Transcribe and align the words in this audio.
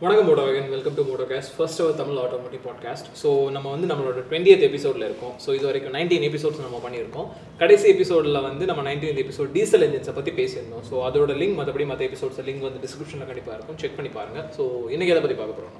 வணக்கம் 0.00 0.26
மோட்டோவேகன் 0.28 0.72
welcome 0.72 0.96
to 0.96 1.02
Motocast 1.10 1.52
first 1.56 1.80
ever 1.82 1.94
Tamil 2.00 2.18
automotive 2.22 2.62
podcast 2.66 3.06
so 3.20 3.28
நம்ம 3.54 3.70
வந்து 3.74 3.86
நம்மளோட 3.90 4.22
டுவெண்ட்டியத் 4.30 4.64
எபிசோடில் 4.66 5.04
இருக்கோம். 5.06 5.32
ஸோ 5.44 5.48
இது 5.58 5.64
வரைக்கும் 5.68 5.94
நைன்டீன் 5.96 6.26
எபிசோட்ஸ் 6.28 6.60
நம்ம 6.64 6.80
பண்ணியிருக்கோம். 6.86 7.28
கடைசி 7.62 7.86
எபிசோடில் 7.92 8.38
வந்து 8.48 8.66
நம்ம 8.70 8.82
நைன்டீன் 8.88 9.20
எபிசோட் 9.22 9.48
டீசல் 9.56 9.84
என்ஜின்ஸை 9.86 10.14
பற்றி 10.18 10.32
பேசியிருந்தோம். 10.40 10.84
ஸோ 10.90 10.98
அதோட 11.08 11.36
லிங்க் 11.40 11.56
மற்றபடி 11.60 11.86
மற்ற 11.92 12.04
எபிசோட்ஸ் 12.08 12.42
லிங்க் 12.48 12.66
வந்து 12.68 12.82
டிஸ்கிரிப்ஷனில் 12.84 13.28
கண்டிப்பாக 13.30 13.56
இருக்கும். 13.58 13.78
செக் 13.82 13.96
பண்ணி 14.00 14.12
பாருங்கள் 14.18 14.46
ஸோ 14.58 14.66
இன்றைக்கி 14.96 15.14
அதை 15.14 15.22
பற்றி 15.26 15.38
பார்க்க 15.40 15.58
போகிறோம் 15.60 15.74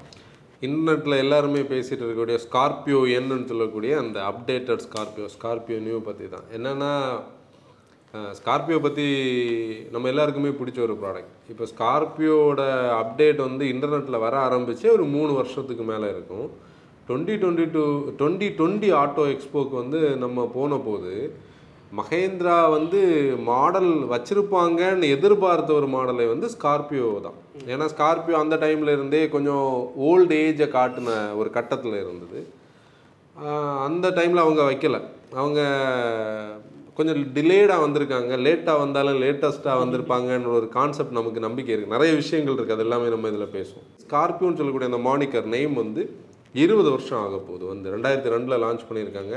இன்டர்நெட்டில் 0.63 1.21
எல்லாருமே 1.25 1.65
பேசிகிட்டு 1.75 2.03
இருக்கக்கூடிய 2.03 2.39
ஸ்கார்பியோ 2.47 3.03
என்னன்னு 3.19 3.49
சொல்லக்கூடிய 3.53 3.95
அந்த 4.05 4.19
அப்டேட்டட் 4.33 4.85
ஸ்கார்பியோ 4.89 5.29
ஸ்கார்பியோ 5.37 5.81
நியூ 5.89 6.01
பற்றி 6.09 6.29
தான் 6.37 6.49
என்னென்னா 6.59 6.93
ஸ்கார்பியோ 8.39 8.79
பற்றி 8.85 9.07
நம்ம 9.95 10.09
எல்லாருக்குமே 10.13 10.51
பிடிச்ச 10.59 10.79
ஒரு 10.87 10.95
ப்ராடக்ட் 11.03 11.35
இப்போ 11.53 11.65
ஸ்கார்பியோட 11.73 12.61
அப்டேட் 13.01 13.41
வந்து 13.49 13.65
இன்டர்நெட்டில் 13.73 14.25
வர 14.27 14.37
ஆரம்பித்து 14.47 14.87
ஒரு 14.97 15.07
மூணு 15.17 15.33
வருஷத்துக்கு 15.39 15.87
மேலே 15.93 16.09
இருக்கும். 16.15 16.47
Twenty 17.09 17.35
twenty 17.43 17.67
two 17.75 17.83
twenty 18.21 18.49
twenty 18.61 18.89
auto 19.01 19.25
எக்ஸ்போக்கு 19.35 19.75
வந்து 19.83 20.01
நம்ம 20.25 20.47
போன 20.57 20.79
போது 20.87 21.15
மகேந்திரா 21.99 22.57
வந்து 22.77 23.01
மாடல் 23.49 23.91
வச்சுருப்பாங்கன்னு 24.13 25.11
எதிர்பார்த்த 25.17 25.71
ஒரு 25.81 25.89
மாடலை 25.95 26.25
வந்து 26.33 26.47
ஸ்கார்பியோ 26.55 27.09
தான். 27.27 27.37
ஏன்னா 27.73 27.87
ஸ்கார்பியோ 27.93 28.37
அந்த 28.45 28.57
டைமில் 28.65 28.95
இருந்தே 28.95 29.21
கொஞ்சம் 29.35 29.69
ஓல்டு 30.09 30.39
ஏஜை 30.47 30.69
காட்டின 30.77 31.11
ஒரு 31.41 31.51
கட்டத்தில் 31.57 32.01
இருந்தது. 32.05 32.41
அந்த 33.87 34.09
டைமில் 34.17 34.45
அவங்க 34.45 34.63
வைக்கல. 34.71 34.99
அவங்க 35.41 35.61
கொஞ்சம் 36.99 37.19
டிலேடாக 37.37 37.81
வந்திருக்காங்க. 37.85 38.33
லேட்டாக 38.47 38.83
வந்தாலும் 38.85 39.19
லேட்டஸ்ட்டாக 39.25 39.81
வந்திருப்பாங்கன்ற 39.83 40.51
ஒரு 40.59 40.69
கான்செப்ட் 40.77 41.19
நமக்கு 41.19 41.41
நம்பிக்கை 41.47 41.73
இருக்குது 41.75 41.95
நிறைய 41.97 42.13
விஷயங்கள் 42.23 42.57
இருக்குது 42.57 42.77
அது 42.77 42.87
எல்லாமே 42.87 43.11
நம்ம 43.15 43.33
இதில் 43.33 43.55
பேசுவோம். 43.57 43.87
ஸ்கார்பியோன்னு 44.05 44.59
சொல்லக்கூடிய 44.61 44.91
அந்த 44.93 45.01
மானிக்கர் 45.09 45.53
நேம் 45.57 45.77
வந்து 45.83 46.05
இருபது 46.65 46.91
வருஷம் 46.95 47.21
ஆக 47.25 47.39
போகுது. 47.49 47.65
வந்து 47.73 47.93
ரெண்டாயிரத்தி 47.95 48.33
ரெண்டில் 48.35 48.63
லான்ச் 48.65 48.89
பண்ணியிருக்காங்க. 48.89 49.37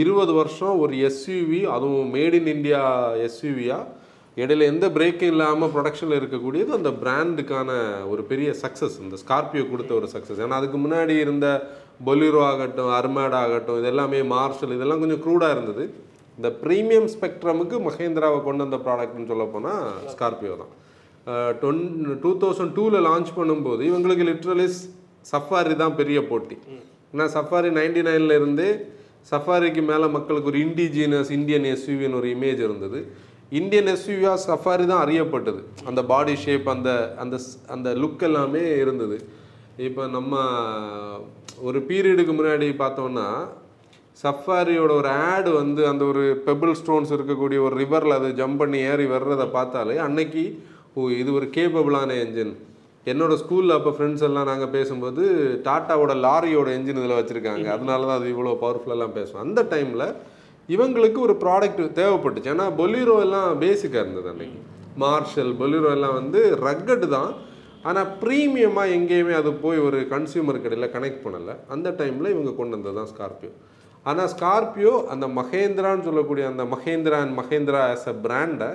இருபது 0.00 0.32
வருஷம் 0.40 0.74
ஒரு 0.82 0.94
எஸ்யூவி 1.08 1.60
அதுவும் 1.76 2.10
மேட் 2.16 2.36
இன் 2.40 2.50
இண்டியா 2.54 2.82
எஸ்யூவியாக 3.26 3.92
இடையில 4.42 4.64
எந்த 4.72 4.86
பிரேக்கும் 4.94 5.30
இல்லாமல் 5.32 5.70
ப்ரொடக்ஷனில் 5.74 6.18
இருக்கக்கூடியது 6.20 6.70
அந்த 6.78 6.90
பிராண்டுக்கான 7.02 7.70
ஒரு 8.12 8.22
பெரிய 8.30 8.48
சக்ஸஸ் 8.62 8.96
இந்த 9.04 9.18
ஸ்கார்பியோ 9.22 9.64
கொடுத்த 9.70 9.92
ஒரு 10.00 10.08
சக்ஸஸ் 10.14 10.42
ஏன்னா 10.44 10.58
அதுக்கு 10.60 10.78
முன்னாடி 10.82 11.14
இருந்த 11.24 11.46
பொலிரோ 12.08 12.40
ஆகட்டும் 12.50 12.90
அர்மேட் 12.98 13.36
ஆகட்டும் 13.42 13.78
இது 13.80 13.88
எல்லாமே 13.92 14.18
மார்ஷல் 14.34 14.74
இதெல்லாம் 14.76 15.02
கொஞ்சம் 15.04 15.22
க்ரூடாக 15.26 15.54
இருந்தது. 15.54 15.84
இந்த 16.36 16.56
ப்ரீமியம் 16.62 17.08
ஸ்பெக்ட்ரமுக்கு 17.14 17.76
மகேந்திராவை 17.88 18.42
கொண்டு 18.42 18.68
வந்த 18.68 18.76
ப்ராடக்ட்னு 18.76 19.26
சொல்ல 19.26 19.44
போனால் 19.44 19.84
ஸ்கார்பியோ 20.06 20.54
தான். 20.56 20.72
டொன் 21.60 21.80
டூ 22.20 22.38
தௌசண்ட் 22.38 22.72
டூவில் 22.76 23.06
லான்ச் 23.06 23.26
பண்ணும்போது 23.36 23.82
இவங்களுக்கு 23.82 24.26
லிட்ரலி 24.26 24.66
சஃபாரி 25.32 25.76
தான் 25.76 25.96
பெரிய 25.96 26.26
போட்டி. 26.26 26.58
ஏன்னா 27.14 27.26
சஃபாரி 27.34 27.70
நைன்டி 27.78 28.02
நைன்ல 28.08 28.34
இருந்தே 28.34 28.68
சஃபாரிக்கு 29.30 29.82
மேலே 29.82 30.06
மக்களுக்கு 30.06 30.48
ஒரு 30.48 30.58
இண்டிஜினஸ் 30.58 31.30
இந்தியன் 31.30 31.62
எஸ்யூவின்னு 31.62 32.14
ஒரு 32.14 32.28
இமேஜ் 32.28 32.58
இருந்தது. 32.58 33.12
இந்தியன் 33.50 33.86
எஸ்யூவியாக 33.86 34.38
சஃபாரி 34.46 34.86
தான் 34.86 35.08
அறியப்பட்டது. 35.08 35.60
அந்த 35.84 36.04
பாடி 36.04 36.36
ஷேப் 36.36 36.68
அந்த 36.68 37.14
அந்த 37.18 37.36
ஸ்- 37.36 37.68
அந்த 37.68 37.94
லுக் 37.94 38.22
எல்லாமே 38.22 38.76
இருந்தது. 38.76 39.28
இப்போ 39.76 40.06
நம்ம 40.06 40.34
ஒரு 41.60 41.78
பீரியடுக்கு 41.78 42.32
முன்னாடி 42.32 42.74
பார்த்தோன்னா 42.76 43.26
சஃபாரியோட 44.22 44.92
ஒரு 45.00 45.10
ஆடு 45.30 45.50
வந்து 45.60 45.82
அந்த 45.90 46.02
ஒரு 46.12 46.22
பெபிள் 46.46 46.72
ஸ்டோன்ஸ் 46.80 47.10
இருக்கக்கூடிய 47.16 47.58
ஒரு 47.66 47.74
ரிவரில் 47.82 48.18
அது 48.18 48.28
ஜம்ப் 48.38 48.60
பண்ணி 48.62 48.78
ஏறி 48.92 49.06
வர்றதை 49.14 49.46
பார்த்தாலே 49.56 49.96
அன்னைக்கு 50.06 50.44
ஓ 50.98 51.08
இது 51.22 51.30
ஒரு 51.38 51.46
கேப்பபிளான 51.56 52.14
என்ஜின் 52.22 52.54
என்னோடய 53.10 53.40
ஸ்கூலில் 53.40 53.74
அப்போ 53.76 53.90
ஃப்ரெண்ட்ஸ் 53.96 54.24
எல்லாம் 54.28 54.48
நாங்கள் 54.50 54.72
பேசும்போது 54.76 55.24
டாட்டாவோட 55.66 56.12
லாரியோட 56.26 56.68
என்ஜின் 56.76 57.00
இதில் 57.02 57.18
வச்சுருக்காங்க. 57.18 57.66
அதனால 57.74 58.06
தான் 58.08 58.18
அது 58.20 58.32
இவ்வளோ 58.32 58.54
பவர்ஃபுல்லெல்லாம் 58.62 59.14
பேசுவோம் 59.18 59.44
அந்த 59.46 59.60
டைமில் 59.72 60.06
இவங்களுக்கு 60.68 61.20
ஒரு 61.26 61.34
ப்ராடக்ட் 61.44 61.82
தேவைப்பட்டுச்சு. 62.00 62.50
ஏன்னா 62.54 62.66
பொலிரோ 62.80 63.16
எல்லாம் 63.26 63.50
பேசிக்காக 63.64 64.02
இருந்தது 64.04 64.30
அன்னைக்கு. 64.32 64.58
மார்ஷல் 65.04 65.52
பொலிரோ 65.60 65.90
எல்லாம் 65.96 66.16
வந்து 66.20 66.40
ரக்கட் 66.66 67.06
தான். 67.16 67.30
ஆனால் 67.88 68.10
ப்ரீமியமாக 68.22 68.94
எங்கேயுமே 68.96 69.34
அது 69.40 69.50
போய் 69.64 69.84
ஒரு 69.88 69.98
கன்சியூமர் 70.14 70.64
கடையில் 70.64 70.92
கனெக்ட் 70.96 71.24
பண்ணலை. 71.26 71.56
அந்த 71.74 71.88
டைமில் 72.00 72.32
இவங்க 72.34 72.54
கொண்டு 72.60 72.76
வந்தது 72.76 72.98
தான் 73.00 73.10
ஸ்கார்பியோ 73.14 73.52
ஆனால் 74.06 74.30
ஸ்கார்பியோ 74.34 74.92
அந்த 75.12 75.26
மகேந்திரான்னு 75.38 76.02
சொல்லக்கூடிய 76.02 76.44
அந்த 76.50 76.64
Mahindra 76.74 77.18
and 77.22 77.36
Mahindra 77.40 77.80
as 77.92 78.08
a 78.08 78.16
பிராண்டை 78.24 78.68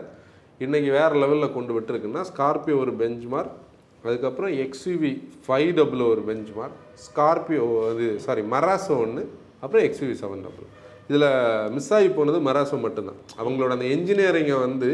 இன்றைக்கி 0.61 0.89
வேறு 0.91 1.21
லெவலில் 1.21 1.53
கொண்டு 1.53 1.71
விட்டுருக்குன்னா 1.75 2.23
ஸ்கார்பியோ 2.31 2.77
ஒரு 2.77 2.93
பெஞ்ச்மார்க் 2.97 3.55
அதுக்கப்புறம் 4.03 4.53
எக்ஸ்யூவி 4.63 5.11
ஃபைவ் 5.45 5.71
டபுள் 5.75 6.03
ஒரு 6.07 6.21
பெஞ்ச்மார்க் 6.21 6.77
ஸ்கார்பியோ 7.05 7.65
அது 7.89 8.05
சாரி 8.19 8.43
மராசோ 8.53 8.95
ஒன்று 8.97 9.23
அப்புறம் 9.61 9.85
எக்ஸ்யூவி 9.87 10.15
செவன் 10.21 10.43
டபுள் 10.45 10.67
இதில் 11.09 11.27
மிஸ் 11.69 11.91
ஆகி 11.93 12.09
போனது 12.09 12.37
மராசோ 12.47 12.75
மட்டும்தான். 12.81 13.19
அவங்களோட 13.37 13.71
அந்த 13.71 13.87
என்ஜினியரிங்கை 13.95 14.57
வந்து 14.59 14.89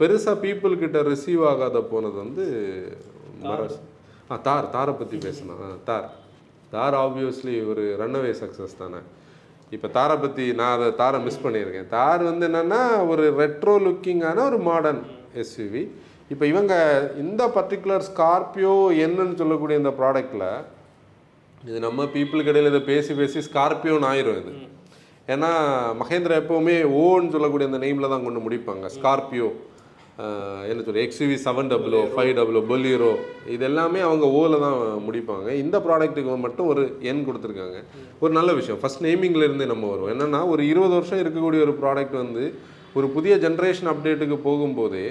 பெருசாக 0.00 0.36
பீப்புள் 0.44 0.78
கிட்ட 0.78 0.98
ரிசீவ் 1.08 1.42
ஆகாத 1.46 1.82
போனது 1.90 2.16
வந்து 2.16 2.44
மராசோ 3.44 3.80
ஆ 4.30 4.36
தார் 4.42 4.70
தாரை 4.70 4.92
பற்றி 4.94 5.16
பேசணும். 5.18 5.58
ஆ, 5.62 5.70
தார். 5.84 6.06
தார் 6.72 6.96
ஆப்வியஸ்லி 6.96 7.54
ஒரு 7.66 7.82
ரன்அவே 8.00 8.32
சக்ஸஸ் 8.40 8.78
தானே. 8.78 9.00
இப்போ 9.72 9.88
தாரை 9.88 10.16
பற்றி 10.16 10.44
நான் 10.58 10.74
அதை 10.76 10.88
தாரை 11.02 11.18
மிஸ் 11.26 11.44
பண்ணியிருக்கேன். 11.44 11.88
தார் 11.96 12.22
வந்து 12.30 12.44
என்னென்னா 12.48 12.80
ஒரு 13.12 13.24
ரெட்ரோ 13.40 13.74
லுக்கிங்கான 13.86 14.44
ஒரு 14.50 14.58
மாடர்ன் 14.68 15.02
எஸ்யூவி 15.42 15.82
இப்போ 16.32 16.44
இவங்க 16.52 16.74
இந்த 17.22 17.42
பர்டிகுலர் 17.56 18.04
ஸ்கார்பியோ 18.10 18.74
என்னன்னு 19.06 19.40
சொல்லக்கூடிய 19.40 19.76
இந்த 19.82 19.92
ப்ராடக்டில் 20.00 20.46
இது 21.68 21.78
நம்ம 21.86 22.04
பீப்புளுக்கு 22.14 22.52
இடையில் 22.52 22.70
இதை 22.72 22.82
பேசி 22.92 23.12
பேசி 23.14 23.40
ஸ்கார்பியோன்னு 23.48 24.08
ஆயிரும் 24.10 24.38
இது. 24.42 24.52
ஏன்னா 25.32 25.50
மகேந்திரா 26.00 26.36
எப்போவுமே 26.42 26.76
ஓன்னு 27.02 27.34
சொல்லக்கூடிய 27.34 27.68
அந்த 27.70 27.80
நெய்மில் 27.84 28.12
தான் 28.12 28.24
கொண்டு 28.26 28.40
முடிப்பாங்க 28.46 28.86
ஸ்கார்பியோ 28.96 29.48
என்ன 30.70 30.80
சொல்ல 30.86 31.02
XUV 31.04 31.36
seven 31.44 31.70
double O 31.72 32.00
five 32.14 32.32
double O 32.38 32.60
Bolero 32.70 33.12
இது 33.54 33.64
எல்லாமே 33.68 34.00
அவங்க 34.08 34.26
ஓவில் 34.38 34.64
தான் 34.64 34.76
முடிப்பாங்க. 35.06 35.48
இந்த 35.62 35.76
ப்ராடக்ட்டுக்கு 35.86 36.34
மட்டும் 36.46 36.68
ஒரு 36.72 36.82
எண் 37.10 37.24
கொடுத்துருக்காங்க. 37.28 37.78
ஒரு 38.22 38.32
நல்ல 38.38 38.50
விஷயம். 38.58 38.80
ஃபர்ஸ்ட் 38.82 39.04
நேமிங்லேருந்தே 39.06 39.68
நம்ம 39.72 39.88
வரும் 39.92 40.12
என்னன்னா 40.14 40.40
ஒரு 40.54 40.64
இருபது 40.72 40.94
வருஷம் 40.98 41.22
இருக்கக்கூடிய 41.22 41.62
ஒரு 41.68 41.74
ப்ராடக்ட் 41.80 42.18
வந்து 42.24 42.44
ஒரு 42.98 43.06
புதிய 43.16 43.34
ஜென்ரேஷன் 43.46 43.90
அப்டேட்டுக்கு 43.94 44.38
போகும்போதே 44.48 45.06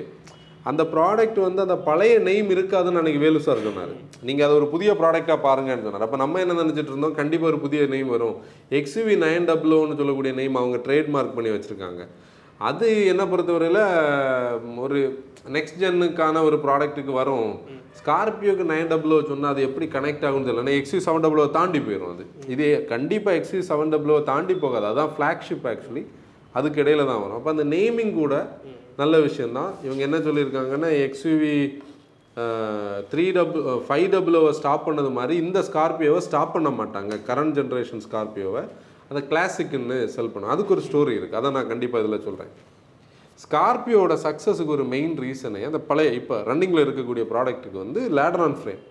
அந்த 0.69 0.81
ப்ராடக்ட் 0.93 1.39
வந்து 1.45 1.61
அந்த 1.65 1.75
பழைய 1.85 2.15
நெய்ம் 2.25 2.49
இருக்காதுன்னு 2.55 2.99
அன்றைக்கி 3.01 3.21
வேலு 3.23 3.39
சார் 3.45 3.67
சொன்னார். 3.67 3.93
நீங்கள் 4.27 4.45
அதை 4.47 4.55
ஒரு 4.59 4.67
புதிய 4.73 4.91
ப்ராடக்டாக 4.99 5.37
பாருங்கன்னு 5.45 5.85
சொன்னார். 5.85 6.05
அப்போ 6.07 6.17
நம்ம 6.23 6.41
என்ன 6.43 6.57
நினச்சிட்டு 6.59 6.91
இருந்தோம்? 6.93 7.15
கண்டிப்பாக 7.21 7.51
ஒரு 7.51 7.59
புதிய 7.63 7.87
நெய்ம் 7.93 8.11
வரும். 8.15 8.35
எக்ஸ்யூவி 8.79 9.15
நைன் 9.23 9.47
டபுள்னு 9.49 9.99
சொல்லக்கூடிய 10.01 10.33
நெய்ம் 10.39 10.59
அவங்க 10.61 10.79
ட்ரேட்மார்க் 10.87 11.37
பண்ணி 11.37 11.53
வச்சுருக்காங்க. 11.55 12.03
அது 12.69 12.87
என்ன 13.11 13.23
பொறுத்தவரையில் 13.31 13.83
ஒரு 14.85 14.97
நெக்ஸ்ட் 15.55 15.79
ஜென்னுக்கான 15.83 16.41
ஒரு 16.47 16.57
ப்ராடக்ட்டுக்கு 16.65 17.13
வரும். 17.19 17.51
ஸ்கார்பியோக்கு 17.99 18.65
நைன் 18.71 18.91
டபுள் 18.91 19.13
சொன்னால் 19.29 19.53
அது 19.53 19.61
எப்படி 19.67 19.85
கனெக்ட் 19.95 20.25
ஆகும்னு 20.27 20.47
தெரியல. 20.47 20.63
ஏன்னா 20.65 20.75
எக்ஸி 20.79 20.99
செவன் 21.05 21.23
டபுளோ 21.25 21.45
தாண்டி 21.57 21.79
போயிடும் 21.85 22.11
அது. 22.15 22.25
இது 22.53 22.67
கண்டிப்பாக 22.91 23.39
எக்ஸி 23.39 23.61
செவன் 23.69 23.93
டபுளோ 23.93 24.17
தாண்டி 24.31 24.55
போகாது. 24.63 24.85
அதுதான் 24.89 25.13
ஃப்ளாக்ஷிப் 25.15 25.65
ஆக்சுவலி 25.71 26.03
அதுக்கு 26.59 26.81
இடையில 26.83 27.05
தான் 27.11 27.21
வரும். 27.23 27.37
அப்போ 27.39 27.51
அந்த 27.55 27.65
நேமிங் 27.75 28.13
கூட 28.21 28.35
நல்ல 29.01 29.15
விஷயந்தான் 29.27 29.71
இவங்க 29.87 30.01
என்ன 30.09 30.19
சொல்லியிருக்காங்கன்னா 30.27 30.91
எக்ஸ்யூவி 31.07 31.55
த்ரீ 33.11 33.25
டபுள் 33.37 33.63
ஃபைவ் 33.87 34.07
டபுளோவை 34.13 34.51
ஸ்டாப் 34.59 34.87
பண்ணது 34.87 35.09
மாதிரி 35.17 35.35
இந்த 35.45 35.59
ஸ்கார்பியோவை 35.69 36.21
ஸ்டாப் 36.27 36.55
பண்ண 36.55 36.69
மாட்டாங்க. 36.79 37.13
கரண்ட் 37.29 37.55
ஜென்ரேஷன் 37.59 38.03
ஸ்கார்பியோவை 38.07 38.63
அதை 39.11 39.21
கிளாசிக்குன்னு 39.31 39.97
செல் 40.15 40.33
பண்ணும். 40.33 40.51
அதுக்கு 40.53 40.73
ஒரு 40.75 40.83
ஸ்டோரி 40.87 41.13
இருக்குது 41.19 41.39
அதை 41.39 41.49
நான் 41.55 41.71
கண்டிப்பாக 41.71 42.03
இதில் 42.03 42.25
சொல்கிறேன் 42.27 42.51
ஸ்கார்பியோட 43.43 44.13
சக்ஸஸுக்கு 44.23 44.73
ஒரு 44.75 44.85
மெயின் 44.93 45.15
ரீசனே 45.23 45.61
அந்த 45.69 45.79
பழைய 45.89 46.09
இப்போ 46.19 46.35
ரன்னிங்கில் 46.49 46.83
இருக்கக்கூடிய 46.85 47.23
ப்ராடக்ட்டுக்கு 47.31 47.77
வந்து 47.83 48.01
லேடரான் 48.17 48.57
ஃப்ரேம் 48.59 48.81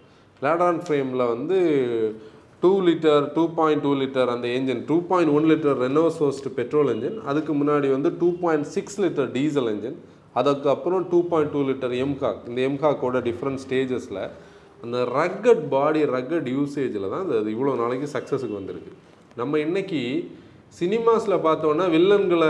லேடரான் 0.43 0.81
ஃப்ரேமில் 0.85 1.25
வந்து 1.33 1.59
two 2.63 2.71
litre 2.87 3.25
two 3.37 3.45
point 3.59 3.83
two 3.87 3.93
litre 4.01 4.31
அந்த 4.35 4.47
engine 4.57 4.83
two 4.89 4.97
point 5.11 5.33
one 5.37 5.47
litre 5.51 5.79
ரெனோசோஸ்ட் 5.85 6.49
petrol 6.59 6.91
engine 6.95 7.19
அதுக்கு 7.31 7.53
முன்னாடி 7.61 7.91
வந்து 7.97 8.11
two 8.23 8.29
point 8.43 8.69
six 8.75 8.99
litre 9.05 9.31
diesel 9.37 9.71
engine 9.75 9.99
அதுக்கப்புறம் 10.41 11.05
two 11.13 11.21
point 11.31 11.53
two 11.55 11.63
litre 11.71 11.95
mHawk 12.05 12.43
இந்த 12.51 12.61
எம்காக்கோட 12.71 13.21
டிஃப்ரெண்ட் 13.29 13.63
ஸ்டேஜஸில் 13.65 14.23
அந்த 14.83 14.99
ரக்கட் 15.19 15.65
பாடி 15.75 16.03
ரக்கட் 16.17 16.51
யூசேஜில் 16.57 17.09
தான் 17.15 17.25
அது 17.39 17.51
இவ்வளோ 17.57 17.73
நாளைக்கு 17.83 18.09
சக்ஸஸுக்கு 18.17 18.59
வந்திருக்கு. 18.61 18.93
நம்ம 19.39 19.59
இன்னைக்கு 19.59 20.01
சினிமாஸில் 20.81 21.43
பார்த்தோன்னா 21.45 21.85
வில்லன்களை 21.95 22.49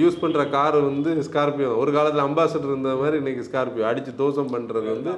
யூஸ் 0.00 0.18
பண்ணுற 0.22 0.42
கார் 0.50 0.76
வந்து 0.80 1.10
ஸ்கார்பியோ 1.28 1.68
ஒரு 1.82 1.90
காலத்தில் 1.92 2.24
அம்பாசடர் 2.26 2.70
இருந்த 2.70 2.94
மாதிரி 3.00 3.16
இன்னைக்கு 3.16 3.44
ஸ்கார்பியோ 3.48 3.84
அடித்து 3.90 4.12
தோசம் 4.22 4.50
பண்ணுறது 4.54 4.88
வந்து 4.94 5.10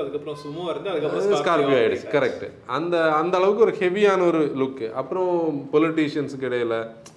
அதுக்கப்புறம் 0.00 0.38
சுமோ 0.42 0.64
இருந்து 0.72 0.90
அதுக்கப்புறம் 0.92 1.42
ஸ்கார்பியோ 1.42 1.76
ஆயிடுச்சு. 1.80 2.08
கரெக்ட் 2.16 2.44
அந்த 2.76 2.94
அந்த 3.12 3.36
அளவுக்கு 3.38 3.64
ஒரு 3.66 3.74
ஹெவியான 3.80 4.26
ஒரு 4.30 4.40
லுக்கு 4.62 4.88
அப்புறம் 4.92 5.30
பொலிட்டீஷியன்ஸுக்கு 5.74 6.48
இடையில 6.50 6.76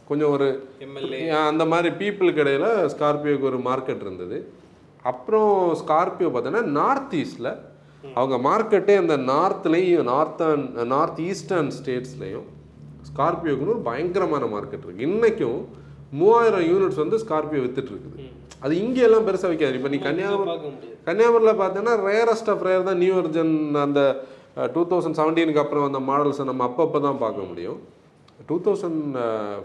கொஞ்சம் 0.10 0.32
ஒரு 0.32 0.48
எம்எல்ஏ 0.88 1.20
அந்த 1.50 1.66
மாதிரி 1.66 1.92
பீப்புளுக்கு 2.02 2.44
இடையில 2.46 2.70
ஸ்கார்பியோக்கு 2.96 3.50
ஒரு 3.52 3.60
மார்க்கெட் 3.70 4.06
இருந்தது. 4.08 4.40
அப்புறம் 5.04 5.52
ஸ்கார்பியோ 5.82 6.30
பார்த்தோன்னா 6.36 6.64
நார்த் 6.80 7.18
ஈஸ்டில் 7.24 7.52
அவங்க 8.16 8.36
மார்க்கெட்டே 8.50 8.96
அந்த 9.04 9.18
நார்த்லேயும் 9.34 10.08
நார்த்தன் 10.14 10.66
நார்த் 10.96 11.22
ஈஸ்டர்ன் 11.30 11.72
ஸ்டேட்ஸ்லேயும் 11.80 12.48
ஸ்கார்பியோக்குன்னு 13.20 13.76
ஒரு 13.76 13.86
பயங்கரமான 13.88 14.44
மார்க்கெட் 14.52 14.84
இருக்குது 14.86 15.08
இன்றைக்கும் 15.10 15.60
மூவாயிரம் 16.20 16.66
யூனிட்ஸ் 16.70 17.02
வந்து 17.02 17.18
ஸ்கார்பியோ 17.24 17.62
வித்துட்டு 17.64 17.92
இருக்குது. 17.94 18.28
அது 18.66 18.74
இங்கே 18.84 19.02
எல்லாம் 19.08 19.26
பெருசாக 19.28 19.50
வைக்காது. 19.52 19.76
இப்போ 19.80 19.90
நீ 19.94 19.98
கன்னியாகுமரி 20.06 20.54
கன்னியாகுமரியில் 21.08 21.60
பார்த்தீங்கன்னா 21.62 21.96
ரேரஸ்ட் 22.08 22.50
ஆஃப் 22.54 22.64
ரேர் 22.68 22.88
தான் 22.88 23.00
நியூ 23.04 23.14
வெர்ஜன் 23.18 23.54
அந்த 23.84 24.02
டூ 24.76 24.82
தௌசண்ட் 24.92 25.18
செவன்டீனுக்கு 25.20 25.64
அப்புறம் 25.64 25.88
அந்த 25.90 26.00
மாடல்ஸை 26.10 26.46
நம்ம 26.50 26.64
அப்பப்போ 26.70 27.00
தான் 27.08 27.22
பார்க்க 27.24 27.50
முடியும். 27.50 27.78
Two 28.50 28.56
thousand 28.66 29.04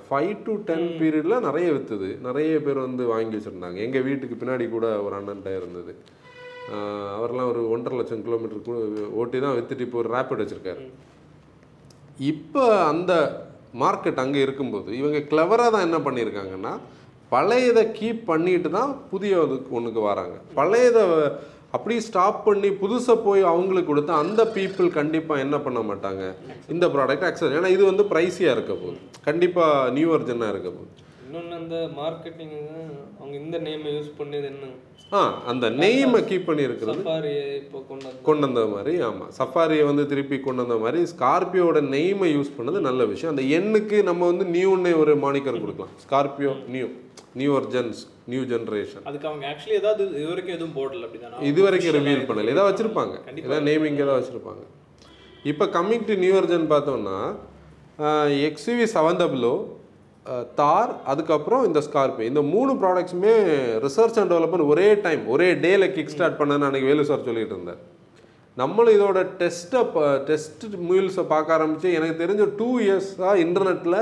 five 0.06 0.34
to 0.46 0.52
ten 0.68 0.86
பீரியடில் 1.00 1.44
நிறைய 1.46 1.68
விற்றுது 1.76 2.10
நிறைய 2.26 2.60
பேர் 2.66 2.84
வந்து 2.86 3.04
வாங்கி 3.12 3.36
வச்சுருந்தாங்க. 3.38 3.78
எங்கள் 3.86 4.06
வீட்டுக்கு 4.08 4.38
பின்னாடி 4.42 4.66
கூட 4.76 4.86
ஒரு 5.06 5.16
அண்ணன்ட்ட 5.20 5.52
இருந்தது. 5.60 5.94
அஹ் 6.74 7.10
அவரெல்லாம் 7.16 7.50
ஒரு 7.52 7.62
ஒன்றரை 7.70 7.96
லட்சம் 8.00 8.24
கிலோமீட்டருக்கு 8.28 8.76
ஓட்டி 9.22 9.40
தான் 9.46 9.56
வித்துட்டு 9.58 9.86
இப்போ 9.88 10.00
ஒரு 10.04 10.10
ரேப்பிட் 10.16 10.42
வச்சுருக்காரு. 10.44 10.84
இப்போ 12.18 12.64
அந்த 12.92 13.12
மார்க்கெட் 13.82 14.22
அங்கே 14.24 14.40
இருக்கும்போது 14.46 14.90
இவங்க 15.00 15.18
கிளவராக 15.30 15.72
தான் 15.74 15.86
என்ன 15.88 15.98
பண்ணியிருக்காங்கன்னா 16.06 16.72
பழையதை 17.32 17.82
கீப் 17.98 18.20
பண்ணிட்டு 18.30 18.70
தான் 18.70 18.90
புதிய 19.10 19.42
இதுக்கு 19.46 19.70
ஒன்றுக்கு 19.78 20.00
வராங்க. 20.10 20.34
பழையதை 20.58 21.02
அப்படியே 21.76 22.00
ஸ்டாப் 22.08 22.44
பண்ணி 22.44 22.68
புதுசாக 22.82 23.24
போய் 23.24 23.42
அவங்களுக்கு 23.52 23.90
கொடுத்தா 23.92 24.20
அந்த 24.24 24.42
பீப்புள் 24.56 24.88
கண்டிப்பாக 24.98 25.44
என்ன 25.44 25.56
பண்ண 25.58 25.80
மாட்டாங்க? 25.80 26.24
இந்த 26.74 26.86
ப்ராடக்ட் 26.94 27.26
அக்செப்ட் 27.28 27.56
ஏன்னா 27.60 27.70
இது 27.76 27.84
வந்து 27.90 28.04
ப்ரைஸியாக 28.12 28.54
இருக்க 28.56 28.72
போகுது. 28.74 28.98
கண்டிப்பாக 29.28 29.90
நியூ 29.96 30.10
வர்ஜனாக 30.14 30.52
இருக்க 30.54 30.70
போகுது. 30.70 30.92
இன்னொன்று 31.24 31.54
அந்த 31.60 31.76
மார்க்கெட்டிங் 31.98 32.56
அவங்க 33.18 33.34
இந்த 33.42 33.56
நேமை 33.66 33.90
யூஸ் 33.96 34.10
பண்ணது 34.18 34.46
என்ன? 34.52 34.66
ஆ 35.16 35.20
அந்த 35.50 35.66
நெய்மை 35.82 36.20
கீப் 36.28 36.46
பண்ணி 36.48 36.62
இருக்கிறது 36.68 36.98
சஃபாரியை 36.98 37.44
இப்போ 37.62 37.78
கொண்டு 37.90 38.04
வந்து 38.08 38.24
கொண்டு 38.28 38.44
வந்த 38.46 38.62
மாதிரி 38.74 38.94
ஆமாம் 39.08 39.30
சஃபாரியை 39.38 39.84
வந்து 39.90 40.04
திருப்பி 40.12 40.36
கொண்டு 40.46 40.62
வந்த 40.64 40.76
மாதிரி 40.84 41.00
ஸ்கார்பியோட 41.12 41.80
நெய்மை 41.94 42.28
யூஸ் 42.36 42.52
பண்ணது 42.58 42.80
நல்ல 42.88 43.04
விஷயம். 43.12 43.32
அந்த 43.34 43.44
எண்ணுக்கு 43.58 43.98
நம்ம 44.08 44.26
வந்து 44.32 44.46
நியூன்னே 44.56 44.92
ஒரு 45.02 45.14
மானிக்கர் 45.24 45.62
கொடுக்கலாம். 45.64 45.92
Scorpio 46.04 46.52
new 46.74 46.88
new 47.40 47.50
versions 47.58 48.00
new 48.32 48.42
generation 48.52 49.06
அதுக்கு 49.10 49.28
அவங்க 49.30 49.44
ஆக்சுவலி 49.52 49.78
ஏதாவது 49.82 50.02
இது 50.18 50.26
வரைக்கும் 50.32 50.56
எதுவும் 50.58 50.76
போடல 50.80 51.06
அப்படிதானா? 51.06 51.38
இது 51.50 51.60
வரைக்கும் 51.66 51.96
ரிவீல் 51.98 52.26
பண்ணல. 52.28 52.52
ஏதாவது 52.54 52.70
வச்சுருப்பாங்க. 52.70 53.14
ஏதாவது 53.46 53.66
நேமிங் 53.70 53.98
ஏதாவது 54.04 54.20
வச்சுருப்பாங்க. 54.20 54.62
இப்போ 55.52 55.64
கம்மிங் 55.78 56.06
டு 56.10 56.16
நியூ 56.24 56.34
ஒர்ஜன் 56.40 56.68
பார்த்தோம்னா 56.74 57.18
எக்ஸ்யூவி 58.50 58.86
செவன் 58.96 59.18
டபுளோ 59.22 59.54
தார் 60.60 60.92
அதுக்கப்புறம் 61.12 61.64
இந்த 61.64 61.80
ஸ்கார்பியோ 61.86 62.26
இந்த 62.30 62.42
மூணு 62.42 62.72
ப்ராடக்ட்ஸுமே 62.82 63.34
ரிசர்ச் 63.86 64.18
அண்ட் 64.20 64.32
டெவலப்மெண்ட் 64.32 64.70
ஒரே 64.72 64.94
டைம் 65.06 65.22
ஒரே 65.26 65.48
டேல 65.64 65.92
கிக் 65.92 66.12
ஸ்டார்ட் 66.14 66.38
பண்ணேன்னு 66.40 66.66
அன்றைக்கி 66.68 66.88
வேலு 66.90 67.04
சார் 67.04 67.26
சொல்லிட்டு 67.26 67.54
இருந்தார். 67.54 67.80
நம்மளும் 68.56 68.96
இதோட 68.96 69.20
டெஸ்ட்டை 69.40 69.80
டெஸ்ட் 70.28 70.64
மூவில்ஸை 70.88 71.24
பார்க்க 71.32 71.56
ஆரம்பித்து 71.56 71.88
எனக்கு 71.92 72.22
தெரிஞ்ச 72.22 72.44
டூ 72.56 72.68
இயர்ஸாக 72.80 73.42
இன்டர்நெட்டில் 73.44 73.98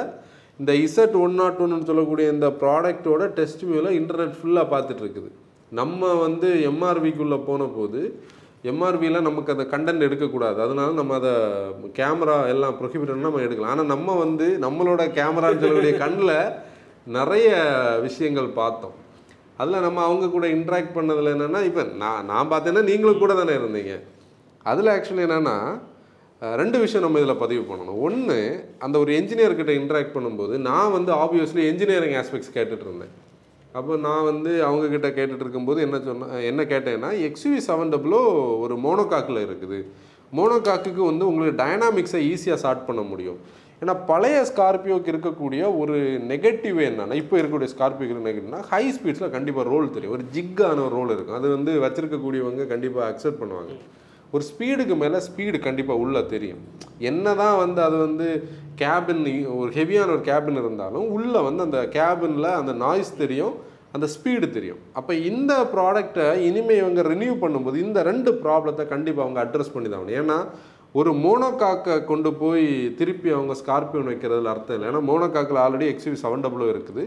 இந்த 0.60 0.72
இசட் 0.86 1.16
ஒன் 1.24 1.34
நாட் 1.34 1.60
ஒன்னு 1.60 1.86
சொல்லக்கூடிய 1.86 2.28
இந்த 2.30 2.48
ப்ராடக்டோட 2.62 3.32
டெஸ்ட் 3.38 3.64
வியூவில் 3.64 3.96
இன்டர்நெட் 4.00 4.36
ஃபுல்லாக 4.40 4.72
பார்த்துட்ருக்குது 4.74 5.30
நம்ம 5.70 6.14
வந்து 6.14 6.48
எம்ஆர்விக்குள்ளே 6.70 7.38
போன 7.44 7.64
போது 7.64 8.00
எம்ஆர்பியில் 8.70 9.26
நமக்கு 9.26 9.52
அந்த 9.54 9.64
கண்டென்ட் 9.70 10.06
எடுக்கக்கூடாது. 10.06 10.58
அதனால 10.64 10.90
நம்ம 10.98 11.14
அதை 11.20 11.32
கேமரா 11.98 12.36
எல்லாம் 12.52 12.76
ப்ரொஹிபிட்டட்னா 12.80 13.28
நம்ம 13.28 13.44
எடுக்கலாம். 13.46 13.72
ஆனால் 13.74 13.90
நம்ம 13.94 14.14
வந்து 14.24 14.46
நம்மளோட 14.64 15.04
கேமரான்னு 15.18 15.62
சொல்லக்கூடிய 15.62 15.94
கண்ணில் 16.02 16.36
நிறைய 17.16 17.48
விஷயங்கள் 18.06 18.50
பார்த்தோம். 18.60 18.96
அதில் 19.60 19.84
நம்ம 19.86 20.02
அவங்க 20.08 20.26
கூட 20.34 20.46
இன்ட்ராக்ட் 20.56 20.94
பண்ணதில் 20.98 21.32
என்னென்னா 21.32 21.62
இப்போ 21.70 21.82
நான் 22.02 22.28
நான் 22.32 22.50
பார்த்தேன்னா 22.52 22.82
நீங்களும் 22.90 23.22
கூட 23.22 23.32
தானே 23.40 23.54
இருந்தீங்க. 23.60 23.94
அதில் 24.72 24.92
ஆக்சுவலி 24.94 25.26
என்னென்னா 25.28 25.56
ரெண்டு 26.60 26.76
விஷயம் 26.84 27.04
நம்ம 27.04 27.20
இதில் 27.22 27.42
பதிவு 27.42 27.64
பண்ணணும். 27.66 27.98
ஒன்று 28.06 28.38
அந்த 28.84 28.96
ஒரு 29.02 29.10
என்ஜினியர்கிட்ட 29.18 29.74
இன்ட்ராக்ட் 29.80 30.14
பண்ணும்போது 30.16 30.54
நான் 30.68 30.94
வந்து 30.96 31.12
ஆப்வியஸ்லி 31.24 31.64
இன்ஜினியரிங் 31.72 32.16
ஆஸ்பெக்ட்ஸ் 32.22 32.54
கேட்டுட்டு 32.56 32.86
இருந்தேன். 32.88 33.12
அப்போ 33.78 33.92
நான் 34.06 34.26
வந்து 34.30 34.50
அவங்கக்கிட்ட 34.68 35.08
கேட்டுட்டு 35.16 35.44
இருக்கும்போது 35.44 35.80
என்ன 35.86 35.98
சொன்ன 36.06 36.40
என்ன 36.50 36.62
கேட்டேன்னா 36.72 37.10
எக்ஸ்யூவி 37.28 37.60
செவன் 37.68 37.92
டபுளோ 37.94 38.20
ஒரு 38.64 38.74
மோனோகாக்கில் 38.84 39.44
இருக்குது. 39.46 39.78
மோனோகாக்குக்கு 40.38 41.02
வந்து 41.10 41.24
உங்களுக்கு 41.30 41.56
டைனாமிக்ஸை 41.62 42.20
ஈஸியாக 42.32 42.60
ஸ்டார்ட் 42.62 42.86
பண்ண 42.88 43.02
முடியும். 43.12 43.38
ஏன்னா 43.82 43.94
பழைய 44.10 44.36
ஸ்கார்பியோக்கு 44.50 45.12
இருக்கக்கூடிய 45.12 45.62
ஒரு 45.80 45.96
நெகட்டிவ் 46.32 46.78
என்னென்னா 46.88 47.16
இப்போ 47.22 47.34
இருக்கக்கூடிய 47.38 47.70
ஸ்கார்பியோக்கு 47.74 48.26
நெகட்டிவ்னா 48.28 48.60
ஹை 48.72 48.84
ஸ்பீட்ஸில் 48.96 49.34
கண்டிப்பாக 49.36 49.64
ரோல் 49.72 49.94
தெரியும். 49.96 50.14
ஒரு 50.18 50.26
ஜிக்கான 50.36 50.78
ஒரு 50.86 50.94
ரோல் 50.98 51.14
இருக்கும். 51.14 51.38
அது 51.40 51.48
வந்து 51.56 51.72
வச்சுருக்கக்கூடியவங்க 51.84 52.66
கண்டிப்பாக 52.74 53.08
அக்செப்ட் 53.12 53.42
பண்ணுவாங்க. 53.42 53.74
ஒரு 54.36 54.44
ஸ்பீடுக்கு 54.50 54.94
மேலே 55.02 55.18
ஸ்பீடு 55.26 55.58
கண்டிப்பாக 55.66 56.02
உள்ளே 56.04 56.22
தெரியும். 56.34 56.62
என்ன 57.10 57.34
தான் 57.42 57.56
வந்து 57.64 57.80
அது 57.86 57.96
வந்து 58.06 58.26
கேபின் 58.82 59.22
ஒரு 59.58 59.70
ஹெவியான 59.78 60.10
ஒரு 60.16 60.24
கேபின் 60.30 60.60
இருந்தாலும் 60.62 61.06
உள்ளே 61.16 61.40
வந்து 61.48 61.62
அந்த 61.66 61.80
கேபினில் 61.96 62.56
அந்த 62.60 62.74
நாய்ஸ் 62.84 63.12
தெரியும் 63.22 63.54
அந்த 63.96 64.06
ஸ்பீடு 64.14 64.46
தெரியும். 64.56 64.80
அப்போ 64.98 65.12
இந்த 65.30 65.52
ப்ராடக்டை 65.74 66.26
இனிமேல் 66.48 66.80
இவங்க 66.82 67.02
ரினியூ 67.12 67.34
பண்ணும்போது 67.42 67.78
இந்த 67.86 67.98
ரெண்டு 68.10 68.30
ப்ராப்ளத்தை 68.44 68.86
கண்டிப்பாக 68.94 69.26
அவங்க 69.26 69.40
அட்ரஸ் 69.44 69.74
பண்ணி 69.74 69.88
தான் 69.88 70.00
ஆகணும். 70.00 70.18
ஏன்னா 70.22 70.38
ஒரு 71.00 71.10
மோனோகாக்கை 71.24 71.94
கொண்டு 72.10 72.30
போய் 72.40 72.66
திருப்பி 72.98 73.28
அவங்க 73.36 73.54
ஸ்கார்பியோன் 73.60 74.10
வைக்கிறதுல 74.12 74.52
அர்த்தம் 74.54 74.76
இல்லை. 74.76 74.88
ஏன்னா 74.92 75.00
மோனோகாக்கில் 75.10 75.62
already 75.66 75.86
XUV 75.92 76.18
seven 76.24 76.44
double O 76.46 76.66
இருக்குது. 76.74 77.04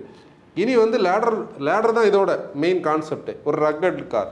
இனி 0.62 0.74
வந்து 0.84 0.98
லேடர் 1.08 1.38
லேடர் 1.68 1.98
தான் 1.98 2.10
இதோட 2.12 2.32
மெயின் 2.64 2.82
கான்செப்டே 2.88 3.34
ஒரு 3.48 3.58
ரக்கட் 3.68 4.02
கார் 4.14 4.32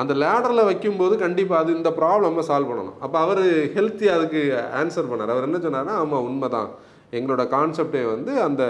அந்த 0.00 0.12
லேடரில் 0.22 0.68
வைக்கும்போது 0.68 1.14
கண்டிப்பாக 1.24 1.62
அது 1.62 1.70
இந்த 1.78 1.90
ப்ராப்ளமை 1.98 2.44
சால்வ் 2.48 2.70
பண்ணணும். 2.70 2.96
அப்போ 3.04 3.16
அவர் 3.24 3.42
ஹெல்த்தி 3.76 4.06
அதுக்கு 4.16 4.40
ஆன்சர் 4.80 5.10
பண்ணார். 5.10 5.32
அவர் 5.34 5.48
என்ன 5.48 5.60
சொன்னார்னா 5.66 5.94
ஆமாம் 6.04 6.26
உண்மைதான். 6.30 6.70
எங்களோட 7.18 7.42
கான்செப்டே 7.56 8.02
வந்து 8.14 8.32
அந்த 8.48 8.62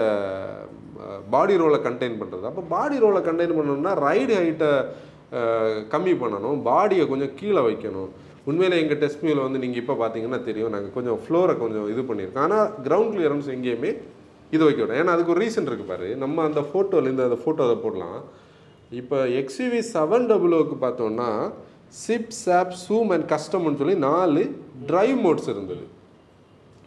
பாடி 1.33 1.55
ரோலை 1.61 1.79
கண்டெயின் 1.87 2.19
பண்ணுறது 2.21 2.45
அப்போ 2.51 2.63
பாடி 2.75 2.97
ரோலை 3.03 3.21
கண்டெயின் 3.29 3.57
பண்ணணும்னா 3.57 3.93
ரைடு 4.07 4.33
ஹைட்டை 4.41 4.71
கம்மி 5.93 6.13
பண்ணணும். 6.21 6.57
பாடியை 6.69 7.05
கொஞ்சம் 7.11 7.33
கீழே 7.39 7.61
வைக்கணும். 7.69 8.09
உண்மையில் 8.49 8.79
எங்கள் 8.81 8.99
டெஸ்ட் 9.01 9.23
மியூவில் 9.25 9.45
வந்து 9.45 9.61
நீங்கள் 9.63 9.81
இப்போ 9.83 9.93
பார்த்தீங்கன்னா 10.01 10.39
தெரியும். 10.47 10.73
நாங்கள் 10.75 10.95
கொஞ்சம் 10.97 11.19
ஃப்ளோரை 11.23 11.53
கொஞ்சம் 11.63 11.87
இது 11.93 12.01
பண்ணியிருக்கோம். 12.09 12.45
ஆனால் 12.47 12.67
கிரவுண்ட் 12.87 13.13
கிளியரன்ஸ் 13.15 13.49
எங்கேயுமே 13.55 13.91
இது 14.55 14.63
வைக்கணும் 14.67 14.97
ஏன்னா 15.01 15.13
அதுக்கு 15.15 15.33
ஒரு 15.35 15.41
ரீசன் 15.45 15.67
இருக்குது 15.69 15.91
பாரு. 15.91 16.09
நம்ம 16.23 16.43
அந்த 16.49 16.61
ஃபோட்டோவில் 16.69 17.11
இந்த 17.13 17.23
அந்த 17.29 17.37
ஃபோட்டோ 17.43 17.63
அதை 17.67 17.77
போடலாம். 17.85 18.19
இப்போ 18.99 19.17
எக்ஸ்யூவி 19.41 19.79
செவன் 19.93 20.27
டபுள்ஓக்கு 20.31 20.75
பார்த்தோம்னா 20.85 21.29
சிப் 22.03 22.33
சாப் 22.43 22.73
சூம் 22.85 23.11
அண்ட் 23.15 23.25
கஸ்டம்னு 23.33 23.79
சொல்லி 23.81 23.95
நாலு 24.09 24.43
ட்ரைவ் 24.89 25.17
மோட்ஸ் 25.25 25.49
இருந்தது. 25.53 25.85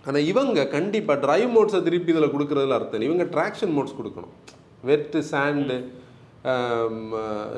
ஆனால் 0.07 0.27
இவங்க 0.33 0.67
கண்டிப்பாக 0.77 1.19
ட்ரைவ் 1.25 1.49
மோட்ஸை 1.55 1.81
திருப்பி 1.87 2.13
இதில் 2.15 2.33
கொடுக்குறதுல 2.35 2.77
அர்த்தம் 2.79 3.07
இவங்க 3.09 3.25
ட்ராக்ஷன் 3.35 3.73
மோட்ஸ் 3.77 3.97
கொடுக்கணும். 3.99 4.35
வெட்டு 4.91 5.21
சாண்டு 5.33 5.79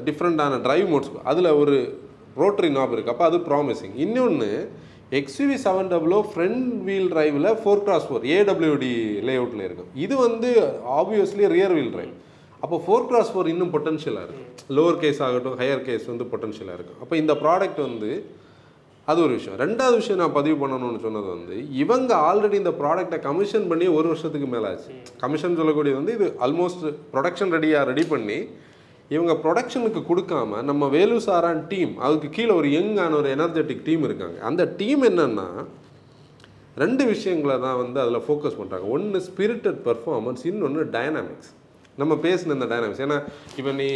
டிஃப்ரெண்ட்டான 0.07 0.61
ட்ரைவ் 0.67 0.87
மோட்ஸ் 0.93 1.11
அதில் 1.33 1.57
ஒரு 1.63 1.77
ரோட்டரி 2.43 2.71
நாப் 2.77 2.95
இருக்குது 2.95 3.15
அப்போ 3.15 3.27
அது 3.31 3.39
ப்ராமிசிங் 3.49 3.95
இன்னொன்று 4.05 4.51
XUV 5.21 5.57
seven 5.67 5.91
double O 5.93 6.19
front 6.31 6.67
wheel 6.89 7.09
டிரைவில் 7.13 7.49
four 7.63 7.85
cross 7.87 8.07
four 8.09 8.27
AWD 8.37 8.91
லேஅவுட்டில் 9.29 9.65
இருக்கும். 9.69 9.91
இது 10.05 10.15
வந்து 10.27 10.51
ஆப்வியஸ்லி 10.99 11.47
ரியர் 11.55 11.75
வீல் 11.79 11.95
டிரைவ் 11.97 12.13
அப்போ 12.65 12.77
ஃபோர் 12.85 13.07
கிராஸ் 13.11 13.33
ஃபோர் 13.33 13.51
இன்னும் 13.53 13.73
பொட்டன்ஷியலாக 13.75 14.25
இருக்கும் 14.27 14.77
லோவர் 14.77 15.01
கேஸ் 15.03 15.21
ஆகட்டும் 15.27 15.57
ஹையர் 15.61 15.85
கேஸ் 15.89 16.07
வந்து 16.13 16.25
பொட்டன்ஷியலாக 16.33 16.77
இருக்கும் 16.79 17.01
அப்போ 17.05 17.15
இந்த 17.23 17.35
ப்ராடக்ட் 17.45 17.81
வந்து 17.89 18.11
அது 19.09 19.21
ஒரு 19.27 19.33
விஷயம். 19.37 19.57
ரெண்டாவது 19.63 19.95
விஷயம் 20.01 20.21
நான் 20.23 20.35
பதிவு 20.39 20.57
பண்ணணும்னு 20.63 21.01
சொன்னது 21.05 21.29
வந்து 21.37 21.55
இவங்க 21.83 22.11
ஆல்ரெடி 22.29 22.57
இந்த 22.63 22.73
ப்ராடக்டை 22.81 23.19
கமிஷன் 23.29 23.69
பண்ணி 23.71 23.87
ஒரு 23.99 24.07
வருஷத்துக்கு 24.11 24.49
மேலே 24.55 24.67
ஆச்சு. 24.73 24.91
கமிஷன் 25.23 25.57
சொல்லக்கூடிய 25.61 25.95
வந்து 26.01 26.13
இது 26.19 26.27
ஆல்மோஸ்ட் 26.47 26.85
ப்ரொடக்ஷன் 27.13 27.53
ரெடியாக 27.57 27.89
ரெடி 27.91 28.05
பண்ணி 28.13 28.39
இவங்க 29.15 29.33
ப்ரொடக்ஷனுக்கு 29.45 30.01
கொடுக்காம 30.11 30.61
நம்ம 30.71 30.89
வேலு 30.97 31.17
சாரான் 31.27 31.63
டீம் 31.73 31.95
அதுக்கு 32.07 32.29
கீழே 32.37 32.53
ஒரு 32.61 32.69
யங்கான 32.77 33.17
ஒரு 33.21 33.31
எனர்ஜெட்டிக் 33.37 33.87
டீம் 33.89 34.05
இருக்காங்க. 34.09 34.39
அந்த 34.51 34.65
டீம் 34.81 35.03
என்னென்னா 35.11 35.49
ரெண்டு 36.85 37.05
விஷயங்களை 37.13 37.57
தான் 37.67 37.81
வந்து 37.83 37.99
அதில் 38.03 38.25
ஃபோக்கஸ் 38.27 38.59
பண்ணுறாங்க 38.61 38.87
ஒன்று 38.97 39.21
ஸ்பிரிட்டட் 39.31 39.81
பர்ஃபார்மன்ஸ் 39.89 40.45
இன்னொன்று 40.51 40.85
டைனாமிக்ஸ் 40.97 41.51
நம்ம 42.01 42.15
பேசின 42.23 42.57
இந்த 42.57 42.67
டைனாமிக்ஸ் 42.67 43.05
ஏன்னா 43.07 43.19
இப்போ 43.57 43.73
நீ 43.73 43.89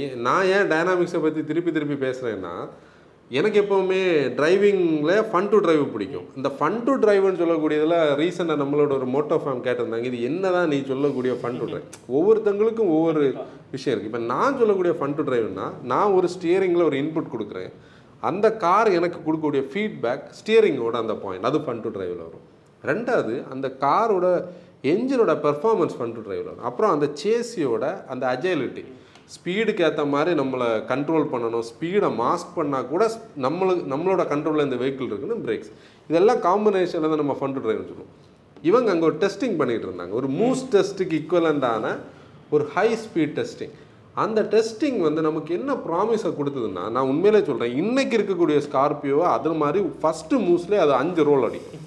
ஏ- 0.00 0.14
நான் 0.26 0.44
ஏன் 0.54 0.70
டைனாமிக்ஸை 0.70 1.20
பற்றி 1.20 1.44
திருப்பி 1.44 1.72
திருப்பி 1.72 2.06
பேசுகிறேன்னா 2.06 2.54
எனக்கு 3.30 3.58
எப்போவுமே 3.60 3.98
டிரைவிங்கில் 4.38 5.22
ஃபன் 5.28 5.48
டு 5.48 5.58
டிரைவ் 5.58 5.92
பிடிக்கும். 5.92 6.26
இந்த 6.36 6.48
ஃபன் 6.58 6.84
டு 6.84 6.92
டிரைவ்னு 6.94 7.40
சொல்லக்கூடியதில் 7.40 7.94
ரீசெண்டாக 8.20 8.60
நம்மளோட 8.62 8.92
ஒரு 8.98 9.06
மோட்டோ 9.06 9.36
ஃபேம் 9.44 9.62
கேட்டிருந்தாங்க. 9.66 10.02
இது 10.02 10.22
என்னதான் 10.22 10.68
நீ 10.68 10.82
சொல்லக்கூடிய 10.86 11.32
ஃபன் 11.42 11.58
டு 11.58 11.64
டிரைவ் 11.64 11.86
ஒவ்வொருத்தங்களுக்கும் 12.16 12.92
ஒவ்வொரு 12.96 13.22
விஷயம் 13.70 13.94
இருக்குது 13.94 14.10
இப்போ 14.12 14.22
நான் 14.32 14.58
சொல்லக்கூடிய 14.58 14.94
ஃபன் 15.00 15.14
டு 15.14 15.22
டிரைவ்னா 15.22 15.66
நான் 15.82 16.12
ஒரு 16.12 16.28
ஸ்டியரிங்கில் 16.34 16.84
ஒரு 16.84 16.96
இன்புட் 16.96 17.32
கொடுக்குறேன். 17.34 17.72
அந்த 18.22 18.56
கார் 18.56 18.90
எனக்கு 18.90 19.18
கொடுக்கக்கூடிய 19.20 19.62
ஃபீட்பேக் 19.72 20.26
ஸ்டியரிங்கோட 20.38 20.96
அந்த 20.96 21.14
பாயிண்ட் 21.14 21.44
அது 21.44 21.58
ஃபன் 21.58 21.82
டு 21.82 21.90
டிரைவில் 21.90 22.24
வரும். 22.28 22.44
ரெண்டாவது 22.84 23.34
அந்த 23.50 23.66
காரோட 23.80 24.26
என்ஜினோட 24.92 25.32
பெர்ஃபார்மன்ஸ் 25.46 25.96
ஃபன் 25.98 26.14
டு 26.16 26.22
டிரைவில் 26.26 26.48
வரும் 26.50 26.68
அப்புறம் 26.70 26.92
அந்த 26.94 27.06
சேசியோட 27.22 27.84
அந்த 28.12 28.24
அஜைலிட்டி 28.34 28.84
ஸ்பீடுக்கு 29.34 29.84
ஏற்ற 29.86 30.02
மாதிரி 30.14 30.30
நம்மளை 30.40 30.66
கண்ட்ரோல் 30.90 31.24
பண்ணணும். 31.32 31.64
ஸ்பீடை 31.70 32.08
மாஸ்க் 32.22 32.50
பண்ணால் 32.56 32.88
கூட 32.90 33.04
நம்மளுக்கு 33.44 33.84
நம்மளோட 33.92 34.22
கண்ட்ரோலில் 34.32 34.66
இந்த 34.68 34.78
வெஹிக்கிள் 34.82 35.08
இருக்குன்னு 35.10 35.38
பிரேக்ஸ் 35.44 35.70
இதெல்லாம் 36.10 36.40
காம்பினேஷனில் 36.48 37.12
தான் 37.12 37.22
நம்ம 37.22 37.36
ஃபண்ட் 37.38 37.60
டிரைவ்னு 37.64 37.88
சொல்லுவோம். 37.90 38.12
இவங்க 38.70 38.90
அங்கே 38.94 39.06
ஒரு 39.10 39.16
டெஸ்டிங் 39.22 39.56
பண்ணிகிட்டு 39.60 39.88
இருந்தாங்க. 39.88 40.14
ஒரு 40.20 40.28
மூஸ் 40.40 40.64
டெஸ்ட்டுக்கு 40.74 41.16
ஈக்குவலண்டான 41.20 41.94
ஒரு 42.56 42.66
ஹை 42.74 42.86
ஸ்பீட் 43.04 43.34
டெஸ்டிங் 43.38 43.74
அந்த 44.24 44.40
டெஸ்டிங் 44.54 44.98
வந்து 45.06 45.20
நமக்கு 45.28 45.50
என்ன 45.58 45.72
ப்ராமிஸை 45.86 46.30
கொடுத்ததுன்னா 46.40 46.84
நான் 46.96 47.08
உண்மையிலே 47.12 47.40
சொல்கிறேன் 47.48 47.78
இன்றைக்கி 47.82 48.14
இருக்கக்கூடிய 48.18 48.58
ஸ்கார்பியோவை 48.66 49.26
அது 49.36 49.54
மாதிரி 49.62 49.80
ஃபஸ்ட்டு 50.02 50.42
மூஸ்லேயே 50.48 50.82
அது 50.84 50.94
அஞ்சு 51.00 51.24
ரோல் 51.30 51.46
அடிக்கும். 51.48 51.80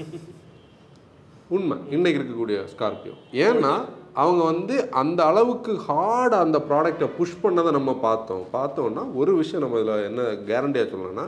உண்மை. 1.55 1.75
இன்றைக்கி 1.95 2.17
இருக்கக்கூடிய 2.19 2.57
ஸ்கார்பியோ 2.71 3.13
ஏன்னா 3.47 3.73
அவங்க 4.21 4.41
வந்து 4.51 4.75
அந்த 5.01 5.19
அளவுக்கு 5.31 5.71
ஹார்டாக 5.87 6.45
அந்த 6.45 6.59
ப்ராடக்டை 6.69 7.07
புஷ் 7.17 7.41
பண்ணதை 7.43 7.71
நம்ம 7.77 7.91
பார்த்தோம். 8.07 8.43
பார்த்தோம்னா 8.55 9.03
ஒரு 9.21 9.33
விஷயம் 9.41 9.63
நம்ம 9.65 9.81
இதில் 9.83 10.07
என்ன 10.09 10.21
கேரண்டியாக 10.49 10.87
சொல்லணும்னா 10.93 11.25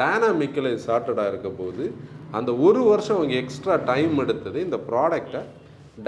டைனாமிக்கலி 0.00 0.72
சார்ட்டடாக 0.86 1.30
இருக்க 1.32 1.48
போது 1.60 1.84
அந்த 2.38 2.50
ஒரு 2.66 2.82
வருஷம் 2.90 3.18
அவங்க 3.18 3.34
எக்ஸ்ட்ரா 3.42 3.76
டைம் 3.90 4.14
எடுத்தது 4.24 4.58
இந்த 4.66 4.78
ப்ராடக்டை 4.90 5.42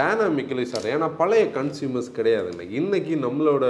டைனாமிக்கலி 0.00 0.64
சார்ட் 0.72 0.90
ஏன்னா 0.94 1.10
பழைய 1.20 1.44
கன்சியூமர்ஸ் 1.58 2.10
கிடையாது 2.18 2.50
இன்றைக்கி 2.54 2.76
இன்றைக்கி 2.82 3.14
நம்மளோட 3.26 3.64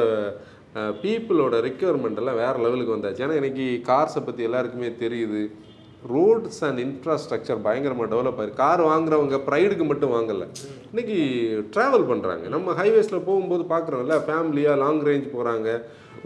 பீப்புளோட 1.02 1.54
ரெக்யர்மெண்ட் 1.68 2.20
எல்லாம் 2.20 2.40
வேறு 2.42 2.62
லெவலுக்கு 2.64 2.96
வந்தாச்சு. 2.96 3.22
ஏன்னா 3.24 3.34
இன்றைக்கி 3.40 3.66
கார்ஸை 3.88 4.20
பற்றி 4.26 4.42
எல்லாருக்குமே 4.48 4.90
தெரியுது. 5.04 5.42
ரோட்ஸ் 6.10 6.60
அண்ட் 6.66 6.80
இன்ஃப்ராஸ்ட்ரக்சர் 6.84 7.64
பயங்கரமாக 7.66 8.08
டெவலப் 8.12 8.38
ஆயிருக்கு 8.40 8.62
கார் 8.64 8.82
வாங்குறவங்க 8.90 9.36
ப்ரைடுக்கு 9.48 9.84
மட்டும் 9.90 10.14
வாங்கல. 10.16 10.46
இன்னைக்கு 10.92 11.18
ட்ராவல் 11.74 12.08
பண்ணுறாங்க 12.12 12.46
நம்ம 12.54 12.74
ஹைவேஸில் 12.80 13.26
போகும்போது 13.28 13.64
பார்க்குறோம்ல 13.74 14.16
ஃபேமிலியாக 14.28 14.80
லாங் 14.84 15.02
ரேஞ்ச் 15.08 15.28
போகிறாங்க 15.34 15.68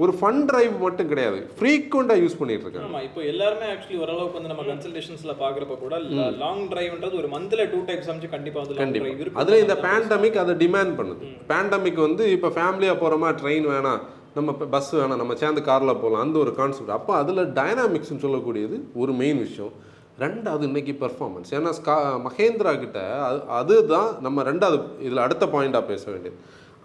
ஒரு 0.03 0.13
ஃபன் 0.21 0.41
டிரைவ் 0.49 0.75
மட்டும் 0.85 1.11
கிடையாது. 1.11 1.39
ஃப்ரீக்வெண்ட்டாக 1.59 2.23
யூஸ் 2.23 2.39
பண்ணிட்டு 2.41 2.65
இருக்காங்க. 2.67 2.89
ஆமா 2.89 3.01
இப்போ 3.07 3.21
எல்லாருமே 3.33 3.67
ஆக்சுவலி 3.75 4.01
ஓரளவுக்கு 4.05 4.39
வந்து 4.39 4.51
நம்ம 4.53 4.65
கன்சல்டேஷன்ஸ்ல 4.71 5.35
பாக்குறப்ப 5.45 5.77
கூட 5.85 5.99
லாங் 6.43 6.67
டிரைவ்ன்றது 6.73 7.21
ஒரு 7.23 7.29
மந்த்ல 7.37 7.65
டூ 7.73 7.81
டைப்ஸ் 7.91 8.11
அமைச்சு 8.11 8.35
கண்டிப்பா 8.35 8.61
வந்து 8.63 8.83
கண்டிப்பாக 8.83 9.41
அதில் 9.43 9.63
இந்த 9.65 9.77
பேண்டமிக் 9.87 10.43
அதை 10.43 10.55
டிமாண்ட் 10.65 10.95
பண்ணுது. 11.01 11.33
பேண்டமிக் 11.53 12.05
வந்து 12.09 12.27
இப்போ 12.37 12.51
ஃபேமிலியாக 12.59 13.01
போகிறோமா 13.03 13.31
ட்ரெயின் 13.43 13.69
வேணாம். 13.75 14.03
நம்ம 14.37 14.53
பஸ் 14.75 14.89
வேணாம் 14.99 15.21
நம்ம 15.21 15.35
சேர்ந்து 15.43 15.61
காரில் 15.69 16.01
போகலாம் 16.01 16.25
அந்த 16.25 16.37
ஒரு 16.45 16.53
கான்செப்ட் 16.59 16.95
அப்போ 16.97 17.13
அதில் 17.23 17.43
டைனாமிக்ஸ்னு 17.59 18.23
சொல்லக்கூடியது 18.25 18.77
ஒரு 19.03 19.13
மெயின் 19.21 19.41
விஷயம். 19.45 19.73
ரெண்டாவது 20.23 20.65
இன்றைக்கி 20.69 20.93
பர்ஃபார்மன்ஸ் 21.03 21.51
ஏன்னா 21.57 21.71
ஸ்கா 21.79 21.95
மகேந்திரா 22.27 22.73
கிட்ட 22.83 22.99
அது 23.29 23.41
அதுதான் 23.59 24.11
நம்ம 24.27 24.45
ரெண்டாவது 24.51 24.79
இதில் 25.07 25.25
அடுத்த 25.25 25.47
பாயிண்ட்டாக 25.55 25.85
பேச 25.93 26.05
வேண்டியது. 26.13 26.39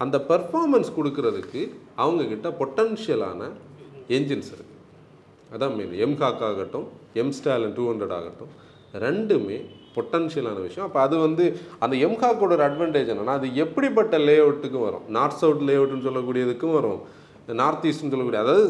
அந்த 0.03 0.17
பர்ஃபார்மன்ஸ் 0.31 0.89
கொடுக்கறதுக்கு 0.97 1.61
அவங்கக்கிட்ட 2.03 2.49
பொட்டன்ஷியலான 2.61 3.41
என்ஜின்ஸ் 4.17 4.51
இருக்குது 4.55 4.79
அதான் 5.55 5.75
மெயின் 5.77 5.95
எம்காக் 6.07 6.43
ஆகட்டும் 6.49 6.87
எம் 7.21 7.33
ஸ்டாலின் 7.37 7.77
டூ 7.77 7.85
ஹண்ட்ரட் 7.91 8.15
ஆகட்டும் 8.19 8.51
ரெண்டுமே 9.05 9.57
பொட்டன்ஷியலான 9.95 10.59
விஷயம். 10.67 10.85
அப்போ 10.87 10.99
அது 11.05 11.15
வந்து 11.27 11.45
அந்த 11.83 11.95
எம்ஹாக்கோட 12.07 12.51
ஒரு 12.57 12.65
அட்வான்டேஜ் 12.67 13.09
என்னென்னா 13.13 13.33
அது 13.39 13.47
எப்படிப்பட்ட 13.63 14.17
லே 14.27 14.35
அவுட்டுக்கும் 14.43 14.85
வரும்? 14.89 15.07
நார்த் 15.17 15.41
சவுத் 15.41 15.65
லே 15.69 15.75
அவுட்னு 15.79 16.07
சொல்லக்கூடியதுக்கும் 16.07 16.77
வரும். 16.77 17.01
இந்த 17.41 17.53
நார்த் 17.61 17.85
ஈஸ்ட்னு 17.89 18.11
சொல்லக்கூடிய 18.13 18.41
அதாவது 18.45 18.63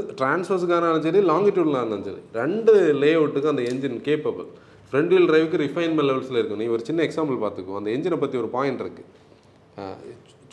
இருந்தாலும் 0.65 1.05
சரி 1.07 1.21
லாங்கிடியூட்லாம் 1.31 1.83
இருந்தாலும் 1.83 2.07
சரி 2.09 2.21
ரெண்டு 2.41 2.73
லே 3.03 3.11
அவுட்டுக்கும் 3.19 3.53
அந்த 3.55 3.63
என்ஜின் 3.71 3.97
கேப்பபிள் 4.07 4.47
ஃப்ரண்ட் 4.91 5.11
வீல் 5.13 5.27
டிரைவுக்கு 5.29 5.57
ரிஃபைன்மெண்ட் 5.65 6.07
லெவல்ஸில் 6.09 6.39
இருக்கும் 6.39 6.61
நீ 6.61 6.67
ஒரு 6.75 6.83
சின்ன 6.87 7.01
எக்ஸாம்பிள் 7.07 7.37
பார்த்துக்கோ. 7.43 7.75
அந்த 7.79 7.89
என்ஜினை 7.95 8.17
பற்றி 8.23 8.37
ஒரு 8.43 8.49
பாயிண்ட் 8.55 8.81
இருக்குது 8.85 9.09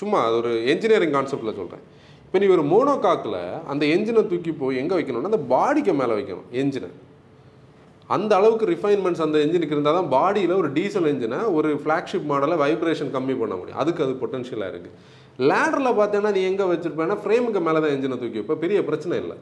சும்மா 0.00 0.18
அது 0.26 0.36
ஒரு 0.42 0.50
என்ஜினியரிங் 0.72 1.14
கான்செப்டில் 1.16 1.56
சொல்கிறேன் 1.60 1.84
இப்போ 2.24 2.38
நீ 2.42 2.46
ஒரு 2.56 2.64
மோனோகாக்கில் 2.72 3.36
அந்த 3.72 3.84
என்ஜினை 3.94 4.22
தூக்கி 4.32 4.52
போய் 4.62 4.80
எங்கே 4.82 4.96
வைக்கணும்னா 4.98 5.30
அந்த 5.32 5.42
பாடிக்கு 5.52 5.92
மேலே 6.00 6.14
வைக்கணும் 6.18 6.48
என்ஜினை 6.62 6.90
அந்த 8.10 8.32
அளவுக்கு 8.38 8.66
ரிஃபைன்மெண்ட்ஸ் 8.74 9.22
அந்த 9.24 9.38
என்ஜினுக்கு 9.44 9.74
இருந்தால் 9.76 9.96
தான் 9.98 10.10
பாடியில் 10.14 10.54
ஒரு 10.60 10.68
டீசல் 10.76 11.08
என்ஜினை 11.12 11.38
ஒரு 11.56 11.70
ஃப்ளாக்ஷிப் 11.82 12.28
மாடலை 12.30 12.56
வைப்ரேஷன் 12.64 13.10
கம்மி 13.16 13.34
பண்ண 13.40 13.54
முடியும். 13.60 13.80
அதுக்கு 13.82 14.04
அது 14.04 14.14
பொட்டன்ஷியலாக 14.22 14.72
இருக்குது 14.74 14.94
லேடரில் 15.38 15.96
பார்த்தீங்கன்னா 15.98 16.32
நீ 16.36 16.42
எங்கே 16.50 16.64
வச்சுருப்பேன்னா 16.72 17.16
ஃப்ரேமுக்கு 17.22 17.60
மேலே 17.68 17.80
தான் 17.84 17.94
என்ஜினை 17.94 18.16
தூக்கி 18.22 18.40
இப்போ 18.44 18.56
பெரிய 18.64 18.78
பிரச்சனை 18.88 19.16
இல்லை. 19.22 19.36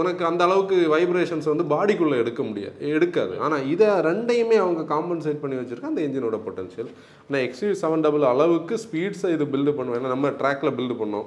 உனக்கு 0.00 0.22
அந்த 0.28 0.42
அளவுக்கு 0.46 0.76
வைப்ரேஷன்ஸ் 0.92 1.48
வந்து 1.50 1.64
பாடிக்குள்ளே 1.72 2.18
எடுக்க 2.22 2.42
முடியாது. 2.50 2.76
எடுக்காது. 2.96 3.34
ஆனால் 3.44 3.64
இதை 3.72 3.88
ரெண்டையுமே 4.06 4.56
அவங்க 4.64 4.82
காம்பன்சேட் 4.92 5.42
பண்ணி 5.42 5.56
வச்சுருக்கா 5.58 5.90
அந்த 5.90 6.02
என்ஜினோட 6.06 6.38
பொட்டன்ஷியல் 6.46 6.90
ஆனால் 7.26 7.42
எக்ஸ்யூ 7.46 7.70
செவன் 7.82 8.04
டபுள் 8.06 8.24
அளவுக்கு 8.32 8.76
ஸ்பீட்ஸை 8.84 9.30
இது 9.36 9.46
பில்டு 9.54 9.74
பண்ணுவேன் 9.78 10.00
ஏன்னா 10.00 10.14
நம்ம 10.14 10.30
ட்ராக்ல 10.40 10.72
பில்டு 10.78 10.96
பண்ணோம். 11.02 11.26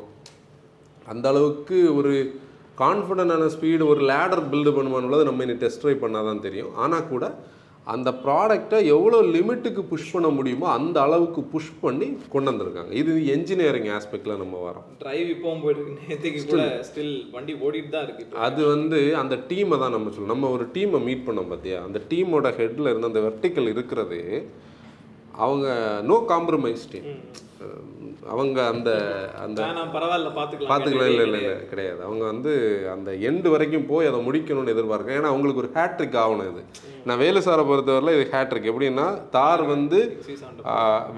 அந்த 1.13 1.25
அளவுக்கு 1.33 1.79
ஒரு 1.99 2.13
கான்ஃபிடண்டான 2.83 3.49
ஸ்பீடு 3.55 3.83
ஒரு 3.91 4.01
லேடர் 4.11 4.43
பில்டு 4.53 4.71
பண்ணுவானுள்ளது 4.77 5.27
நம்ம 5.29 5.45
இனி 5.45 5.57
டெஸ்ட் 5.65 5.83
ட்ரை 5.83 5.95
பண்ணால் 6.05 6.29
தான் 6.29 6.43
தெரியும். 6.47 6.71
ஆனால் 6.85 7.07
கூட 7.11 7.25
அந்த 7.87 8.09
ப்ராடக்டை 8.21 8.77
எவ்வளோ 8.93 9.17
லிமிட்டுக்கு 9.33 9.81
புஷ் 9.89 10.11
பண்ண 10.13 10.27
முடியுமோ 10.35 10.67
அந்த 10.75 10.97
அளவுக்கு 11.01 11.41
புஷ் 11.51 11.71
பண்ணி 11.81 12.07
கொண்டு 12.29 12.49
வந்திருக்காங்க 12.51 12.91
இது 12.93 13.11
என்ஜினியரிங் 13.33 13.89
ஆஸ்பெக்டில் 13.95 14.39
நம்ம 14.39 14.55
வரோம். 14.63 14.85
டிரைவ் 15.01 15.27
இப்பவும் 15.33 15.61
போயிட்டு 15.63 16.31
கூட 16.47 16.63
ஸ்டில் 16.87 17.13
வண்டி 17.33 17.55
ஓடிட்டு 17.61 17.93
தான் 17.95 18.05
இருக்கு 18.07 18.23
இப்போ. 18.25 18.39
அது 18.47 18.61
வந்து 18.67 18.99
அந்த 19.21 19.37
டீமை 19.49 19.77
தான் 19.79 19.95
நம்ம 19.95 20.11
சொல்லணும் 20.11 20.33
நம்ம 20.33 20.51
ஒரு 20.55 20.67
டீமை 20.75 21.01
மீட் 21.05 21.27
பண்ணோம் 21.27 21.51
பார்த்தியா 21.51 21.79
அந்த 21.85 22.01
டீமோட 22.11 22.49
ஹெட்டில் 22.59 22.91
இருந்து 22.91 23.11
அந்த 23.11 23.23
வெர்டிக்கல் 23.27 23.71
இருக்கிறது 23.73 24.21
அவங்க 25.45 25.67
நோ 26.11 26.17
காம்ப்ரமைஸ் 26.33 26.85
டீம் 26.93 27.09
அவங்க 28.33 28.59
அந்த 28.73 28.89
அந்த 29.43 29.59
பரவாயில்ல 29.95 30.29
பாத்துக்கலாம். 30.37 30.69
பார்த்துக்கலாம் 30.71 31.09
இல்லை 31.11 31.25
இல்லை 31.27 31.39
இல்லை 31.41 31.57
கிடையாது. 31.71 31.99
அவங்க 32.07 32.23
வந்து 32.31 32.51
அந்த 32.93 33.09
எண்டு 33.29 33.47
வரைக்கும் 33.53 33.87
போய் 33.91 34.09
அதை 34.09 34.19
முடிக்கணும்னு 34.27 34.73
எதிர்பார்க்கேன் 34.73 35.17
ஏன்னா 35.17 35.31
அவங்களுக்கு 35.31 35.61
ஒரு 35.63 35.69
ஹேட்ரிக் 35.77 36.17
ஆகணும் 36.23 36.49
இது. 36.51 36.61
நான் 37.07 37.21
வேலுசாரை 37.23 37.63
பொறுத்தவரையில் 37.69 38.15
இது 38.17 38.25
ஹேட்ரிக் 38.33 38.69
எப்படின்னா 38.71 39.07
தார் 39.37 39.63
வந்து 39.73 39.99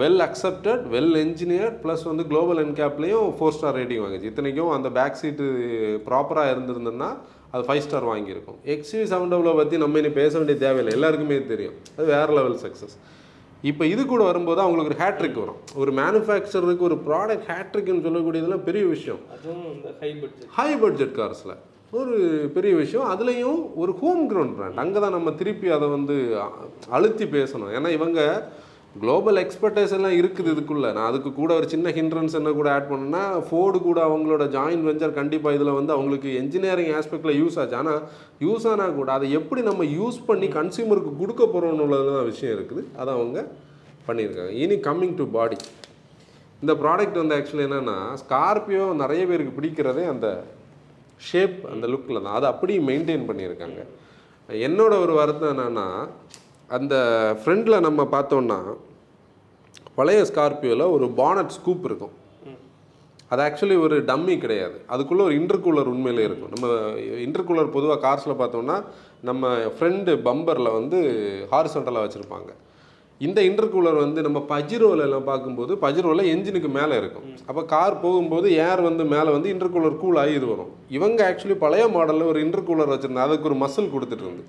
well 0.01 0.21
accepted 0.27 0.83
well 0.95 1.17
engineered 1.25 1.77
plus 1.83 2.05
வந்து 2.11 2.25
குளோபல் 2.31 2.61
என்கேப்லேயும் 2.65 3.27
ஃபோர் 3.39 3.55
ஸ்டார் 3.57 3.77
ரேட்டிங் 3.79 4.03
வாங்குச்சு. 4.05 4.31
இத்தனைக்கும் 4.31 4.75
அந்த 4.77 4.91
பேக் 4.99 5.19
சீட்டு 5.23 5.47
ப்ராப்பராக 6.09 6.53
இருந்திருந்ததுன்னா 6.55 7.11
அது 7.53 7.63
ஃபைவ் 7.67 7.85
ஸ்டார் 7.87 8.09
வாங்கியிருக்கும். 8.13 8.57
எக்ஸ்யூ 8.75 9.03
செவன் 9.13 9.31
டபுளை 9.33 9.53
பற்றி 9.61 9.77
நம்ம 9.83 9.99
இனி 10.03 10.11
பேச 10.21 10.33
வேண்டிய 10.39 10.57
தேவையில்லை. 10.65 10.95
எல்லாருக்குமே 10.97 11.37
தெரியும். 11.53 11.77
அது 11.97 12.07
வேறு 12.15 12.33
லெவல் 12.39 12.59
சக்ஸஸ் 12.65 12.97
இப்போ 13.69 13.85
இது 13.85 14.05
கூட 14.05 14.23
வரும்போது 14.23 14.59
அவங்களுக்கு 14.61 14.91
ஒரு 14.91 14.99
ஹேட்ரிக் 15.03 15.39
வரும். 15.43 15.61
ஒரு 15.81 15.91
மேனுஃபேக்சருக்கு 15.99 16.85
ஒரு 16.89 16.97
ப்ராடக்ட் 17.07 17.47
ஹேட்ரிக்னு 17.51 18.05
சொல்லக்கூடியதெல்லாம் 18.05 18.67
பெரிய 18.67 18.85
விஷயம். 18.85 19.19
ஹை 20.01 20.11
பட்ஜெட் 20.21 20.51
ஹை 20.57 20.69
பட்ஜெட் 20.83 21.15
கார்ஸில் 21.19 21.55
ஒரு 21.91 22.15
பெரிய 22.53 22.75
விஷயம். 22.75 23.09
அதுலேயும் 23.13 23.59
ஒரு 23.75 23.91
ஹோம் 24.01 24.23
கிரவுண்ட் 24.31 24.55
பிராண்ட் 24.57 24.81
அங்கே 24.83 24.99
தான் 24.99 25.15
நம்ம 25.17 25.31
திருப்பி 25.41 25.69
அதை 25.77 25.87
வந்து 25.87 26.15
அழுத்தி 26.89 27.25
பேசணும். 27.25 27.73
ஏன்னா 27.79 27.91
இவங்க 27.97 28.21
குளோபல் 29.01 29.39
எக்ஸ்பர்டைஸ் 29.43 29.93
எல்லாம் 29.97 30.15
இருக்குது 30.19 30.51
இதுக்குள்ளே. 30.53 30.89
நான் 30.97 31.07
அதுக்கு 31.09 31.29
கூட 31.39 31.51
ஒரு 31.59 31.67
சின்ன 31.73 31.91
ஹிண்ட்ரன்ஸ் 31.97 32.37
என்ன 32.39 32.51
கூட 32.59 32.67
ஆட் 32.75 32.89
பண்ணேன்னா 32.91 33.23
ஃபோர்டு 33.47 33.77
கூட 33.87 33.99
அவங்களோட 34.09 34.43
ஜாயின்ட் 34.55 34.87
வெஞ்சர் 34.89 35.17
கண்டிப்பாக 35.19 35.57
இதில் 35.57 35.77
வந்து 35.79 35.93
அவங்களுக்கு 35.95 36.29
என்ஜினியரிங் 36.41 36.91
ஆஸ்பெக்டில் 36.99 37.37
யூஸ் 37.41 37.57
ஆச்சு. 37.61 37.77
ஆனால் 37.81 38.01
யூஸ் 38.45 38.67
ஆனால் 38.73 38.95
கூட 38.99 39.11
அதை 39.17 39.29
எப்படி 39.39 39.63
நம்ம 39.69 39.87
யூஸ் 39.97 40.19
பண்ணி 40.29 40.49
கன்சியூமருக்கு 40.59 41.13
கொடுக்க 41.21 41.43
போகிறோம்னு 41.55 41.99
தான் 42.11 42.29
விஷயம் 42.31 42.55
இருக்குது. 42.57 42.83
அதை 43.01 43.09
அவங்க 43.17 43.45
பண்ணியிருக்காங்க. 44.07 44.53
இனி 44.63 44.77
கம்மிங் 44.89 45.17
டு 45.21 45.27
பாடி 45.37 45.59
இந்த 46.63 46.73
ப்ராடக்ட் 46.83 47.21
வந்து 47.21 47.37
ஆக்சுவலி 47.37 47.65
என்னென்னா 47.67 47.97
ஸ்கார்பியோ 48.23 48.85
நிறைய 49.03 49.23
பேருக்கு 49.31 49.57
பிடிக்கிறதே 49.59 50.05
அந்த 50.13 50.27
ஷேப் 51.29 51.59
அந்த 51.73 51.85
லுக்கில் 51.93 52.23
தான். 52.25 52.35
அதை 52.39 52.47
அப்படியே 52.53 52.79
மெயின்டைன் 52.89 53.27
பண்ணியிருக்காங்க. 53.29 53.79
என்னோட 54.67 54.93
ஒரு 55.03 55.13
வருத்தம் 55.21 55.53
என்னென்னா 55.53 55.87
அந்த 56.69 56.95
ஃப்ரெண்டில் 57.41 57.85
நம்ம 57.85 58.01
பார்த்தோன்னா 58.13 58.59
பழைய 59.97 60.21
ஸ்கார்பியோவில் 60.29 60.91
ஒரு 60.95 61.05
பானட் 61.19 61.55
ஸ்கூப் 61.57 61.85
இருக்கும். 61.89 62.15
அது 63.31 63.41
ஆக்சுவலி 63.43 63.77
ஒரு 63.85 63.95
டம்மி 64.09 64.35
கிடையாது. 64.37 64.77
அதுக்குள்ளே 64.93 65.23
ஒரு 65.23 65.35
இன்டர்கூலர் 65.39 65.91
உண்மையிலே 65.93 66.23
இருக்கும். 66.29 66.53
நம்ம 66.53 66.67
இன்டர்கூலர் 67.25 67.75
பொதுவாக 67.77 68.01
கார்ஸில் 68.05 68.39
பார்த்தோம்னா 68.41 68.77
நம்ம 69.29 69.53
ஃப்ரெண்டு 69.77 70.11
பம்பரில் 70.27 70.75
வந்து 70.77 70.99
ஹாரிசன்டலாக 71.51 72.05
வச்சுருப்பாங்க. 72.05 72.51
இந்த 73.25 73.39
இன்டர்கூலர் 73.49 73.97
வந்து 74.03 74.19
நம்ம 74.25 74.39
பஜிரோல 74.51 75.05
எல்லாம் 75.05 75.27
பார்க்கும்போது 75.29 75.73
பஜிரோவில் 75.83 76.29
என்ஜினுக்கு 76.33 76.69
மேலே 76.79 76.95
இருக்கும். 77.01 77.25
அப்போ 77.49 77.61
கார் 77.71 77.95
போகும்போது 78.03 78.47
ஏர் 78.65 78.81
வந்து 78.87 79.03
மேலே 79.13 79.29
வந்து 79.35 79.51
இன்டர்கூலர் 79.53 80.01
கூல் 80.01 80.19
ஆகி 80.23 80.33
இது 80.39 80.47
வரும். 80.51 80.71
இவங்க 80.97 81.19
ஆக்சுவலி 81.29 81.57
பழைய 81.63 81.85
மாடலில் 81.95 82.29
ஒரு 82.31 82.41
இன்டர்கூலர் 82.45 82.91
வச்சுருந்தா 82.93 83.27
அதுக்கு 83.27 83.49
ஒரு 83.51 83.57
மசில் 83.63 83.93
கொடுத்துட்டு 83.93 84.25
இருந்து. 84.27 84.43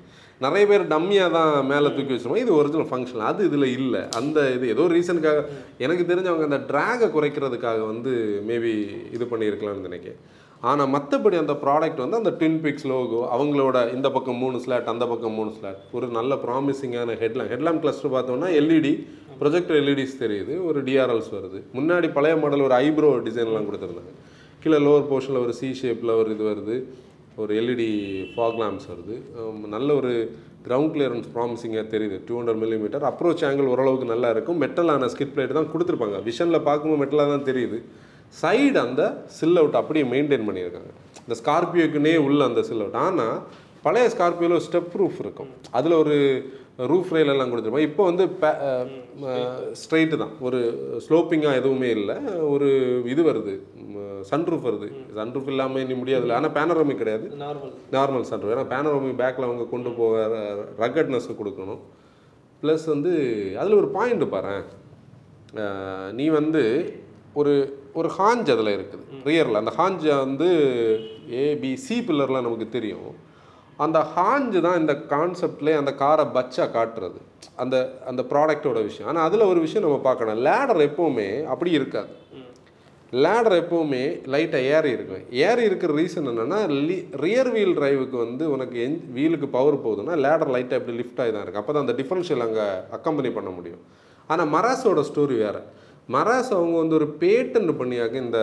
நிறைய 0.44 0.64
பேர் 0.70 0.84
டம்மியாக 0.92 1.34
தான் 1.36 1.52
மேலே 1.70 1.88
தூக்கி 1.94 2.12
வச்சிருப்பாங்க. 2.14 2.44
இது 2.46 2.58
ஒரிஜினல் 2.58 2.90
ஃபங்க்ஷன் 2.90 3.24
அது 3.30 3.46
இதில் 3.48 3.68
இல்லை. 3.78 4.02
அந்த 4.18 4.38
இது 4.56 4.66
ஏதோ 4.74 4.84
ரீசனுக்காக 4.96 5.40
எனக்கு 5.86 6.04
தெரிஞ்சவங்க 6.10 6.48
அந்த 6.50 6.60
ட்ராகை 6.72 7.08
குறைக்கிறதுக்காக 7.16 7.80
வந்து 7.92 8.12
மேபி 8.50 8.74
இது 9.16 9.26
பண்ணியிருக்கலாம்னு 9.32 9.88
நினைக்கிறேன். 9.88 10.20
ஆனால் 10.68 10.90
மற்றபடி 10.94 11.36
அந்த 11.40 11.54
ப்ராடக்ட் 11.64 12.00
வந்து 12.02 12.18
அந்த 12.20 12.30
டின் 12.40 12.58
பிக்ஸ் 12.62 12.86
லோகோ 12.90 13.20
அவங்களோட 13.34 13.76
இந்த 13.96 14.08
பக்கம் 14.14 14.40
மூணு 14.44 14.56
ஸ்லாட் 14.64 14.88
அந்த 14.92 15.04
பக்கம் 15.10 15.36
மூணு 15.38 15.50
ஸ்லாட் 15.58 15.82
ஒரு 15.96 16.06
நல்ல 16.16 16.34
ப்ராமிசிங்கான 16.44 17.16
ஹெட்லாம் 17.20 17.50
ஹெட்லாம் 17.52 17.78
கிளஸ்டர் 17.82 18.14
பார்த்தோம்னா 18.14 18.48
எல்இடி 18.60 18.92
ப்ரொஜெக்டர் 19.40 19.78
எல்இடிஸ் 19.80 20.14
தெரியுது. 20.22 20.54
ஒரு 20.68 20.78
டிஆர்எல்ஸ் 20.86 21.30
வருது. 21.36 21.58
முன்னாடி 21.78 22.08
பழைய 22.16 22.36
மாடல் 22.42 22.64
ஒரு 22.68 22.74
ஐப்ரோ 22.84 23.10
டிசைன்லாம் 23.26 23.68
கொடுத்துருந்தாங்க. 23.68 24.14
கீழே 24.62 24.78
லோவர் 24.86 25.06
போர்ஷனில் 25.10 25.42
ஒரு 25.44 25.52
சி 25.58 25.68
ஷேப்பில் 25.80 26.12
ஒரு 26.20 26.30
இது 26.34 26.44
வருது. 26.50 26.76
ஒரு 27.42 27.52
எல்இடி 27.60 27.90
ஃபாக் 28.34 28.58
லேம்ப்ஸ் 28.62 28.88
வருது. 28.92 29.16
நல்ல 29.76 29.88
ஒரு 30.00 30.12
கிரவுண்ட் 30.66 30.92
கிளியரன்ஸ் 30.94 31.28
ப்ராமிசிங்காக 31.34 31.86
தெரியுது. 31.94 32.16
Two 32.28 32.34
hundred 32.38 32.60
millimetre 32.64 33.06
approach 33.10 33.44
angle 33.48 33.70
ஓரளவுக்கு 33.74 34.12
நல்லா 34.14 34.30
இருக்கும். 34.34 34.60
மெட்டலான 34.64 35.10
ஸ்கிட் 35.14 35.34
பிளேட் 35.36 35.56
தான் 35.58 35.70
கொடுத்துருப்பாங்க. 35.74 36.18
விஷனில் 36.30 36.66
பார்க்கும்போது 36.68 37.02
மெட்டலாக 37.04 37.34
தான் 37.34 37.48
தெரியுது. 37.50 37.80
சைடு 38.42 38.78
அந்த 38.86 39.02
சில் 39.38 39.60
அவுட் 39.62 39.80
அப்படியே 39.80 40.04
மெயின்டைன் 40.12 40.46
பண்ணியிருக்காங்க. 40.48 40.92
இந்த 41.24 41.36
ஸ்கார்பியோக்குனே 41.40 42.16
உள்ள 42.26 42.40
அந்த 42.50 42.62
சில் 42.68 42.82
அவுட் 42.84 43.00
ஆனால் 43.06 43.36
பழைய 43.82 44.06
ஸ்கார்பியோவில் 44.14 44.64
ஸ்டெப் 44.68 44.96
ரூஃப் 45.00 45.20
இருக்கும். 45.24 45.50
அதில் 45.78 46.00
ஒரு 46.02 46.16
ரூஃப் 46.90 47.12
ரயில் 47.14 47.30
எல்லாம் 47.32 47.78
இப்போ 47.86 48.02
வந்து 48.08 48.24
ஸ்ட்ரைட்டு 49.80 50.16
தான். 50.22 50.34
ஒரு 50.40 50.58
ஸ்லோப்பிங்காக 51.06 51.60
எதுவுமே 51.60 51.88
இல்லை. 51.98 52.16
ஒரு 52.54 52.68
இது 53.12 53.22
வருது. 53.28 53.54
சன்ரூஃப் 54.30 54.66
வருது. 54.68 54.88
சன்ரூஃப் 55.18 55.48
இல்லாமல் 55.52 55.82
இனி 55.84 55.96
முடியாதுல்ல. 56.02 56.36
ஆனால் 56.38 56.54
பேனரோமிக் 56.58 57.00
கிடையாது. 57.02 57.26
நார்மல் 57.44 57.72
நார்மல் 57.96 58.26
சன்ரூஃப் 58.30 58.54
ஏன்னா 58.56 58.66
பேனரோமிக் 58.74 59.20
பேக்கில் 59.22 59.48
அவங்க 59.48 59.66
கொண்டு 59.74 59.90
போக 59.98 60.26
ரக்கட்னஸ் 60.82 61.28
கொடுக்கணும். 61.40 61.82
ப்ளஸ் 62.62 62.86
வந்து 62.94 63.12
அதில் 63.62 63.78
ஒரு 63.80 63.88
பாயிண்ட் 63.98 64.24
பாரு 64.36 64.56
நீ 66.20 66.28
வந்து 66.38 66.62
ஒரு 67.40 67.54
ஒரு 68.00 68.08
ஹாஞ்ச் 68.18 68.50
அதில் 68.54 68.74
இருக்குது 68.76 69.22
ரியரில் 69.28 69.60
அந்த 69.60 69.72
ஹாஞ்சை 69.78 70.14
வந்து 70.24 70.48
ஏபிசி 71.44 71.96
பில்லர்லாம் 72.08 72.46
நமக்கு 72.46 72.68
தெரியும். 72.76 73.08
அந்த 73.84 73.98
ஹாஞ்சு 74.14 74.58
தான் 74.66 74.78
இந்த 74.82 74.94
கான்செப்ட்லேயே 75.14 75.80
அந்த 75.80 75.92
காரை 76.02 76.24
பச்சா 76.36 76.64
காட்டுறது. 76.76 77.18
அந்த 77.62 77.76
அந்த 78.10 78.22
ப்ராடக்ட்டோட 78.32 78.78
விஷயம். 78.88 79.08
ஆனால் 79.10 79.26
அதில் 79.28 79.50
ஒரு 79.52 79.60
விஷயம் 79.66 79.86
நம்ம 79.86 79.98
பார்க்கணும். 80.06 80.40
லேடர் 80.48 80.80
எப்போவுமே 80.88 81.28
அப்படி 81.54 81.70
இருக்காது. 81.78 82.12
லேடர் 83.24 83.56
எப்போவுமே 83.60 84.02
லைட்டாக 84.32 84.70
ஏறி 84.76 84.90
இருக்கும். 84.96 85.22
ஏறி 85.46 85.62
இருக்கிற 85.68 85.92
ரீசன் 86.00 86.28
என்னென்னா 86.32 86.58
ரியர் 87.24 87.50
வீல் 87.54 87.76
டிரைவுக்கு 87.78 88.16
வந்து 88.24 88.44
உனக்கு 88.54 88.76
என் 88.86 88.98
வீலுக்கு 89.18 89.48
பவர் 89.56 89.76
போகுதுன்னா 89.84 90.16
லேடர் 90.24 90.52
லைட்டாக 90.54 90.80
இப்படி 90.80 90.96
லிஃப்ட் 91.00 91.20
ஆகி 91.24 91.32
தான் 91.32 91.44
இருக்குது 91.44 91.62
அப்போ 91.62 91.72
தான் 91.72 91.86
அந்த 91.86 91.94
டிஃபரன்ஷியல் 92.00 92.44
அங்கே 92.46 92.66
அக்கம்பனி 92.96 93.32
பண்ண 93.38 93.52
முடியும். 93.58 93.82
ஆனால் 94.30 94.50
மராஸோட 94.56 95.02
ஸ்டோரி 95.10 95.36
வேறு. 95.44 95.62
மராஸ் 96.14 96.50
அவங்க 96.56 96.76
வந்து 96.82 96.96
ஒரு 96.98 97.06
பேட்டன் 97.22 97.70
பண்ணியாக 97.80 98.14
இந்த 98.24 98.38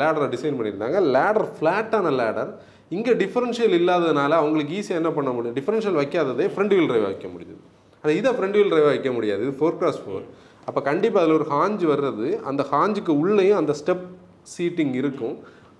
லேடரை 0.00 0.26
டிசைன் 0.34 0.56
பண்ணியிருந்தாங்க. 0.58 0.98
லேடர் 1.16 1.48
ஃப்ளாட்டான 1.56 2.12
லேடர் 2.20 2.50
இங்கே 2.96 3.12
டிஃபரன்ஷியல் 3.22 3.74
இல்லாததுனால 3.78 4.32
அவங்களுக்கு 4.42 4.76
ஈஸியாக 4.78 5.00
என்ன 5.02 5.10
பண்ண 5.16 5.30
முடியும்? 5.36 5.56
டிஃபரன்ஷியல் 5.58 5.98
வைக்காததே 6.00 6.46
ஃப்ரண்ட் 6.52 6.74
வீல் 6.76 6.88
ட்ரைவ் 6.90 7.08
வைக்க 7.10 7.26
முடியுது. 7.34 7.60
ஆனால் 8.02 8.16
இதை 8.20 8.30
ஃப்ரண்ட் 8.36 8.56
வீல் 8.58 8.70
ட்ரைவ் 8.72 8.88
வைக்க 8.92 9.10
முடியாது. 9.16 9.40
இது 9.46 9.54
ஃபோர் 9.60 9.78
கிராஸ் 9.80 10.00
ஃபோர் 10.04 10.24
அப்போ 10.68 10.80
கண்டிப்பாக 10.88 11.22
அதில் 11.24 11.38
ஒரு 11.38 11.46
ஹாஞ்சு 11.54 11.86
வர்றது 11.92 12.28
அந்த 12.50 12.62
ஹாஞ்சுக்கு 12.72 13.12
உள்ளேயும் 13.22 13.58
அந்த 13.60 13.72
ஸ்டெப் 13.80 14.06
சீட்டிங் 14.54 14.94
இருக்கும். 15.00 15.36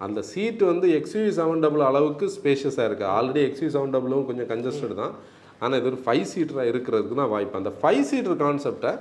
அந்த 0.07 0.21
சீட்டு 0.33 0.65
வந்து 0.73 0.87
எக்ஸ்யூவி 0.99 1.31
செவன் 1.39 1.63
டபுள் 1.65 1.83
அளவுக்கு 1.91 2.27
ஸ்பேஷியஸாக 2.37 2.89
இருக்குது 2.89 3.11
ஆல்ரெடி 3.17 3.43
எக்ஸ்யூவி 3.49 3.73
செவன் 3.77 3.95
டபுளும் 3.95 4.27
கொஞ்சம் 4.29 4.49
கன்ஜஸ்டட் 4.53 4.95
தான். 5.03 5.15
ஆனால் 5.63 5.79
இது 5.81 5.91
ஒரு 5.93 5.99
ஃபைவ் 6.05 6.27
சீட்டராக 6.33 6.71
இருக்கிறதுக்கு 6.73 7.17
தான் 7.23 7.33
வாய்ப்பு. 7.35 7.59
அந்த 7.63 7.73
ஃபைவ் 7.81 8.05
சீட்டர் 8.11 8.39
கான்செப்டை 8.45 8.93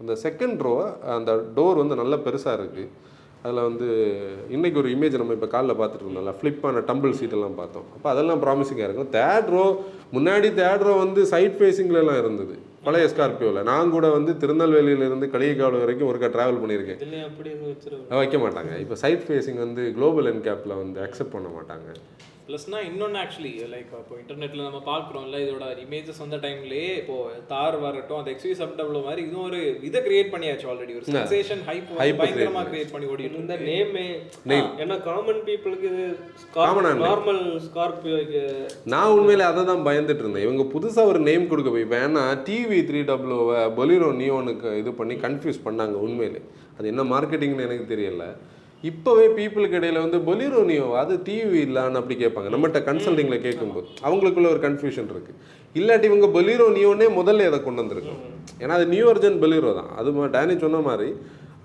அந்த 0.00 0.12
செகண்ட் 0.24 0.60
ரோ 0.66 0.74
அந்த 1.18 1.30
டோர் 1.58 1.82
வந்து 1.82 2.00
நல்ல 2.02 2.16
பெருசாக 2.26 2.58
இருக்குது 2.60 2.86
அதில் 3.42 3.66
வந்து 3.68 3.88
இன்னைக்கு 4.54 4.78
ஒரு 4.82 4.88
இமேஜ் 4.94 5.18
நம்ம 5.20 5.34
இப்போ 5.36 5.48
காலில் 5.52 5.78
பார்த்துட்டு 5.80 6.04
இருந்தோம்ல 6.06 6.32
ஃப்ளிப்பான 6.38 6.80
டம்பிள் 6.88 7.12
சீட்டெல்லாம் 7.18 7.58
பார்த்தோம். 7.60 7.86
அப்போ 7.96 8.08
அதெல்லாம் 8.12 8.40
ப்ராமிசிங்காக 8.44 8.86
இருக்கும். 8.88 9.10
தேர்ட் 9.18 9.50
ரோ 9.54 9.64
முன்னாடி 10.16 10.48
தேர்ட் 10.60 10.84
ரோ 10.86 10.94
வந்து 11.04 11.20
சைட் 11.32 11.56
ஃபேஸிங்லலாம் 11.58 12.20
இருந்தது. 12.22 12.56
பழைய 12.86 13.06
ஸ்கார்பியோவில் 13.12 13.68
நான் 13.70 13.92
கூட 13.96 14.06
வந்து 14.16 14.32
திருநெல்வேலியிலேருந்து 14.42 15.28
களியக்காடு 15.34 15.82
வரைக்கும் 15.84 16.08
ஒருக்கா 16.10 16.30
ட்ராவல் 16.36 16.60
பண்ணியிருக்கேன். 16.62 17.00
வைக்க 18.22 18.38
மாட்டாங்க. 18.44 18.72
இப்போ 18.84 18.96
சைட் 19.04 19.24
ஃபேஸிங் 19.28 19.60
வந்து 19.66 19.84
குளோபல் 19.98 20.30
என்கேப்பில் 20.32 20.80
வந்து 20.82 21.00
அக்செப்ட் 21.06 21.34
பண்ண 21.36 21.50
மாட்டாங்க. 21.58 21.88
ப்ளஸ்னா 22.48 22.78
இன்னொன்று 22.88 23.18
ஆக்சுவலி 23.22 23.50
லைக் 23.72 23.88
இப்போ 24.02 24.14
இன்டர்நெட்டில் 24.20 24.62
நம்ம 24.66 24.78
பார்க்குறோம்ல 24.90 25.38
இதோட 25.42 25.64
இமேஜஸ் 25.82 26.20
வந்த 26.22 26.36
டைம்லேயே 26.44 26.92
இப்போ 27.00 27.16
தார் 27.50 27.76
வரட்டும் 27.82 28.18
அந்த 28.20 28.30
எக்ஸ்வி 28.34 28.52
சப்டபிள் 28.60 29.04
மாதிரி 29.08 29.22
இதுவும் 29.26 29.46
ஒரு 29.48 29.58
இதை 29.88 30.00
கிரியேட் 30.06 30.32
பண்ணியாச்சு 30.34 30.68
ஆல்ரெடி 30.72 30.94
ஒரு 30.98 31.06
சென்சேஷன் 31.08 31.62
ஹைப் 31.68 31.90
Hype 32.00 32.18
பயங்கரமாக 32.20 32.64
கிரியேட் 32.70 32.92
பண்ணி 32.94 33.10
ஓடிட்டு 33.12 33.40
இந்த. 33.42 33.56
நேமே 33.68 34.06
ஏன்னா 34.84 34.96
காமன் 35.08 35.42
பீப்புளுக்கு 35.48 35.88
இது. 35.92 36.06
நார்மல் 37.04 37.42
ஸ்கார்பியோக்கு 37.66 38.42
நான் 38.94 39.12
உண்மையிலே 39.16 39.46
அதை 39.50 39.64
தான் 39.72 39.86
பயந்துட்டு 39.88 40.24
இருந்தேன். 40.24 40.46
இவங்க 40.48 40.66
புதுசாக 40.76 41.10
ஒரு 41.12 41.22
நேம் 41.30 41.50
கொடுக்க 41.52 41.72
போய் 41.76 41.92
வேணா 41.96 42.24
டிவி 42.48 42.80
த்ரீ 42.90 43.02
டபுள்யூவை 43.10 43.58
பொலிரோ 43.80 44.10
நியோனுக்கு 44.22 44.70
இது 44.82 44.92
பண்ணி 45.00 45.16
கன்ஃபியூஸ் 45.26 45.66
பண்ணாங்க 45.68 45.98
உண்மையிலே. 46.06 46.42
அது 46.78 46.88
என்ன 46.94 47.04
மார்க்கெட்டிங்னு 47.14 47.66
எனக்கு 47.68 47.86
தெரியல. 47.94 48.24
இப்போவே 48.82 49.24
பீப்புளுக்கு 49.36 49.78
இடையில 49.78 50.02
வந்து 50.04 50.18
பொலிரோ 50.26 50.60
நியோ 50.68 50.88
அது 51.02 51.14
டிவி 51.26 51.60
இல்லான்னு 51.68 51.98
அப்படி 52.00 52.16
கேட்பாங்க. 52.24 52.48
நம்மகிட்ட 52.54 52.80
கன்சல்டிங்கில் 52.88 53.44
கேட்கும்போது 53.46 53.86
அவங்களுக்குள்ள 54.06 54.48
ஒரு 54.54 54.60
கன்ஃபியூஷன் 54.66 55.10
இருக்கு. 55.14 55.32
இல்லாட்டி 55.78 56.06
இவங்க 56.10 56.26
பொலிரோ 56.36 56.66
நியோனே 56.76 57.08
முதல்ல 57.20 57.48
அதை 57.50 57.58
கொண்டு 57.64 57.82
வந்திருக்கோம் 57.82 58.20
ஏன்னா 58.62 58.76
அது 58.78 58.86
நியூ 58.94 59.06
அர்ஜன் 59.12 59.40
பொலிரோ 59.44 59.72
தான். 59.80 59.90
அது 59.96 60.28
டேனி 60.36 60.56
சொன்ன 60.64 60.80
மாதிரி 60.88 61.08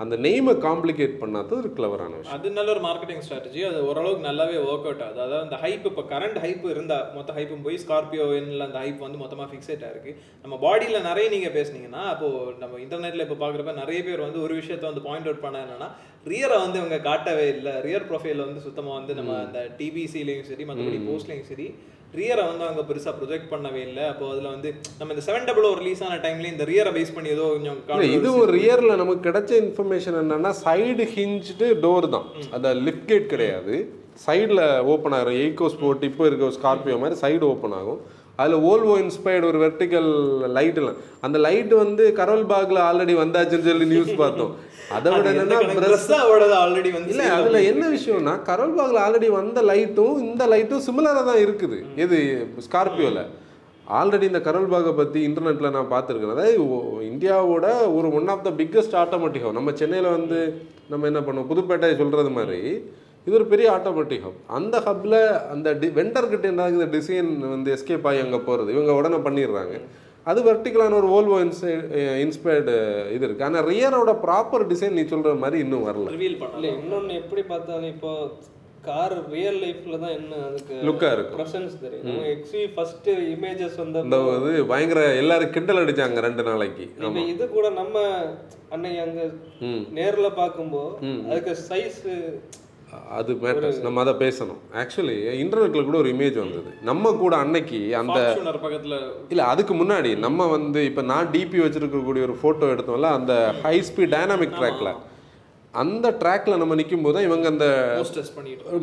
அந்த 0.01 0.15
நெய்மை 0.25 0.53
காம்ப்ளிகேட் 0.65 1.19
பண்ணாதது 1.21 1.57
ஒரு 1.61 1.69
கிளவரான 1.77 2.13
விஷயம். 2.19 2.35
அது 2.35 2.47
நல்ல 2.55 2.69
ஒரு 2.73 2.81
மார்க்கெட்டிங் 2.85 3.21
ஸ்ட்ராட்டஜி 3.25 3.61
அது 3.67 3.79
ஓரளவுக்கு 3.89 4.25
நல்லாவே 4.27 4.55
ஒர்க் 4.69 4.87
அவுட் 4.87 5.03
ஆகுது. 5.07 5.21
அதாவது 5.25 5.43
அந்த 5.45 5.57
ஹைப் 5.63 5.85
இப்போ 5.89 6.03
கரண்ட் 6.13 6.39
ஹைப் 6.45 6.65
இருந்தா 6.71 6.97
மொத்த 7.17 7.33
ஹைப்பும் 7.37 7.63
போய் 7.67 7.77
ஸ்கார்பியோ 7.83 8.25
இல்லை 8.39 8.65
அந்த 8.67 8.79
ஹைப் 8.83 9.05
வந்து 9.05 9.21
மொத்தமாக 9.23 9.47
ஃபிக்ஸேட் 9.51 9.85
ஆயிருக்கு. 9.87 10.13
நம்ம 10.43 10.57
பாடியில் 10.65 11.05
நிறைய 11.09 11.25
நீங்கள் 11.35 11.55
பேசுனீங்கன்னா 11.59 12.03
அப்போ 12.13 12.29
நம்ம 12.63 12.79
இன்டர்நெட்டில் 12.85 13.25
இப்போ 13.27 13.37
பார்க்குறப்ப 13.43 13.75
நிறைய 13.83 14.01
பேர் 14.07 14.25
வந்து 14.27 14.41
ஒரு 14.47 14.55
விஷயத்த 14.61 14.91
வந்து 14.91 15.05
பாயிண்ட் 15.07 15.29
அவுட் 15.29 15.45
பண்ண 15.45 15.63
என்னன்னா 15.65 15.89
ரியரை 16.31 16.57
வந்து 16.65 16.79
இவங்க 16.81 16.99
காட்டவே 17.09 17.47
இல்லை. 17.55 17.75
ரியர் 17.87 18.09
ப்ரொஃபைல் 18.11 18.45
வந்து 18.47 18.65
சுத்தமாக 18.67 18.99
வந்து 18.99 19.15
நம்ம 19.21 19.33
அந்த 19.45 19.61
டிபிசிலையும் 19.79 20.49
சரி 20.51 20.65
மற்றபடி 20.69 21.01
போஸ்ட்லையும் 21.09 21.49
சரி 21.51 21.67
ரியரை 22.19 22.43
வந்து 22.49 22.65
அவங்க 22.67 22.81
பெருசாக 22.89 23.13
ப்ரொஜெக்ட் 23.19 23.51
பண்ணவே 23.53 23.81
இல்லை. 23.89 24.03
அப்போ 24.11 24.25
அதில் 24.33 24.49
வந்து 24.53 24.69
நம்ம 24.99 25.13
இந்த 25.13 25.23
செவன் 25.27 25.47
டபுள் 25.49 25.67
ரிலீஸ் 25.81 26.03
ஆன 26.07 26.19
டைம்லேயே 26.25 26.53
இந்த 26.55 26.65
ரியரை 26.71 26.91
பேஸ் 26.97 27.13
பண்ணி 27.15 27.29
ஏதோ 27.35 27.45
கொஞ்சம் 27.55 28.07
இது 28.17 28.29
ஒரு 28.41 28.51
ரியரில் 28.59 28.99
நமக்கு 29.01 29.27
கிடைச்ச 29.27 29.51
இன்ஃபர்மேஷன் 29.65 30.17
என்னன்னா 30.21 30.51
சைடு 30.65 31.05
ஹிஞ்ச்டு 31.15 31.69
டோர் 31.85 32.07
தான். 32.15 32.27
அந்த 32.57 32.67
லிஃப்ட் 32.87 33.07
கேட் 33.11 33.31
கிடையாது. 33.35 33.75
சைடில் 34.25 34.63
ஓப்பன் 34.93 35.15
ஆகும் 35.19 35.39
எய்கோ 35.43 35.67
ஸ்போர்ட் 35.75 36.03
இப்போ 36.09 36.25
இருக்க 36.29 36.51
ஸ்கார்பியோ 36.57 36.97
மாதிரி 37.03 37.17
சைடு 37.23 37.45
ஓப்பன் 37.53 37.77
ஆகும். 37.79 38.01
அதில் 38.41 38.63
ஓல்வோ 38.69 38.93
இன்ஸ்பயர்டு 39.01 39.49
ஒரு 39.49 39.59
வெர்டிக்கல் 39.63 40.11
லைட்லாம் 40.57 40.99
அந்த 41.25 41.37
லைட் 41.45 41.73
வந்து 41.81 42.03
கரோல் 42.19 42.45
பாக்ல 42.51 42.79
ஆல்ரெடி 42.89 43.15
வந்தாச்சுன்னு 43.23 43.67
சொல்லி 43.69 43.87
நியூஸ் 43.91 44.13
பார்த்தோம். 44.21 44.53
அதை 44.95 45.09
விட 45.13 45.27
என்னன்னா 45.33 45.59
ஆல்ரெடி 46.63 46.89
வந்து 46.95 47.11
இல்ல 47.13 47.23
அதுல 47.37 47.61
என்ன 47.71 47.85
விஷயம்னா 47.95 48.33
கரோல் 48.49 48.75
பாக்ல 48.77 49.03
ஆல்ரெடி 49.05 49.29
வந்த 49.37 49.61
லைட்டும் 49.71 50.17
இந்த 50.25 50.43
லைட்டும் 50.53 50.83
சிமிலராக 50.87 51.23
தான் 51.29 51.41
இருக்குது. 51.45 51.77
எது? 52.03 52.19
ஸ்கார்பியோல 52.67 53.21
ஆல்ரெடி 53.99 54.25
இந்த 54.31 54.41
கரோல் 54.47 54.71
பாகை 54.73 54.91
பற்றி 54.93 55.19
இன்டர்நெட்டில் 55.27 55.75
நான் 55.75 55.93
பார்த்துருக்கேன் 55.93 56.35
அதாவது 56.35 56.59
இந்தியாவோட 57.11 57.65
ஒரு 57.97 58.07
one 58.19 58.29
of 58.33 58.45
the 58.45 58.51
biggest 58.59 58.95
automatic 59.01 59.45
hub 59.45 59.57
நம்ம 59.59 59.73
சென்னையில் 59.81 60.15
வந்து 60.17 60.39
நம்ம 60.89 61.07
என்ன 61.11 61.19
பண்ணுவோம்? 61.19 61.49
புதுப்பேட்டை 61.51 61.89
சொல்கிறது 62.01 62.31
மாதிரி 62.37 62.61
இது 63.27 63.35
ஒரு 63.39 63.47
பெரிய 63.51 63.67
ஆட்டோமேட்டிக் 63.75 64.23
ஹப் 64.25 64.39
அந்த 64.57 64.75
ஹப்பில் 64.85 65.17
அந்த 65.53 65.73
டி 65.81 65.87
வெண்டர்கிட்ட 65.97 66.47
என்ன 66.53 66.69
இந்த 66.69 66.87
டிசைன் 66.95 67.29
வந்து 67.53 67.71
எஸ்கேப் 67.75 68.07
ஆகி 68.09 68.21
அங்கே 68.25 68.39
போகிறது 68.47 68.73
இவங்க 68.75 68.93
உடனே 68.99 69.19
பண்ணிடுறாங்க. 69.27 69.75
அது 70.25 70.39
வெர்டிகலான 70.47 70.97
ஒரு 70.99 71.07
ஓல்வோ 71.15 71.37
இன்ஸ்பை 71.43 71.71
இன்ஸ்பயர்டு 72.23 72.73
இது 73.15 73.23
இருக்குது 73.25 73.47
ஆனால் 73.47 73.65
ரியரோட 73.69 74.11
ப்ராப்பர் 74.25 74.65
டிசைன் 74.69 74.97
நீ 74.97 75.03
சொல்கிற 75.09 75.33
மாதிரி 75.41 75.57
இன்னும் 75.65 75.87
வரல. 75.87 76.07
ரிவீல் 76.13 76.29
இல்ல 76.31 76.43
பண்ணல 76.43 76.69
இன்னொன்னு 76.77 77.15
எப்படி 77.21 77.43
பார்த்தாலும் 77.49 77.91
இப்போ 77.93 78.11
கார் 78.87 79.15
ரியல் 79.33 79.59
லைஃப்ல 79.63 79.97
தான் 80.01 80.15
என்ன 80.15 80.39
அதுக்கு 80.47 80.77
Look 80.87 81.03
ஆ 81.07 81.11
இருக்கும். 81.15 81.37
ப்ரெசன்ஸ் 81.37 81.75
தெரியும். 81.83 82.07
நம்ம 82.07 82.23
எக்ஸ்வி 82.33 82.63
ஃபர்ஸ்ட் 82.73 83.09
இமேஜஸ் 83.33 83.77
இந்த 83.83 83.99
வந்த 83.99 84.49
இது 84.49 84.63
பயங்கர 84.71 85.03
எல்லாரும் 85.21 85.53
கிண்டல் 85.55 85.81
அடிச்சாங்க 85.83 86.23
ரெண்டு 86.27 86.43
நாளைக்கு. 86.49 86.85
இப்ப 86.99 87.23
இது 87.33 87.45
கூட 87.55 87.69
நம்ம 87.79 87.95
அன்னைக்கு 88.75 88.99
அங்க. 89.05 89.23
நேர்ல 89.97 90.29
பார்க்கும்போது 90.41 90.93
அதுக்கு 91.29 91.53
சைஸ் 91.69 92.01
அது 93.17 93.31
மேட்டர்ஸ் 93.43 93.79
நம்ம 93.85 94.01
அதை 94.03 94.13
பேசணும். 94.23 94.59
ஆக்சுவலி 94.81 95.15
இன்டர்நெட்ல 95.43 95.83
கூட 95.89 95.97
ஒரு 95.97 96.11
இமேஜ் 96.13 96.37
வந்தது. 96.41 96.69
நம்ம 96.89 97.13
கூட 97.23 97.33
அன்னைக்கு 97.43 97.79
அந்த 98.01 98.17
பக்கத்துல 98.65 98.97
இல்ல 99.33 99.43
அதுக்கு 99.53 99.75
முன்னாடி 99.81 100.11
நம்ம 100.25 100.47
வந்து 100.55 100.81
இப்ப 100.89 101.03
நான் 101.11 101.31
டிபி 101.35 101.59
வச்சிருக்கக்கூடிய 101.63 102.27
ஒரு 102.27 102.35
போட்டோ 102.43 102.71
எடுத்தோம்ல 102.75 103.11
அந்த 103.19 103.33
ஹை 103.65 103.75
ஸ்பீட் 103.89 104.15
டைனாமிக் 104.15 104.57
ட்ராக்ல 104.59 104.91
அந்த 105.73 106.07
ட்ராக்ல 106.21 106.57
நம்ம 106.61 106.75
நிற்கும் 106.79 107.05
போது 107.05 107.15
தான் 107.15 107.27
இவங்க 107.27 107.47
அந்த 107.53 107.67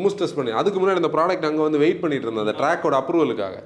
மூஸ்டஸ் 0.05 0.35
பண்ணி 0.37 0.53
அதுக்கு 0.61 0.79
முன்னாடி 0.81 1.03
அந்த 1.03 1.13
ப்ராடக்ட் 1.17 1.49
அங்கே 1.51 1.63
வந்து 1.67 1.83
வெயிட் 1.85 2.03
பண்ணிட்டு 2.05 2.27
இருந்தேன் 2.27 2.47
அந்த 2.47 2.57
ட்ராக்கோட 2.61 2.97
அப்ரூவலுக்காக 3.01 3.59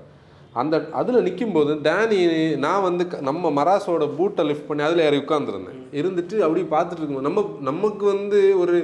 அந்த 0.62 0.76
அதில் 0.92 1.24
நிக்கும்போது 1.26 1.72
டேனி 1.86 2.18
நான் 2.64 2.84
வந்து 2.88 3.04
நம்ம 3.28 3.50
மராஸோட 3.58 4.04
பூட்டை 4.18 4.42
லிஃப்ட் 4.50 4.68
பண்ணி 4.68 4.82
அதில் 4.88 5.04
ஏறி 5.06 5.18
உட்காந்துருந்தேன் 5.22 5.80
இருந்துட்டு 6.00 6.36
அப்படி 6.46 6.62
பார்த்துட்டு 6.74 7.00
இருக்கும்போது 7.00 7.28
நம்ம 7.28 7.42
நமக்கு 7.70 8.04
வந்து 8.12 8.40
ஒரு 8.58 8.76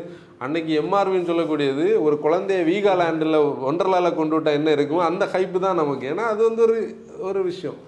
அன்னைக்கு 0.44 0.72
எம்ஆர்வின்னு 0.82 1.30
சொல்லக்கூடியது 1.30 1.86
ஒரு 2.06 2.16
குழந்தைய 2.24 2.60
வீகா 2.68 2.92
லேண்டில் 3.00 3.38
ஒண்டர்லால 3.70 4.10
கொண்டு 4.20 4.34
விட்டா 4.36 4.52
என்ன 4.58 4.68
இருக்குமோ 4.76 5.02
அந்த 5.08 5.24
ஹைப்பு 5.32 5.58
தான் 5.64 5.80
நமக்கு. 5.82 6.04
ஏன்னா 6.12 6.24
அது 6.32 6.40
வந்து 6.48 6.62
ஒரு 6.66 6.76
ஒரு 7.28 7.40
விஷயம். 7.50 7.78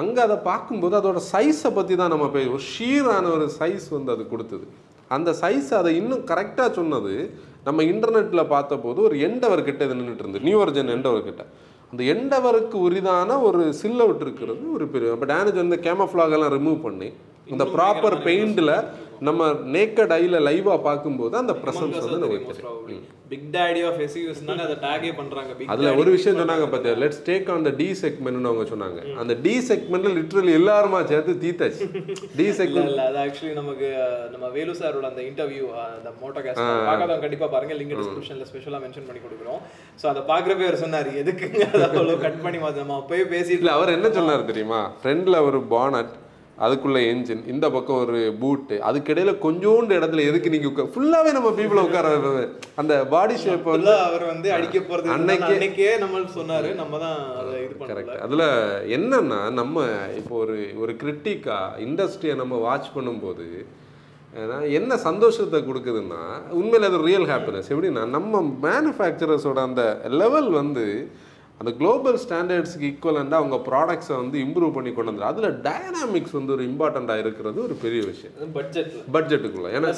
அங்கே 0.00 0.20
அதை 0.26 0.36
பார்க்கும்போது 0.50 0.94
அதோட 1.00 1.20
சைஸை 1.32 1.70
பற்றி 1.78 1.94
தான் 2.00 2.12
நம்ம 2.14 2.26
போய் 2.34 2.52
ஒரு 2.54 2.64
ஷீரான 2.72 3.24
ஒரு 3.36 3.46
சைஸ் 3.60 3.86
வந்து 3.96 4.12
அது 4.14 4.24
கொடுத்தது. 4.32 4.66
அந்த 5.16 5.30
சைஸ் 5.42 5.70
அதை 5.80 5.92
இன்னும் 6.00 6.26
கரெக்டாக 6.32 6.70
சொன்னது 6.78 7.14
நம்ம 7.68 7.84
இன்டர்நெட்டில் 7.92 8.50
பார்த்தபோது 8.54 8.98
ஒரு 9.06 9.16
எண்டவர் 9.28 9.66
கிட்ட 9.68 9.86
இது 9.88 9.96
நின்றுட்டு 10.00 10.46
நியூ 10.48 10.58
ஒர்ஜன் 10.64 10.94
எண்டவர் 10.96 11.26
கிட்ட. 11.28 11.42
அந்த 11.92 12.02
எண்டவருக்கு 12.12 12.76
உரிதான 12.86 13.36
ஒரு 13.48 13.60
சில் 13.80 14.02
அவுட் 14.04 14.24
இருக்கிறது 14.26 14.64
ஒரு 14.76 14.86
பெரிய 14.94 15.12
அப்போ 15.14 15.26
டேனேஜ் 15.32 15.62
வந்து 15.62 15.78
கேமஃப்ளாக் 15.86 16.34
எல்லாம் 16.36 16.52
ரிமூவ் 16.56 16.78
பண்ணி 16.86 17.08
இந்த 17.52 17.64
ப்ராப்பர் 17.74 18.16
பெயிண்டில் 18.26 18.72
நம்ம 19.26 19.46
நேக்கட் 19.76 20.12
ஐயில் 20.16 20.44
லைவாக 20.48 20.78
பார்க்கும்போது 20.88 21.34
அந்த 21.40 21.54
ப்ரெசன்ஸ் 21.62 22.02
வந்து 22.02 22.18
நமக்கு 22.24 22.50
தெரியும் 22.50 23.06
பிக் 23.30 23.48
டேடி 23.54 23.80
ஆஃப் 23.86 23.98
எஸ்யூஸ்னால 24.04 24.62
அதை 24.66 24.76
டேகே 24.84 25.10
பண்றாங்க. 25.18 25.50
பிக் 25.56 25.70
அதுல 25.72 25.90
ஒரு 26.00 26.10
விஷயம் 26.14 26.38
சொன்னாங்க 26.40 26.66
பார்த்தியா 26.72 26.94
let's 27.02 27.20
take 27.26 27.48
on 27.54 27.64
the 27.66 27.70
D 27.80 27.88
செக்மெண்ட்னு 28.02 28.50
அவங்க 28.50 28.64
சொன்னாங்க. 28.70 29.00
அந்த 29.22 29.34
டி 29.46 29.54
செக்மெண்ட்ல 29.70 30.12
லிட்ரலி 30.18 30.52
எல்லாருமா 30.60 31.00
சேர்த்து 31.10 31.32
தீத்தாச்சு. 31.44 31.88
டி 32.38 32.46
செக்மெண்ட் 32.60 32.90
இல்ல 32.92 33.02
அது 33.10 33.18
ஆக்சுவலி 33.24 33.52
நமக்கு 33.60 33.88
நம்ம 34.34 34.48
வேலு 34.56 34.76
சாரோட 34.80 35.08
அந்த 35.10 35.24
இன்டர்வியூ 35.30 35.66
அந்த 35.96 36.12
மோட்டோ 36.20 36.42
கேஸ்ட் 36.46 36.62
பார்க்காதவங்க 36.90 37.24
கண்டிப்பா 37.26 37.48
பாருங்க. 37.56 37.76
லிங்க் 37.80 37.94
டிஸ்கிரிப்ஷன்ல 38.00 38.46
ஸ்பெஷலா 38.52 38.80
மென்ஷன் 38.84 39.08
பண்ணி 39.08 39.22
கொடுக்குறோம். 39.26 39.60
சோ 40.02 40.06
அதை 40.12 40.22
பாக்குறப்ப 40.32 40.68
அவர் 40.68 40.82
சொன்னாரு 40.84 41.12
எதுக்குங்க? 41.24 41.60
அதை 41.74 41.84
அவ்வளவு 41.90 42.24
கட் 42.24 42.40
பண்ணி 42.46 42.60
மாத்த 42.64 42.84
நம்ம 42.84 42.96
அப்பவே 43.02 43.26
பேசிட்டு 43.34 43.76
அவர் 43.76 43.96
என்ன 43.98 44.10
சொன்னார் 44.20 44.48
தெரியுமா? 44.52 44.80
ஃப்ரண்ட்ல 45.02 45.42
ஒரு 45.50 45.60
பானட் 45.74 46.14
அதுக்குள்ள 46.58 46.98
என்ஜின் 47.08 47.42
இந்த 47.46 47.66
பக்கம் 47.70 48.00
ஒரு 48.00 48.20
பூட்டு 48.40 48.76
அதுக்கிடையில 48.84 49.32
கொஞ்சோண்டு 49.42 49.92
இடத்துல 49.94 50.24
எதுக்கு 50.24 50.50
நீங்க 50.50 50.84
ஃபுல்லாவே 50.88 51.30
நம்ம 51.32 51.50
பீப்புளை 51.50 51.82
உட்கார. 51.82 52.08
அந்த 52.74 52.94
பாடி 53.06 53.34
ஷேப் 53.36 53.68
வந்து 53.68 53.92
அவர் 54.00 54.24
வந்து 54.24 54.48
அடிக்க 54.52 54.78
போறது 54.82 55.12
அன்னைக்கே- 55.16 55.50
அன்னைக்கே 55.50 55.90
நம்ம 55.98 56.22
சொன்னாரு. 56.34 56.70
நம்ம 56.74 56.98
தான் 56.98 57.20
இது 57.58 57.90
கரெக்ட் 57.90 58.24
அதில் 58.26 58.44
என்னன்னா 58.96 59.40
நம்ம 59.52 59.76
இப்போ 60.16 60.34
ஒரு 60.38 60.56
ஒரு 60.78 60.94
கிரிட்டிக்கா 61.00 61.58
இண்டஸ்ட்ரியை 61.86 62.34
நம்ம 62.34 62.56
வாட்ச் 62.64 62.90
பண்ணும்போது 62.96 63.48
என்ன 64.72 64.96
சந்தோஷத்தை 65.02 65.58
கொடுக்குதுன்னா 65.62 66.22
உண்மையில் 66.52 66.88
அது 66.88 66.98
ரியல் 67.04 67.28
ஹாப்பினஸ் 67.28 67.70
எப்படின்னா 67.70 68.02
நம்ம 68.08 68.42
மேனுஃபேக்சரர்ஸோட 68.62 69.58
அந்த 69.62 69.84
லெவல் 70.16 70.50
வந்து 70.52 70.84
அந்த 71.60 71.70
குளோபல் 71.78 72.18
ஸ்டாண்டர்ட்ஸ்க்கு 72.22 72.88
ஈக்குவலண்டாக 72.88 73.40
அவங்க 73.42 73.56
ப்ராடக்ட்ஸை 73.68 74.14
வந்து 74.20 74.36
இம்ப்ரூவ் 74.44 74.74
பண்ணி 74.76 74.90
கொண்டு 74.90 75.10
வந்துடும் 75.10 75.30
அதில் 75.30 75.56
டைனாமிக்ஸ் 75.64 76.34
வந்து 76.36 76.52
ஒரு 76.56 76.62
இம்பார்ட்டண்ட்டாக 76.70 77.22
இருக்கிறது 77.22 77.58
ஒரு 77.64 77.74
பெரிய 77.84 78.00
விஷயம். 78.10 78.34
பட்ஜெட்ல 78.58 79.00
பட்ஜெட்டுக்குள்ள 79.16 79.70
ஏன்னா 79.78 79.90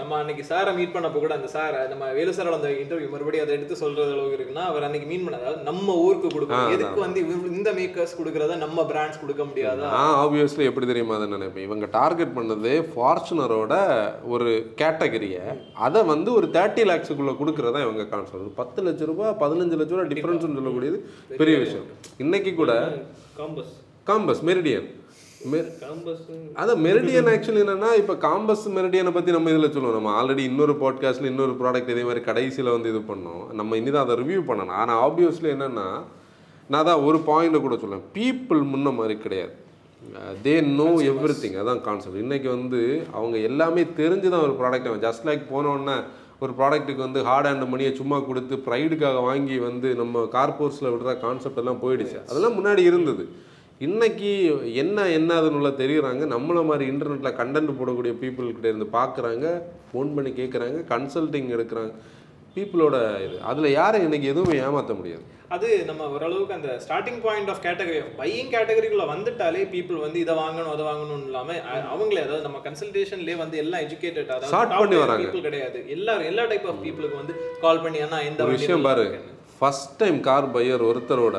நம்ம 0.00 0.12
அன்னைக்கு 0.18 0.44
சாரை 0.50 0.72
மீட் 0.76 0.92
பண்ணப்போ 0.96 1.20
கூட 1.24 1.34
அந்த 1.38 1.48
சார் 1.54 1.78
நம்ம 1.92 2.10
வேலு 2.18 2.34
சாரோட 2.36 2.58
அந்த 2.60 2.70
இன்டர்வியூ 2.82 3.08
மறுபடியும் 3.14 3.46
அதை 3.46 3.54
எடுத்து 3.56 3.78
சொல்றது 3.82 4.12
அளவுக்கு 4.16 4.38
இருக்குன்னா 4.38 4.66
அவர் 4.72 4.86
அன்னைக்கு 4.88 5.08
மீன் 5.12 5.24
பண்ண 5.24 5.40
அதாவது 5.42 5.66
நம்ம 5.70 5.96
ஊருக்கு 6.04 6.30
கொடுக்கணும். 6.36 6.74
எதுக்கு 6.76 7.00
வந்து 7.06 7.20
இந்த 7.58 7.72
மேக்கர்ஸ் 7.80 8.14
கொடுக்கறத 8.20 8.58
நம்ம 8.64 8.84
பிராண்ட்ஸ் 8.92 9.20
கொடுக்க 9.24 9.42
முடியாதா? 9.50 9.90
நான் 9.96 10.16
ஆப்வியஸ்லி 10.22 10.68
எப்படி 10.70 10.88
தெரியுமா 10.92 11.18
அதை 11.18 11.28
நினைப்பேன். 11.34 11.66
இவங்க 11.68 11.88
டார்கெட் 11.98 12.36
பண்ணது 12.38 12.72
ஃபார்ச்சுனரோட 12.94 13.74
ஒரு 14.36 14.48
கேட்டகரியை 14.82 15.42
அதை 15.88 16.02
வந்து 16.14 16.30
ஒரு 16.38 16.48
தேர்ட்டி 16.58 16.86
லேக்ஸுக்குள்ளே 16.92 17.36
கொடுக்குறதா 17.42 17.84
இவங்க 17.88 18.08
கான்செப்ட் 18.14 18.56
பத்து 18.62 18.88
லட்ச 18.88 19.12
ரூபாய் 19.12 19.36
பதினஞ்சு 19.44 19.78
லட்ச 19.82 19.92
ரூபாய் 19.96 20.10
டிஃப்ரென்ஸ்னு 20.14 20.58
சொல்லக்கூடியது. 20.60 21.00
பெரிய 21.40 21.56
விஷயம். 21.64 21.86
இன்னைக்கு 22.24 22.52
கூட 22.60 22.72
காம்பஸ் 23.40 23.74
காம்பஸ் 24.10 24.42
மெரிடியன் 24.50 24.88
அதான் 26.60 26.80
மெரிடியன் 26.86 27.28
ஆக்சுவலி 27.32 27.60
என்னன்னா 27.64 27.90
இப்போ 28.00 28.14
காம்பஸ் 28.24 28.64
மெரிடியனை 28.76 29.10
பற்றி 29.16 29.34
நம்ம 29.36 29.50
இதில் 29.52 29.72
சொல்லுவோம். 29.74 29.96
நம்ம 29.98 30.12
ஆல்ரெடி 30.20 30.42
இன்னொரு 30.50 30.74
பாட்காஸ்ட்டில் 30.80 31.30
இன்னொரு 31.32 31.54
ப்ராடக்ட் 31.60 31.92
இதே 31.94 32.04
மாதிரி 32.08 32.22
கடைசியில் 32.28 32.74
வந்து 32.76 32.90
இது 32.92 33.02
பண்ணோம். 33.10 33.44
நம்ம 33.58 33.76
இனிதான் 33.80 34.06
அதை 34.06 34.16
ரிவ்யூ 34.22 34.40
பண்ணணும். 34.50 34.78
ஆனால் 34.82 35.00
ஆப்வியஸ்லி 35.06 35.50
என்னன்னா 35.54 35.88
நான் 36.72 36.88
தான் 36.90 37.04
ஒரு 37.08 37.18
பாயிண்ட்டை 37.30 37.60
கூட 37.66 37.76
சொல்லுவேன் 37.82 38.08
பீப்புள் 38.16 38.62
முன்ன 38.72 38.94
மாதிரி 38.98 39.16
கிடையாது. 39.24 39.54
தே 40.46 40.54
நோ 40.80 40.88
எவ்ரி 41.12 41.34
திங் 41.42 41.56
அதான் 41.60 41.80
கான்செப்ட் 41.86 42.22
இன்னைக்கு 42.24 42.48
வந்து 42.56 42.80
அவங்க 43.18 43.36
எல்லாமே 43.48 43.82
தெரிஞ்சு 44.00 44.28
தான் 44.34 44.44
ஒரு 44.46 44.54
ப்ராடக்ட் 44.60 45.04
ஜஸ்ட் 45.06 45.26
லைக் 45.28 45.44
போனோன்னே 45.54 45.96
ஒரு 46.40 46.52
ப்ராடக்ட்டுக்கு 46.58 46.96
வந்து 46.96 47.22
ஹார்ட் 47.22 47.46
அண்ட் 47.46 47.62
மணியை 47.62 47.94
சும்மா 47.94 48.20
கொடுத்து 48.20 48.56
ப்ரைடுக்காக 48.56 49.22
வாங்கி 49.22 49.58
வந்து 49.58 49.94
நம்ம 49.94 50.28
கார்போர்ட்ஸில் 50.32 50.92
விடுற 50.94 51.20
கான்செப்ட் 51.20 51.58
எல்லாம் 51.58 51.82
போயிடுச்சு. 51.82 52.18
அதெல்லாம் 52.28 52.64
முன்னாடி 52.64 52.78
இருந்தது. 52.78 53.28
இன்னைக்கு 53.78 54.30
என்ன 54.74 55.08
என்ன 55.08 55.40
அதுன்னு 55.40 55.72
தெரியுறாங்க. 55.82 56.22
நம்மள 56.34 56.64
மாதிரி 56.64 56.90
இன்டர்நெட்டில் 56.90 57.38
கண்டென்ட் 57.40 57.74
போடக்கூடிய 57.80 58.12
people 58.22 58.46
கிட்ட 58.46 58.68
இருந்து 58.68 58.88
பார்க்குறாங்க 58.92 59.62
ஃபோன் 59.90 60.14
பண்ணி 60.14 60.30
கேட்குறாங்க 60.30 60.78
கன்சல்டிங் 60.94 61.50
எடுக்கிறாங்க. 61.56 61.92
பீப்புளோட 62.54 63.26
இது. 63.26 63.42
அதில் 63.42 63.70
யாரை 63.70 64.02
இன்னைக்கு 64.02 64.28
எதுவுமே 64.28 64.58
ஏமாற்ற 64.58 64.94
முடியாது. 64.94 65.22
அது 65.48 65.84
நம்ம 65.84 66.08
ஓரளவுக்கு 66.08 66.54
அந்த 66.54 66.80
starting 66.86 67.20
point 67.22 67.48
of 67.48 67.62
category 67.62 68.00
of 68.00 68.18
buying 68.18 68.50
கேட்டகரிக்குள்ள 68.50 69.04
வந்துட்டாலே 69.08 69.62
பீப்புள் 69.68 70.00
வந்து 70.00 70.18
இதை 70.20 70.34
வாங்கணும் 70.34 70.72
அதை 70.72 70.84
வாங்கணும் 70.84 71.24
இல்லாம 71.24 71.52
அ- 71.52 71.94
அவங்களே 71.94 72.22
அதாவது 72.22 72.40
நம்ம 72.40 72.58
கன்சல்டேஷன்லயே 72.64 73.36
வந்து 73.36 73.56
எல்லாம் 73.56 73.80
எஜுகேட்டட் 73.80 74.26
அதாவது 74.28 74.52
people 75.24 75.40
கிடையாது. 75.40 75.84
எல்லா 75.88 76.20
எல்லா 76.22 76.44
டைப் 76.44 76.66
ஆஃப் 76.66 76.84
பீப்புளுக்கு 76.84 77.16
வந்து 77.16 77.34
கால் 77.60 77.80
பண்ணி 77.80 77.98
அண்ணா 77.98 78.20
எந்த 78.20 78.44
விஷயம் 78.44 78.82
பாரு. 78.82 79.06
ஃபர்ஸ்ட் 79.58 79.96
டைம் 79.96 80.20
கார் 80.20 80.52
பையர் 80.52 80.84
ஒருத்தரோட 80.84 81.36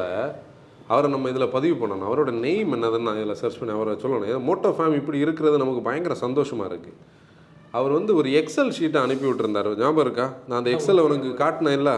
அவரை 0.88 1.12
நம்ம 1.12 1.30
இதில் 1.30 1.48
பதிவு 1.48 1.76
பண்ணணும். 1.80 2.08
அவரோட 2.10 2.32
நெய்ம் 2.40 2.74
என்னதுன்னு 2.74 3.02
நான் 3.02 3.16
இதில் 3.16 3.34
சர்ச் 3.34 3.60
பண்ணி 3.60 3.76
அவரை 3.76 3.94
சொல்லணும். 3.94 4.44
மோட்டோ 4.44 4.72
ஃபேம் 4.72 4.96
இப்படி 4.96 5.18
இருக்கிறது 5.18 5.58
நமக்கு 5.58 5.82
பயங்கர 5.82 6.14
சந்தோஷமாக 6.16 6.74
இருக்குது 6.74 6.98
அவர் 7.72 7.92
வந்து 7.92 8.16
ஒரு 8.16 8.30
எக்ஸல் 8.30 8.72
ஷீட்டை 8.80 8.98
அனுப்பி 8.98 9.28
விட்டுருந்தாரு. 9.28 9.78
ஞாபகம் 9.78 9.98
இருக்கா? 9.98 10.34
நான் 10.48 10.58
அந்த 10.58 10.70
எக்ஸல் 10.70 11.00
அவனுக்கு 11.00 11.46
காட்டினேன் 11.46 11.72
இல்லை. 11.72 11.96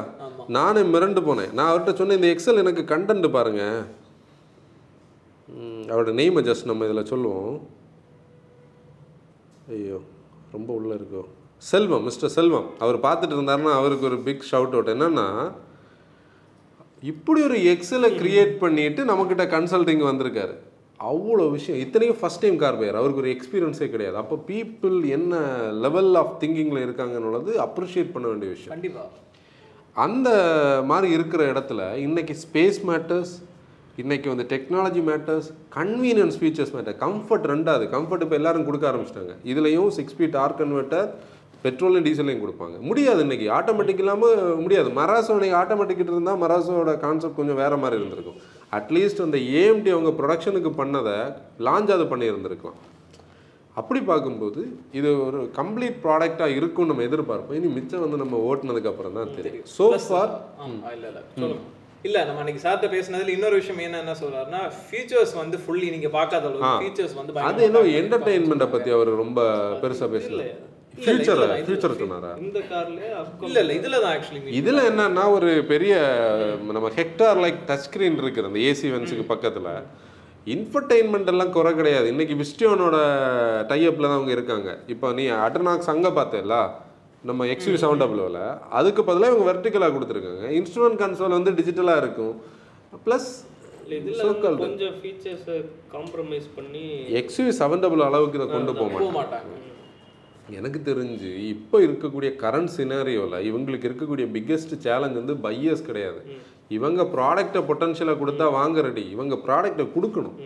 நானே 0.58 0.82
மிரண்டு 0.94 1.22
போனேன். 1.28 1.52
நான் 1.58 1.70
அவர்கிட்ட 1.72 1.94
சொன்னேன் 2.00 2.20
இந்த 2.20 2.30
எக்ஸல் 2.34 2.62
எனக்கு 2.64 2.84
கண்டென்ட் 2.94 3.28
பாருங்கள் 3.36 3.80
அவரோட 5.92 6.12
நெய்மை 6.20 6.42
ஜஸ்ட் 6.50 6.70
நம்ம 6.70 6.86
இதில் 6.88 7.10
சொல்லுவோம். 7.12 7.56
ஐயோ 9.76 10.00
ரொம்ப 10.56 10.70
உள்ளே 10.80 10.94
இருக்கோ. 11.00 11.24
செல்வம் 11.72 12.06
மிஸ்டர் 12.08 12.34
செல்வம். 12.38 12.68
அவர் 12.84 12.98
பார்த்துட்டு 13.06 13.36
இருந்தாருன்னா 13.38 13.74
அவருக்கு 13.82 14.08
ஒரு 14.10 14.20
பிக் 14.28 14.48
ஷவுட் 14.52 14.76
அவுட் 14.78 14.94
என்னென்னா 14.96 15.28
இப்படி 17.12 17.40
ஒரு 17.50 17.58
எக்ஸலை 17.74 18.10
கிரியேட் 18.22 18.54
பண்ணிட்டு 18.64 19.04
நம்மக்கிட்ட 19.10 19.46
கன்சல்டிங் 19.56 20.04
வந்திருக்காரு. 20.10 20.56
அவ்வளோ 21.12 21.46
விஷயம். 21.56 21.80
இத்தனையும் 21.84 22.20
ஃபஸ்ட் 22.22 22.44
டைம் 22.44 22.58
கார் 22.64 22.80
பையர் 22.80 23.00
அவருக்கு 23.00 23.22
ஒரு 23.24 23.32
எக்ஸ்பீரியன்ஸே 23.36 23.88
கிடையாது. 23.94 24.18
அப்போ 24.22 24.36
பீப்புள் 24.50 24.98
என்ன 25.18 25.40
லெவல் 25.86 26.12
ஆஃப் 26.22 26.36
திங்கிங்கில் 26.42 26.86
இருக்காங்கன்னுள்ளது 26.88 27.54
அப்ரிஷியேட் 27.68 28.14
பண்ண 28.16 28.28
வேண்டிய 28.32 28.50
விஷயம். 28.56 28.74
கண்டிப்பாக 28.76 29.10
அந்த 29.94 30.30
மாதிரி 30.90 31.08
இருக்கிற 31.14 31.42
இடத்துல 31.54 31.82
இன்றைக்கி 32.08 32.34
ஸ்பேஸ் 32.44 32.78
மேட்டர்ஸ் 32.90 33.34
இன்றைக்கி 34.02 34.28
வந்து 34.34 34.46
technology 34.54 35.02
matters 35.10 35.48
convenience 35.78 36.38
features 36.42 36.72
matter 36.76 36.96
comfort 37.04 37.48
ரெண்டாவது 37.54 37.86
கம்ஃபர்ட் 37.96 38.24
இப்போ 38.26 38.38
எல்லாரும் 38.40 38.66
கொடுக்க 38.66 38.86
ஆரம்பிச்சிட்டாங்க. 38.92 39.34
இதுலேயும் 39.52 39.90
சிக்ஸ் 39.98 40.16
ஸ்பீட் 40.16 40.38
ஆர் 40.44 40.56
கன்வெர்ட்டர் 40.62 41.10
பெட்ரோலையும் 41.66 42.06
டீசலையும் 42.08 42.44
கொடுப்பாங்க. 42.44 42.78
முடியாது 42.90 43.20
இன்றைக்கி 43.26 43.48
ஆட்டோமேட்டிக் 43.58 44.02
இல்லாமல் 44.04 44.56
முடியாது. 44.62 44.90
மராசோ 45.02 45.36
இன்றைக்கி 45.40 45.58
ஆட்டோமேட்டிக் 45.64 46.04
இருந்தால் 46.06 46.42
மராசோட 46.46 46.94
கான்செப்ட் 47.06 47.40
கொஞ்சம் 47.42 47.62
வேற 47.64 47.76
மாதிரி 47.84 48.00
இருந்திருக்கும். 48.02 48.40
அட்லீஸ்ட் 48.80 49.26
அந்த 49.26 49.38
ஏஎம்டி 49.38 49.92
அவங்க 49.96 50.14
ப்ரொடக்ஷனுக்கு 50.22 50.72
பண்ணதை 50.82 51.18
லான்ச் 51.68 51.94
அது 51.98 52.08
பண்ணியிருந்திருக்கலாம். 52.14 52.80
அப்படி 53.78 54.00
பார்க்கும்போது 54.08 54.62
இது 55.00 55.10
ஒரு 55.26 55.42
கம்ப்ளீட் 55.60 56.00
ப்ராடக்டாக 56.06 56.56
இருக்கும்னு 56.58 56.92
நம்ம 56.92 57.06
எதிர்பார்ப்போம். 57.10 57.58
இனி 57.60 57.70
மிச்சம் 57.76 58.04
வந்து 58.06 58.18
நம்ம 58.24 58.40
ஓட்டுனதுக்கு 58.48 58.92
அப்புறம் 58.92 59.16
தான் 59.18 59.36
தெரியும். 59.38 59.68
ஸோ 59.76 59.86
ஃபார் 60.08 60.32
இல்ல 60.96 61.06
இல்ல 61.12 61.22
இல்ல 62.08 62.18
நம்ம 62.28 62.42
அன்னைக்கு 62.44 62.64
சார்ட்ட 62.64 62.88
பேசினதுல 62.94 63.34
இன்னொரு 63.36 63.56
விஷயம் 63.60 63.82
என்ன 63.86 64.02
என்ன 64.04 64.14
சொல்றாருன்னா 64.22 64.62
ஃபீச்சர்ஸ் 64.82 65.34
வந்து 65.42 65.58
ஃபுல்லி 65.64 65.88
நீங்க 65.96 66.10
பார்க்காத 66.18 66.50
அளவுக்கு 66.50 66.82
ஃபீச்சர்ஸ் 66.84 67.16
வந்து 67.20 67.48
அது 67.50 67.66
என்ன 67.70 67.86
என்டர்டெயின்மெண்ட்டை 68.02 68.70
பற்றி 68.76 68.92
அவர் 68.98 69.12
ரொம்ப 69.24 69.40
பெருசாக 69.84 70.10
பேசல. 70.16 70.44
ஃபியூச்சர் 70.96 71.42
ஃபியூச்சர் 71.68 72.00
சொன்னாரா? 72.00 72.32
இந்த 72.46 72.60
கார்லயே 72.72 73.10
இல்ல 73.48 73.60
இல்ல 73.64 73.74
இதுல 73.80 74.00
தான் 74.04 74.14
ஆக்சுவலி 74.16 74.56
இதில் 74.60 74.88
என்னன்னா 74.90 75.24
ஒரு 75.36 75.52
பெரிய 75.70 75.94
நம்ம 76.70 76.92
ஹெக்டார் 76.98 77.42
லைக் 77.44 77.62
டச் 77.70 77.86
ஸ்க்ரீன் 77.86 78.20
இருக்குது 78.22 78.50
அந்த 78.50 78.62
ஏசி 78.70 78.90
வென்ஸுக்கு 78.96 79.26
பக்கத்தில் 79.32 79.70
இன்ஃபர்டெயின்மெண்ட் 80.54 81.30
எல்லாம் 81.32 81.52
குறை 81.56 81.72
கிடையாது. 81.80 82.08
இன்னைக்கு 82.14 82.36
விஸ்டியோனோட 82.40 82.98
டைஅப்பில் 83.72 84.08
தான் 84.10 84.18
அவங்க 84.20 84.32
இருக்காங்க. 84.38 84.70
இப்போ 84.94 85.08
நீ 85.18 85.24
அட்ரனாக்ஸ் 85.46 85.92
அங்கே 85.94 86.12
பார்த்தேல்ல? 86.20 86.56
நம்ம 87.30 87.46
எக்ஸ்யூ 87.54 87.74
செவன் 87.82 88.02
டபுள்யூவில் 88.02 88.44
அதுக்கு 88.80 89.02
பதிலாக 89.10 89.32
இவங்க 89.32 89.46
வெர்டிக்கலாக 89.50 89.94
கொடுத்துருக்காங்க. 89.96 90.46
இன்ஸ்ட்ருமெண்ட் 90.60 91.00
கன்சோல் 91.02 91.38
வந்து 91.38 91.52
டிஜிட்டலாக 91.60 92.02
இருக்கும். 92.04 92.36
ப்ளஸ் 93.06 93.30
இதுல 93.98 94.26
வந்து 94.28 94.64
கொஞ்சம் 94.66 94.96
ஃபீச்சர்ஸ் 95.02 95.50
காம்ப்ரமைஸ் 95.96 96.48
பண்ணி 96.58 96.86
எக்ஸ்யூ 97.22 97.46
செவன் 97.60 97.84
டபுள் 97.84 98.08
அளவுக்கு 98.08 98.40
இதை 98.40 98.48
கொண்டு 98.56 98.74
போக 98.82 99.10
மாட்டாங்க. 99.20 99.54
எனக்கு 100.60 100.80
தெரிஞ்சு 100.88 101.32
இப்போ 101.54 101.78
இருக்கக்கூடிய 101.88 102.30
கரண்ட் 102.44 102.72
சினாரியோவில் 102.78 103.46
இவங்களுக்கு 103.50 103.88
இருக்கக்கூடிய 103.90 104.26
பிக்கெஸ்ட் 104.36 104.74
சேலஞ்ச் 104.86 105.20
வந்து 105.22 105.36
பையர்ஸ் 105.46 105.88
கிடையாது. 105.90 106.22
இவங்க 106.78 107.02
ப்ராடக்டை 107.16 107.62
பொட்டன்ஷியலாக 107.70 108.20
கொடுத்தா 108.22 108.46
வாங்க 108.60 108.82
ரெடி 108.88 109.06
இவங்க 109.16 109.36
ப்ராடக்டை 109.46 109.86
கொடுக்கணும். 109.96 110.38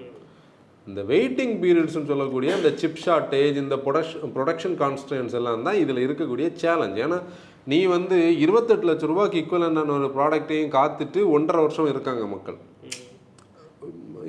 இந்த 0.87 1.01
வெயிட்டிங் 1.11 1.53
பீரியட்ஸ்னு 1.61 2.09
சொல்லக்கூடிய 2.11 2.49
இந்த 2.59 2.69
சிப் 2.81 2.99
ஷார்ட்டேஜ் 3.05 3.55
இந்த 3.63 3.75
ப்ரொடக்ஷன் 3.85 4.33
ப்ரொடக்ஷன் 4.35 4.75
கான்ஸ்டன்ஸ் 4.81 5.35
எல்லாம் 5.39 5.65
தான் 5.67 5.79
இதில் 5.83 6.01
இருக்கக்கூடிய 6.07 6.47
சேலஞ்ச் 6.63 6.99
ஏன்னா 7.05 7.19
நீ 7.71 7.79
வந்து 7.95 8.17
இருபத்தெட்டு 8.45 8.87
லட்ச 8.89 9.09
ரூபாய்க்கு 9.11 9.39
ஈக்குவலான 9.41 9.85
ஒரு 9.95 10.09
ப்ராடக்ட்டையும் 10.17 10.73
காத்துட்டு 10.77 11.21
ஒன்றரை 11.35 11.61
வருஷம் 11.65 11.89
இருக்காங்க 11.93 12.25
மக்கள். 12.35 12.57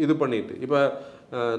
இது 0.04 0.14
பண்ணிட்டு. 0.22 0.54
இப்போ 0.64 0.80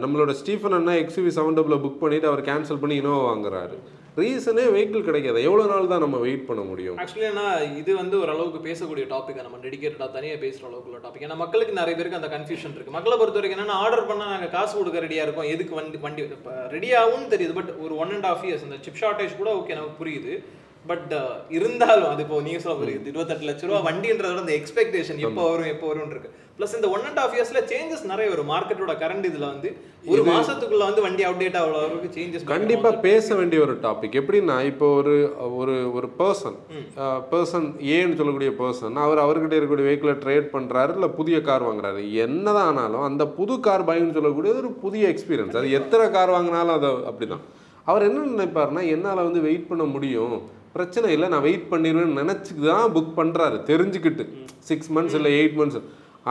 நம்மளோட 0.03 0.31
ஸ்டீஃபன் 0.39 0.75
அண்ணா 0.77 0.93
எக்ஸ்யூவி 1.03 1.31
செவன் 1.37 1.57
டபுள் 1.57 1.83
புக் 1.85 2.01
பண்ணிட்டு 2.03 2.29
அவர் 2.31 2.41
கேன்சல் 2.49 2.81
பண்ணி 2.81 2.95
இனோவா 3.01 3.21
வாங்குறாரு. 3.29 3.77
ரீசனே 4.19 4.63
வெஹிக்கிள் 4.73 5.07
கிடைக்காது. 5.07 5.39
எவ்வளோ 5.47 5.63
நாள் 5.71 5.89
தான் 5.91 6.03
நம்ம 6.03 6.17
வெயிட் 6.25 6.45
பண்ண 6.49 6.61
முடியும்? 6.69 6.95
ஆக்சுவலி 7.01 7.27
ஏன்னா 7.31 7.45
இது 7.81 7.91
வந்து 8.01 8.15
ஒரு 8.23 8.31
அளவுக்கு 8.35 8.59
பேசக்கூடிய 8.67 9.05
டாபிக் 9.13 9.41
நம்ம 9.47 9.59
டெடிகேட்டடாக 9.65 10.09
தனியாக 10.15 10.39
பேசுகிற 10.43 10.67
அளவுக்கு 10.69 10.89
உள்ள 10.91 11.01
டாபிக் 11.05 11.25
ஏன்னா 11.27 11.37
மக்களுக்கு 11.43 11.79
நிறைய 11.79 11.95
பேருக்கு 11.97 12.19
அந்த 12.21 12.31
கன்ஃபியூஷன் 12.35 12.75
இருக்கு. 12.77 12.95
மக்களை 12.97 13.17
பொறுத்த 13.21 13.39
வரைக்கும் 13.39 13.57
என்னன்னா 13.57 13.79
ஆர்டர் 13.83 14.07
பண்ணால் 14.11 14.33
நாங்கள் 14.35 14.53
காசு 14.55 14.73
கொடுக்க 14.79 15.05
ரெடியாக 15.05 15.27
இருக்கோம். 15.27 15.49
எதுக்கு 15.55 15.75
வண்டி 15.79 15.99
வண்டி 16.05 16.23
இப்போ 16.37 16.55
ரெடியாகவும் 16.75 17.31
தெரியுது. 17.35 17.55
பட் 17.59 17.71
ஒரு 17.85 17.95
ஒன் 18.03 18.13
அண்ட் 18.17 18.29
ஆஃப் 18.31 18.45
இயர்ஸ் 18.47 18.65
இந்த 18.67 18.79
சிப் 18.87 19.01
ஷார்ட்டேஜ் 19.03 19.39
கூட 19.41 19.51
ஓகே 19.59 19.77
நமக்கு 19.79 20.01
புரியுது. 20.03 20.33
பட் 20.91 21.13
இருந்தாலும் 21.57 22.09
அது 22.11 22.21
இப்போ 22.25 22.41
நீங்க 22.47 22.59
சொல்ல 22.65 22.77
புரியுது. 22.81 23.09
இருபத்தெட்டு 23.13 23.47
லட்ச 23.47 23.69
ரூபா 23.69 23.79
வண்டின்றதோட 23.87 24.43
அந்த 24.43 24.53
எக்ஸ்பெக்டேஷன் 24.59 25.23
எப்போ 25.29 25.45
வரும் 25.53 25.71
எப்போ 25.75 25.87
வரும் 25.91 26.13
இருக்கு 26.13 26.29
ப்ளஸ் 26.57 26.75
இந்த 26.77 26.87
ஒன் 26.95 27.03
அண்ட் 27.07 27.19
ஆஃப் 27.23 27.33
இயர்ஸ்ல 27.35 27.59
சேஞ்சஸ் 27.71 28.03
நிறைய 28.11 28.27
வரும். 28.31 28.47
மார்க்கெட்டோட 28.51 28.93
கரண்ட் 29.01 29.25
இதுல 29.29 29.45
வந்து 29.51 29.69
ஒரு 30.11 30.21
மாசத்துக்குள்ள 30.29 30.83
வந்து 30.89 31.03
வண்டி 31.05 31.23
அப்டேட் 31.27 31.57
ஆகிற 31.59 31.73
அளவுக்கு 31.81 32.09
சேஞ்சஸ் 32.15 32.45
கண்டிப்பா 32.51 32.89
பேச 33.05 33.35
வேண்டிய 33.39 33.59
ஒரு 33.65 33.73
டாபிக் 33.85 34.15
எப்படின்னா 34.21 34.55
இப்போ 34.69 34.87
ஒரு 34.99 35.13
ஒரு 35.59 35.75
ஒரு 35.97 36.07
பர்சன் 36.21 36.57
பர்சன் 37.33 37.67
ஏன்னு 37.97 38.17
சொல்லக்கூடிய 38.19 38.51
பர்சன் 38.61 38.97
அவர் 39.05 39.23
அவர்கிட்ட 39.25 39.57
இருக்கக்கூடிய 39.57 39.87
வெஹிக்கிளை 39.89 40.15
ட்ரேட் 40.23 40.47
பண்றாரு 40.55 40.95
இல்ல 40.97 41.09
புதிய 41.19 41.39
கார் 41.49 41.67
வாங்குறாரு? 41.67 42.01
என்னதான் 42.25 42.69
ஆனாலும் 42.71 43.05
அந்த 43.09 43.25
புது 43.37 43.57
கார் 43.67 43.87
பைன்னு 43.89 44.17
சொல்லக்கூடியது 44.17 44.61
ஒரு 44.63 44.73
புதிய 44.85 45.11
எக்ஸ்பீரியன்ஸ் 45.13 45.59
அது 45.61 45.77
எத்தனை 45.79 46.07
கார் 46.17 46.35
வாங்கினாலும் 46.37 46.75
அது 46.79 46.89
அப்படிதான். 47.11 47.43
அவர் 47.87 48.07
என்ன 48.07 48.25
நினைப்பாருன்னா 48.31 48.83
என்னால 48.95 49.23
வந்து 49.27 49.41
வெயிட் 49.47 49.69
பண்ண 49.69 49.83
முடியும். 49.93 50.35
பிரச்சனை 50.75 51.11
இல்லை 51.15 51.27
நான் 51.33 51.45
வெயிட் 51.45 51.69
பண்ணிடுவேன்னு 51.69 52.19
நினச்சிக்கு 52.21 52.63
தான் 52.71 52.91
புக் 52.95 53.13
பண்ணுறாரு 53.19 53.57
தெரிஞ்சுக்கிட்டு 53.69 54.23
சிக்ஸ் 54.69 54.91
மந்த்ஸ் 54.97 55.15
இல்லை 55.19 55.31
எயிட் 55.39 55.55
மந்த்ஸ் 55.59 55.79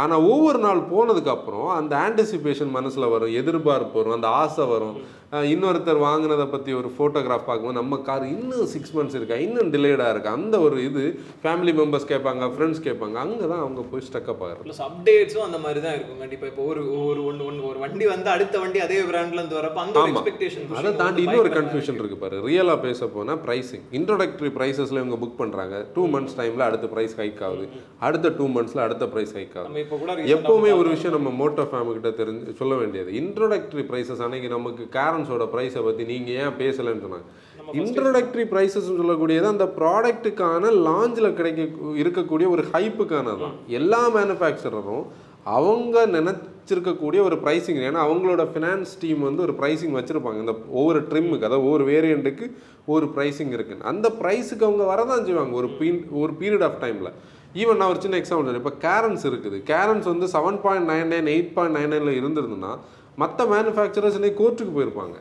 ஆனால் 0.03 0.25
ஒவ்வொரு 0.33 0.59
நாள் 0.59 0.81
போனதுக்கப்புறம் 0.95 1.69
அந்த 1.79 1.93
ஆன்டிசிபேஷன் 2.07 2.73
மனசில் 2.77 3.13
வரும் 3.15 3.37
எதிர்பார்ப்பு 3.41 3.99
வரும் 3.99 4.17
அந்த 4.19 4.29
ஆசை 4.43 4.65
வரும். 4.73 4.97
இன்னொருத்தர் 5.33 5.99
வாங்கினதை 6.07 6.45
பற்றி 6.51 6.73
ஒரு 6.81 6.89
ஃபோட்டோகிராஃப் 6.97 7.47
பார்க்கும்போது 7.47 7.79
நம்ம 7.79 7.97
கார் 8.09 8.25
இன்னும் 8.35 8.69
சிக்ஸ் 8.73 8.93
மந்த்ஸ் 8.97 9.17
இருக்கா? 9.19 9.37
இன்னும் 9.47 9.71
டிலேடாக 9.75 10.13
இருக்கா? 10.15 10.33
அந்த 10.39 10.57
ஒரு 10.67 10.77
இது 10.89 11.03
ஃபேமிலி 11.45 11.73
மெம்பர்ஸ் 11.81 12.07
கேட்பாங்க 12.13 12.51
ஃப்ரெண்ட்ஸ் 12.55 12.83
கேட்பாங்க. 12.85 13.17
அங்கே 13.25 13.47
தான் 13.53 13.63
அவங்க 13.65 13.81
போய் 13.93 14.05
ஸ்டக்கப் 14.09 14.43
ஆகிறது. 14.47 14.65
ப்ளஸ் 14.67 14.83
அப்டேட்ஸும் 14.89 15.47
அந்த 15.47 15.59
மாதிரி 15.65 15.81
தான் 15.87 15.95
இருக்கும். 15.97 16.21
கண்டிப்பா. 16.25 16.47
இப்போ 16.51 16.63
ஒரு 16.73 16.83
ஒரு 17.07 17.23
ஒன்று 17.31 17.47
ஒன்று 17.49 17.65
ஒரு 17.71 17.81
வண்டி 17.85 18.07
வந்து 18.13 18.31
அடுத்த 18.35 18.59
வண்டி 18.65 18.81
அதே 18.87 19.01
பிராண்ட்ல 19.11 19.41
இருந்து 19.41 19.59
வரப்போ 19.61 19.83
அந்த. 19.85 20.05
எக்ஸ்பெக்டேஷன் 20.13 20.77
அதை 20.83 20.93
தாண்டி 21.03 21.25
இன்னொரு 21.27 21.53
கன்ஃபியூஷன் 21.59 21.99
இருக்கு 22.03 22.19
பாரு. 22.23 22.39
ரியலாக 22.47 22.79
பேச 22.87 23.09
போனால் 23.17 23.41
ப்ரைஸிங் 23.49 23.85
இன்ட்ரோடக்டரி 24.01 24.53
ப்ரைஸஸ்ல 24.61 25.03
இவங்க 25.03 25.19
புக் 25.25 25.39
பண்ணுறாங்க 25.43 25.83
டூ 25.97 26.05
மந்த்ஸ் 26.15 26.39
டைமில் 26.41 26.67
அடுத்த 26.69 26.89
ப்ரைஸ் 26.95 27.17
ஹைக் 27.23 27.43
ஆகுது. 27.49 27.67
அடுத்த 28.09 28.35
டூ 28.39 28.49
மந்த்ஸில் 28.57 28.85
அடுத்த 28.87 29.11
ப்ரைஸ் 29.17 29.35
ஹைக் 29.41 29.59
ஆகுது. 29.59 29.69
நம்ம 29.69 29.83
இப்போ 29.87 29.99
கூட 30.05 30.17
எப்பவுமே 30.37 30.73
ஒரு 30.81 30.89
விஷயம் 30.95 31.17
நம்ம 31.19 31.35
மோட்டோ 31.43 31.67
ஃபேமு 31.75 31.99
கிட்ட 31.99 32.13
தெரிஞ்சு 32.23 32.57
சொல்ல 32.63 32.75
வேண்டியது. 32.85 33.13
இன்ட்ரோடக்டரி 33.25 33.87
ப்ரைஸஸ் 33.93 34.25
அன்னைக்கு 34.27 34.51
நமக்கு 34.57 34.85
கேரன்ஸோட 35.17 35.45
ப்ரைஸை 35.53 35.83
பற்றி 35.87 36.03
நீங்கள் 36.13 36.37
ஏன் 36.43 36.57
பேசலைன்னு 36.63 37.05
சொன்னாங்க. 37.05 37.29
இன்ட்ரோடக்டரி 37.83 38.45
ப்ரைஸஸ் 38.53 38.89
சொல்லக்கூடியது 39.01 39.47
அந்த 39.53 39.67
ப்ராடக்ட்டுக்கான 39.79 40.73
லாஞ்சில் 40.89 41.37
கிடைக்க 41.39 41.63
இருக்கக்கூடிய 42.03 42.47
ஒரு 42.55 42.63
ஹைப்புக்கான 42.73 43.37
தான். 43.43 43.55
எல்லா 43.79 44.01
மேனுஃபேக்சரரும் 44.17 45.07
அவங்க 45.57 45.97
நினச்சிருக்கக்கூடிய 46.17 47.21
ஒரு 47.29 47.37
ப்ரைசிங் 47.45 47.81
ஏன்னா 47.89 48.01
அவங்களோட 48.07 48.45
ஃபினான்ஸ் 48.53 48.93
டீம் 49.03 49.21
வந்து 49.29 49.45
ஒரு 49.47 49.55
ப்ரைசிங் 49.61 49.95
வச்சுருப்பாங்க. 49.99 50.41
இந்த 50.45 50.55
ஒவ்வொரு 50.79 51.01
ட்ரிம்முக்கு 51.11 51.49
அதாவது 51.49 51.67
ஒவ்வொரு 51.69 51.85
வேரியண்ட்டுக்கு 51.93 52.49
ஒரு 52.95 53.07
ப்ரைசிங் 53.17 53.53
இருக்குது 53.57 53.87
அந்த 53.93 54.07
ப்ரைஸுக்கு 54.21 54.67
அவங்க 54.69 54.85
வரதான் 54.93 55.25
செய்வாங்க 55.29 55.57
ஒரு 55.63 55.71
பீ 55.79 55.89
ஒரு 56.23 56.35
பீரியட் 56.43 56.67
ஆஃப் 56.69 56.81
டைமில் 56.85 57.11
ஈவன் 57.63 57.79
நான் 57.81 57.93
ஒரு 57.93 58.01
சின்ன 58.05 58.17
எக்ஸாம்பிள் 58.23 58.61
இப்போ 58.61 58.73
கேரன்ஸ் 58.87 59.25
இருக்குது. 59.31 59.59
கேரன்ஸ் 59.71 60.07
வந்து 60.13 60.27
seven 60.35 60.59
point 60.65 60.89
nine 60.93 61.11
nine 61.13 61.29
eight 61.35 61.53
point 61.57 61.77
nine 61.79 61.93
நைனில் 61.93 62.19
இருந்திருந்ததுன்னா 62.21 62.73
மற்ற 63.23 63.45
மேனுஃபேக்சரர்ஸ் 63.55 64.21
கோர்ட்டுக்கு 64.41 64.75
போயிருப்பாங்க. 64.77 65.17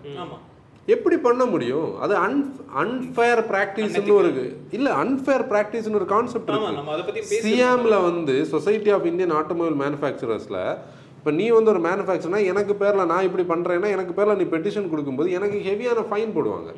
எப்படி 0.94 1.16
பண்ண 1.28 1.44
முடியும்? 1.52 1.88
அது 2.04 2.14
அன் 2.24 2.42
அன்ஃபேர் 2.82 3.40
ப்ராக்டிஸ்னு 3.52 4.12
ஒரு 4.18 4.32
இல்ல 4.78 4.88
அன்ஃபேர் 5.04 5.46
ப்ராக்டிஸ்னு 5.52 6.00
ஒரு 6.00 6.08
கான்செப்ட் 6.12 6.52
இருக்கு. 6.52 7.24
சியாம்ல 7.46 7.96
வந்து 8.10 8.36
சொசைட்டி 8.52 8.92
ஆஃப் 8.98 9.08
இந்தியன் 9.12 9.34
ஆட்டோமொபைல் 9.40 9.80
மேனுஃபேக்சரர்ஸ்ல 9.84 10.60
இப்போ 11.18 11.34
நீ 11.38 11.46
வந்து 11.56 11.72
ஒரு 11.72 11.82
மேனுஃபேக்சர்னா 11.88 12.40
எனக்கு 12.52 12.74
பேரில் 12.82 13.10
நான் 13.12 13.28
இப்படி 13.28 13.46
பண்ணுறேன்னா 13.52 13.88
எனக்கு 13.96 14.14
பேரில் 14.18 14.40
நீ 14.42 14.46
பெட்டிஷன் 14.52 14.90
கொடுக்கும்போது 14.90 15.30
எனக்கு 15.38 15.58
ஹெவியான 15.70 16.04
ஃபைன் 16.10 16.36
போடுவாங்க. 16.36 16.70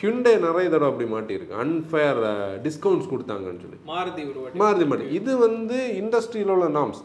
ஹிண்டே 0.00 0.32
நிறைய 0.46 0.66
தடவை 0.74 0.88
அப்படி 0.90 1.06
மாட்டியிருக்கு. 1.14 1.58
அன்ஃபேர் 1.64 2.20
டிஸ்கவுண்ட்ஸ் 2.66 3.10
கொடுத்தாங்கன்னு 3.12 3.62
சொல்லி. 3.64 3.78
வாட்டி. 3.92 4.58
மாறுதி 4.62 4.86
மாட்டி. 4.90 5.08
இது 5.20 5.32
வந்து 5.46 5.78
இண்டஸ்ட்ரியில் 6.02 6.54
உள்ள 6.56 6.68
norms 6.78 7.02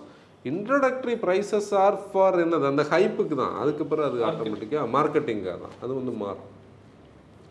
introductory 0.49 1.15
prices 1.23 1.69
are 1.83 1.97
for 2.09 2.37
என்னது? 2.43 2.65
அந்த 2.71 2.83
ஹைப்புக்கு 2.91 3.35
தான். 3.43 3.55
அதுக்கு 3.61 3.83
பிறகு 3.91 4.07
அது 4.09 4.25
ஆட்டோமேட்டிக்காக 4.29 4.85
மார்க்கெட்டிங்காக 4.97 5.57
தான். 5.63 5.75
அது 5.83 5.91
வந்து 5.99 6.13
மாறும். 6.23 6.49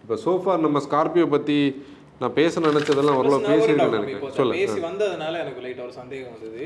இப்போ 0.03 0.17
சோஃபார் 0.27 0.65
நம்ம 0.67 0.79
ஸ்கார்பியோ 0.87 1.27
பற்றி 1.35 1.59
நான் 2.21 2.35
பேச 2.39 2.61
நினச்சதெல்லாம் 2.69 3.19
ஓரளவு 3.19 3.47
பேசியிருக்கேன் 3.51 4.33
சொல்லு 4.39 4.57
பேசி 4.61 4.81
வந்ததுனால 4.87 5.35
எனக்கு 5.43 5.61
லைட் 5.67 5.85
ஒரு 5.85 5.95
சந்தேகம் 6.01 6.33
வந்தது. 6.37 6.63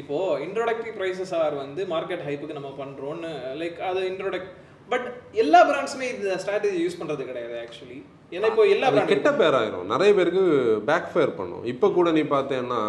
இப்போ 0.00 0.16
இன்ட்ரோடக்டரி 0.46 0.90
பிரைசஸ் 0.98 1.34
ஆர் 1.42 1.54
வந்து 1.64 1.84
மார்க்கெட் 1.92 2.24
ஹைப்புக்கு 2.28 2.58
நம்ம 2.58 2.72
பண்றோம்னு 2.80 3.30
லைக் 3.60 3.78
அது 3.90 4.00
இன்ட்ரோடக்ட் 4.12 4.50
பட் 4.92 5.06
எல்லா 5.42 5.60
பிராண்ட்ஸுமே 5.70 6.06
இந்த 6.14 6.34
ஸ்ட்ராட்டஜி 6.42 6.78
யூஸ் 6.84 6.98
பண்றது 7.00 7.30
கிடையாது 7.30 7.56
ஆக்சுவலி 7.64 7.98
ஏன்னா 8.36 8.50
இப்போ 8.52 8.64
எல்லா 8.74 8.90
கெட்ட 9.12 9.30
பேர் 9.40 9.56
ஆயிரும் 9.60 9.90
நிறைய 9.94 10.10
பேருக்கு 10.18 10.44
பேக் 10.90 11.10
ஃபயர் 11.12 11.38
பண்ணும். 11.40 11.64
இப்போ 11.72 11.86
கூட 11.96 12.08
நீ 12.18 12.24
பார்த்தேன்னா 12.36 12.82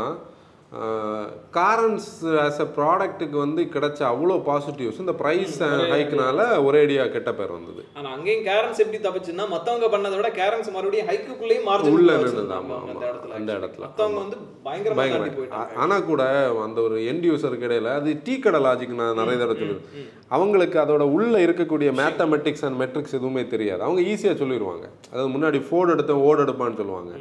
காரன்ஸ் 1.57 2.09
ஆஸ் 2.43 2.59
அ 2.63 2.67
ப்ராடக்ட்டுக்கு 2.75 3.37
வந்து 3.43 3.61
கிடைச்ச 3.75 4.01
அவ்வளோ 4.09 4.35
பாசிட்டிவ்ஸ் 4.49 4.99
இந்த 5.03 5.13
ப்ரைஸ் 5.21 5.55
ஹைக்னால 5.93 6.45
ஒரேடியா 6.67 7.03
கெட்ட 7.15 7.31
பேர் 7.39 7.53
வந்தது. 7.55 7.81
ஆனா 7.97 8.09
அங்கேயும் 8.15 8.43
கேரன்ஸ் 8.49 8.81
எப்படி 8.83 8.99
தப்பிச்சுன்னா 9.05 9.45
மத்தவங்க 9.53 9.87
பண்ணதை 9.93 10.17
விட 10.19 10.29
கேரன்ஸ் 10.37 10.69
மறுபடியும் 10.75 11.09
ஹைக்குள்ளேயே 11.09 11.61
மார்ஜின் 11.69 11.95
உள்ள 11.95 12.11
ஆமா. 12.59 12.77
அந்த 12.91 13.03
இடத்துல 13.09 13.33
அந்த 13.39 13.51
இடத்துல. 13.59 13.83
மத்தவங்க 13.87 14.19
வந்து 14.23 14.37
பயங்கரமா 14.67 15.07
தாண்டி 15.15 15.33
போயிட்டாங்க. 15.39 15.79
ஆனா 15.85 15.97
கூட 16.11 16.21
அந்த 16.67 16.79
ஒரு 16.87 16.99
எண்ட் 17.13 17.27
யூசருக்கு 17.31 17.67
இடையில 17.69 17.95
அது 18.01 18.15
டீ 18.27 18.35
கடை 18.45 18.61
லாஜிக் 18.67 18.95
நான் 19.01 19.19
நிறைய 19.23 19.39
தடவை 19.41 19.59
சொல்லுவேன் 19.63 20.07
அவங்களுக்கு 20.37 20.79
அதோட 20.85 21.03
உள்ள 21.17 21.35
இருக்கக்கூடிய 21.47 21.91
மேத்தமெட்டிக்ஸ் 22.03 22.65
அண்ட் 22.69 22.81
மெட்ரிக்ஸ் 22.83 23.17
எதுவுமே 23.19 23.45
தெரியாது. 23.55 23.81
அவங்க 23.87 24.01
ஈஸியா 24.13 24.35
சொல்லிடுவாங்க 24.43 24.85
அதாவது 25.11 25.33
முன்னாடி 25.35 25.61
ஃபோர்டு 25.67 25.93
எடுத்தேன் 25.97 26.25
ஓடு 26.29 26.45
எடுப்பான்னு 26.47 26.81
சொல்லுவாங்க. 26.83 27.13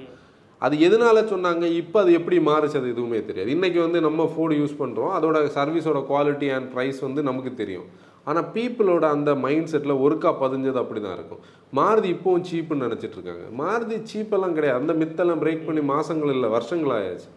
அது 0.67 0.77
எதனால 0.87 1.19
சொன்னாங்க? 1.33 1.65
இப்போ 1.81 1.97
அது 2.03 2.13
எப்படி 2.19 2.37
மாறுச்சு 2.49 2.79
அது 2.81 2.89
எதுவுமே 2.95 3.19
தெரியாது. 3.29 3.51
இன்னைக்கு 3.57 3.81
வந்து 3.85 3.99
நம்ம 4.07 4.25
ஃபோர்டு 4.33 4.55
யூஸ் 4.61 4.79
பண்றோம். 4.81 5.13
அதோட 5.19 5.39
சர்வீஸோட 5.57 5.99
குவாலிட்டி 6.11 6.49
அண்ட் 6.57 6.69
ப்ரைஸ் 6.75 6.99
வந்து 7.07 7.23
நமக்கு 7.29 7.51
தெரியும். 7.61 7.89
ஆனா 8.31 8.41
பீப்புளோட 8.55 9.05
அந்த 9.17 9.31
மைண்ட் 9.45 9.71
செட்டில் 9.73 10.01
ஒருக்கா 10.05 10.31
பதிஞ்சது 10.41 10.79
அப்படி 10.83 11.01
தான் 11.05 11.15
இருக்கும். 11.19 11.43
மாருதி 11.79 12.09
இப்போவும் 12.15 12.47
சீப்புன்னு 12.49 12.87
நினச்சிட்டு 12.87 13.17
இருக்காங்க. 13.19 13.45
மாருதி 13.61 13.97
சீப்பெல்லாம் 14.11 14.57
கிடையாது. 14.57 14.81
அந்த 14.83 14.95
மித்தெல்லாம் 15.03 15.43
பிரேக் 15.45 15.65
பண்ணி 15.69 15.85
மாசங்கள் 15.95 16.35
இல்லை 16.37 16.51
வருஷங்கள் 16.57 16.95
ஆயாச்சு. 16.97 17.29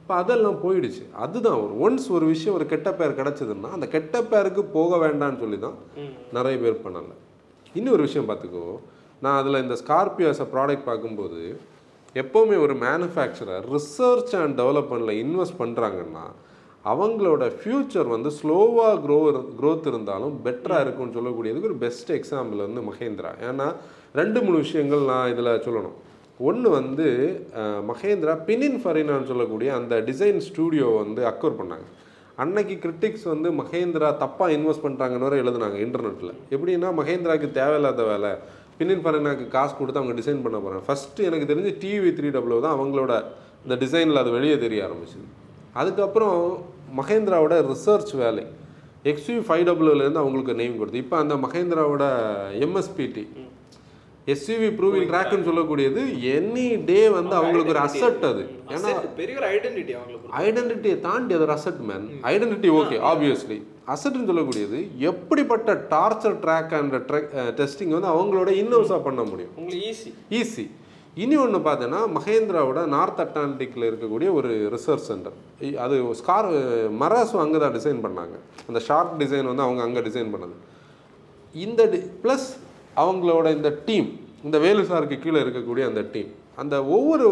இப்போ 0.00 0.14
அதெல்லாம் 0.22 0.60
போயிடுச்சு. 0.62 1.02
அதுதான் 1.24 1.58
ஒரு 1.64 1.74
ஒன்ஸ் 1.86 2.06
ஒரு 2.18 2.28
விஷயம் 2.34 2.56
ஒரு 2.58 2.66
கெட்ட 2.72 2.90
பேர் 3.00 3.18
கிடச்சதுன்னா 3.18 3.72
அந்த 3.78 3.88
கெட்ட 3.96 4.22
பேருக்கு 4.30 4.62
போக 4.76 4.96
வேண்டாம்னு 5.04 5.42
சொல்லி 5.42 5.58
தான் 5.66 5.76
நிறைய 6.38 6.56
பேர் 6.64 6.82
பண்ணல 6.86 7.12
இன்னொரு 7.74 8.02
விஷயம் 8.08 8.30
பார்த்துக்கோ. 8.30 8.64
நான் 9.24 9.38
அதில் 9.40 9.62
இந்த 9.64 9.76
ஸ்கார்பியோ 9.82 10.30
அ 10.46 10.48
ப்ராடக்ட் 10.54 10.88
பார்க்கும்போது 10.88 11.42
எப்போவுமே 12.14 12.56
ஒரு 12.66 12.74
மேனுஃபேக்சரர் 12.86 13.66
ரிசர்ச் 13.74 14.32
அண்ட் 14.38 14.56
டெவலப்மெண்ட்டில் 14.60 15.20
இன்வெஸ்ட் 15.24 15.60
பண்ணுறாங்கன்னா 15.60 16.24
அவங்களோட 16.84 17.44
ஃப்யூச்சர் 17.58 18.08
வந்து 18.14 18.30
ஸ்லோவாக 18.38 18.94
க்ரோ 19.04 19.18
க்ரோத் 19.58 19.88
இருந்தாலும் 19.90 20.34
பெட்டராக 20.44 20.84
இருக்கும்னு 20.84 21.16
சொல்லக்கூடியதுக்கு 21.18 21.70
ஒரு 21.70 21.78
பெஸ்ட் 21.84 22.10
எக்ஸாம்பிள் 22.16 22.64
வந்து 22.66 22.82
மகேந்திரா. 22.90 23.30
ஏன்னா 23.48 23.66
ரெண்டு 24.20 24.38
மூணு 24.44 24.56
விஷயங்கள் 24.64 25.02
நான் 25.10 25.30
இதில் 25.32 25.52
சொல்லணும். 25.66 25.96
ஒன்று 26.48 26.68
வந்து 26.78 27.06
மகேந்திரா 27.90 28.34
பினின் 28.48 28.78
ஃபரினான்னு 28.82 29.30
சொல்லக்கூடிய 29.32 29.70
அந்த 29.80 29.94
டிசைன் 30.10 30.40
ஸ்டூடியோ 30.48 30.88
வந்து 31.02 31.22
அக்வர் 31.32 31.58
பண்ணாங்க. 31.60 31.88
அன்னைக்கு 32.42 32.74
கிரிட்டிக்ஸ் 32.84 33.26
வந்து 33.32 33.48
மகேந்திரா 33.60 34.08
தப்பாக 34.24 34.54
இன்வெஸ்ட் 34.56 34.86
பண்ணுறாங்கன்னு 34.86 35.26
வரை 35.28 35.38
எழுதுனாங்க 35.42 35.78
இன்டர்நெட்டில் 35.86 36.32
எப்படின்னா 36.54 36.90
மகேந்திராக்கு 37.00 37.48
தேவையில்லாத 37.58 38.04
வேலை 38.12 38.30
பின்னின் 38.80 39.02
ஃபரினாக்கு 39.04 39.46
காசு 39.54 39.72
கொடுத்து 39.78 40.00
அவங்க 40.00 40.14
டிசைன் 40.20 40.42
பண்ண 40.44 40.58
போகிறாங்க 40.64 40.84
ஃபஸ்ட்டு 40.88 41.26
எனக்கு 41.28 41.48
தெரிஞ்சு 41.50 41.72
டிவி 41.82 42.10
த்ரீ 42.18 42.28
டபுள்யூ 42.36 42.58
தான் 42.66 42.76
அவங்களோட 42.76 43.12
இந்த 43.64 43.74
டிசைனில் 43.82 44.20
அது 44.20 44.30
வெளியே 44.36 44.58
தெரிய 44.62 44.80
ஆரம்பிச்சுது. 44.86 45.26
அதுக்கப்புறம் 45.80 46.38
மகேந்திராவோட 46.98 47.54
ரிசர்ச் 47.72 48.12
வேலை. 48.22 48.44
எக்ஸ்யூ 49.10 49.36
ஃபைவ் 49.48 49.64
டபுள்யூலேருந்து 49.68 50.22
அவங்களுக்கு 50.22 50.54
நேம் 50.60 50.78
கொடுத்து. 50.78 51.02
இப்போ 51.04 51.16
அந்த 51.22 51.34
மகேந்திராவோட 51.44 52.04
எம்எஸ்பிடி 52.66 53.24
எஸ்யூவி 54.32 54.70
ப்ரூவிங் 54.78 55.08
ட்ராக்னு 55.10 55.46
சொல்லக்கூடியது 55.48 56.00
எனி 56.36 56.66
டே 56.90 57.00
வந்து 57.18 57.34
அவங்களுக்கு 57.40 57.74
ஒரு 57.74 57.82
அசட் 57.86 58.24
அது. 58.30 58.42
ஏன்னா 58.74 58.90
பெரிய 59.20 59.34
ஒரு 59.40 59.48
ஐடென்டிட்டி 59.56 59.94
அவங்களுக்கு 59.98 60.34
ஐடென்டிட்டியை 60.46 60.96
தாண்டி 61.08 61.34
அது 61.36 61.46
ஒரு 61.48 61.54
asset 61.58 61.82
man 61.90 62.08
identity 62.32 62.70
okay 62.80 62.98
obviously 63.12 63.58
அசட்னு 63.94 64.28
சொல்லக்கூடியது 64.32 64.80
எப்படிப்பட்ட 65.10 65.70
torture 65.94 66.36
track 66.44 66.74
and 66.80 66.98
trek 67.08 67.32
testing 67.60 67.94
வந்து 67.96 68.12
அவங்களோட 68.14 68.50
இன்னோஸாக 68.62 69.00
பண்ண 69.08 69.22
முடியும். 69.30 69.54
உங்களுக்கு 69.60 69.88
ஈஸி 69.92 70.10
ஈஸி 70.40 70.66
இனி 71.22 71.36
ஒன்று 71.44 71.58
பார்த்தீங்கன்னா 71.66 72.00
மகேந்திராவோட 72.16 72.80
நார்த் 72.94 73.22
அட்லாண்டிக்கில் 73.22 73.86
இருக்கக்கூடிய 73.88 74.28
ஒரு 74.38 74.50
ரிசர்ச் 74.74 75.08
சென்டர் 75.10 75.36
அது 75.84 75.96
ஸ்கார் 76.20 76.48
மராஸும் 77.00 77.42
அங்கே 77.44 77.58
தான் 77.62 77.74
டிசைன் 77.78 78.02
பண்ணாங்க. 78.04 78.36
அந்த 78.68 78.80
ஷார்ப் 78.88 79.16
டிசைன் 79.22 79.48
வந்து 79.50 79.64
அவங்க 79.66 79.82
அங்கே 79.86 80.02
டிசைன் 80.08 80.30
பண்ணது. 80.34 80.54
இந்த 81.54 81.82
ப்ளஸ் 82.24 82.48
அவங்களோட 83.02 83.46
இந்த 83.58 83.70
டீம் 83.88 84.08
இந்த 84.46 84.56
வேலு 84.64 84.82
சாருக்கு 84.90 85.16
கீழே 85.24 85.38
இருக்கக்கூடிய 85.44 85.84
அந்த 85.90 86.02
டீம் 86.14 86.30
அந்த 86.62 86.76
ஒவ்வொரு 86.96 87.26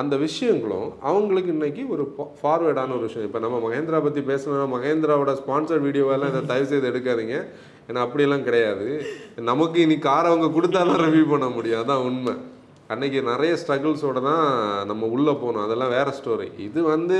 அந்த 0.00 0.14
விஷயங்களும் 0.24 0.88
அவங்களுக்கு 1.08 1.50
இன்றைக்கி 1.54 1.82
ஒரு 1.94 2.04
ஃபார்வேர்டான 2.38 2.94
ஒரு 2.96 3.06
விஷயம். 3.08 3.26
இப்போ 3.28 3.40
நம்ம 3.44 3.58
மகேந்திரா 3.64 3.98
பற்றி 4.06 4.22
பேசணும்னா 4.30 4.64
மகேந்திராவோட 4.72 5.32
ஸ்பான்சர் 5.40 5.84
வீடியோவெல்லாம் 5.86 6.32
இதை 6.32 6.42
தயவு 6.50 6.66
செய்து 6.72 6.90
எடுக்காதீங்க. 6.90 7.36
ஏன்னா 7.88 8.00
அப்படியெல்லாம் 8.06 8.46
கிடையாது. 8.48 8.88
நமக்கு 9.50 9.78
இனி 9.84 9.96
கார் 10.08 10.30
அவங்க 10.30 10.48
கொடுத்தா 10.56 10.82
தான் 10.90 11.04
ரிவ்யூ 11.06 11.24
பண்ண 11.32 11.48
முடியும். 11.56 11.80
அதான் 11.82 12.04
உண்மை. 12.08 12.34
அன்னைக்கு 12.92 13.20
நிறைய 13.30 13.52
ஸ்ட்ரகிள்ஸோட 13.60 14.18
தான் 14.30 14.46
நம்ம 14.90 15.06
உள்ளே 15.16 15.32
போகணும் 15.42 15.64
அதெல்லாம் 15.66 15.94
வேறு 15.96 16.12
ஸ்டோரி 16.18 16.48
இது 16.66 16.80
வந்து 16.94 17.18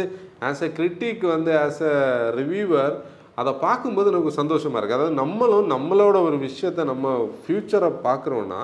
ஆஸ் 0.49 0.65
எ 0.67 0.71
கிரிட்டிக் 0.79 1.23
வந்து 1.35 1.53
ஆஸ் 1.65 1.81
எ 1.93 1.95
ரிவ்யூவர் 2.41 2.95
அதை 3.41 3.53
பார்க்கும்போது 3.67 4.09
நமக்கு 4.15 4.41
சந்தோஷமா 4.41 4.79
இருக்கு. 4.79 4.97
அதாவது 4.97 5.15
நம்மளும் 5.23 5.71
நம்மளோட 5.75 6.17
ஒரு 6.27 6.37
விஷயத்த 6.49 6.85
நம்ம 6.91 7.15
ஃப்யூச்சரை 7.39 7.91
பார்க்குறோன்னா 8.09 8.61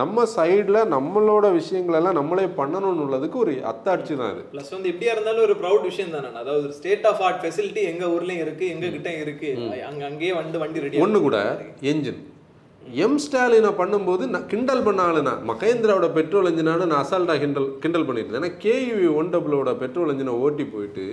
நம்ம 0.00 0.24
சைடில் 0.36 0.78
நம்மளோட 0.94 1.46
விஷயங்களெல்லாம் 1.58 2.18
நம்மளே 2.18 2.46
பண்ணணும்னு 2.58 3.04
உள்ளதுக்கு 3.04 3.38
ஒரு 3.42 3.52
அத்தாட்சி 3.70 4.14
தான் 4.20 4.32
இது. 4.34 4.42
ப்ளஸ் 4.54 4.72
வந்து 4.74 4.90
எப்படியா 4.92 5.12
இருந்தாலும் 5.14 5.44
ஒரு 5.48 5.54
ப்ரௌட் 5.62 5.86
விஷயம் 5.90 6.14
தானே. 6.16 6.30
அதாவது 6.40 6.64
ஒரு 6.68 6.76
ஸ்டேட் 6.80 7.06
ஆஃப் 7.10 7.22
ஆர்ட் 7.26 7.40
ஃபெசிலிட்டி 7.44 7.84
எங்க 7.92 8.04
ஊர்லயும் 8.16 8.42
இருக்கு 8.44 8.66
எங்க 8.74 8.88
கிட்ட 8.96 9.12
இருக்கு. 9.22 9.50
அங்க 9.90 10.02
அங்கேயே 10.10 10.34
வந்து 10.40 10.60
வண்டி 10.64 10.84
ரெடி 10.86 11.02
ஒன்று 11.06 11.22
கூட 11.28 11.38
என்ஜின் 11.92 12.20
எம் 13.04 13.18
ஸ்டாலினை 13.22 13.72
பண்ணும்போது 13.80 14.24
நான் 14.34 14.46
கிண்டல் 14.52 14.84
பண்ண 14.84 15.00
ஆளு 15.08 15.22
நான் 15.30 15.42
மகேந்திராவோட 15.48 16.06
பெட்ரோல் 16.18 16.50
என்ஜினானு 16.50 16.90
நான் 16.92 17.02
அசால்ட்டாக 17.04 17.40
கிண்டல் 17.44 17.72
கிண்டல் 17.82 18.06
பண்ணிட்டு 18.08 18.30
இருந்தேன். 18.30 18.44
ஏன்னா 18.44 18.62
கேயூவி 18.64 19.08
ஒன் 19.20 19.32
டபுளோட 19.34 19.72
பெட்ரோல் 19.82 20.12
என்ஜினை 20.12 20.34
ஓட்டி 20.44 20.66
போயிட்டு 20.74 21.06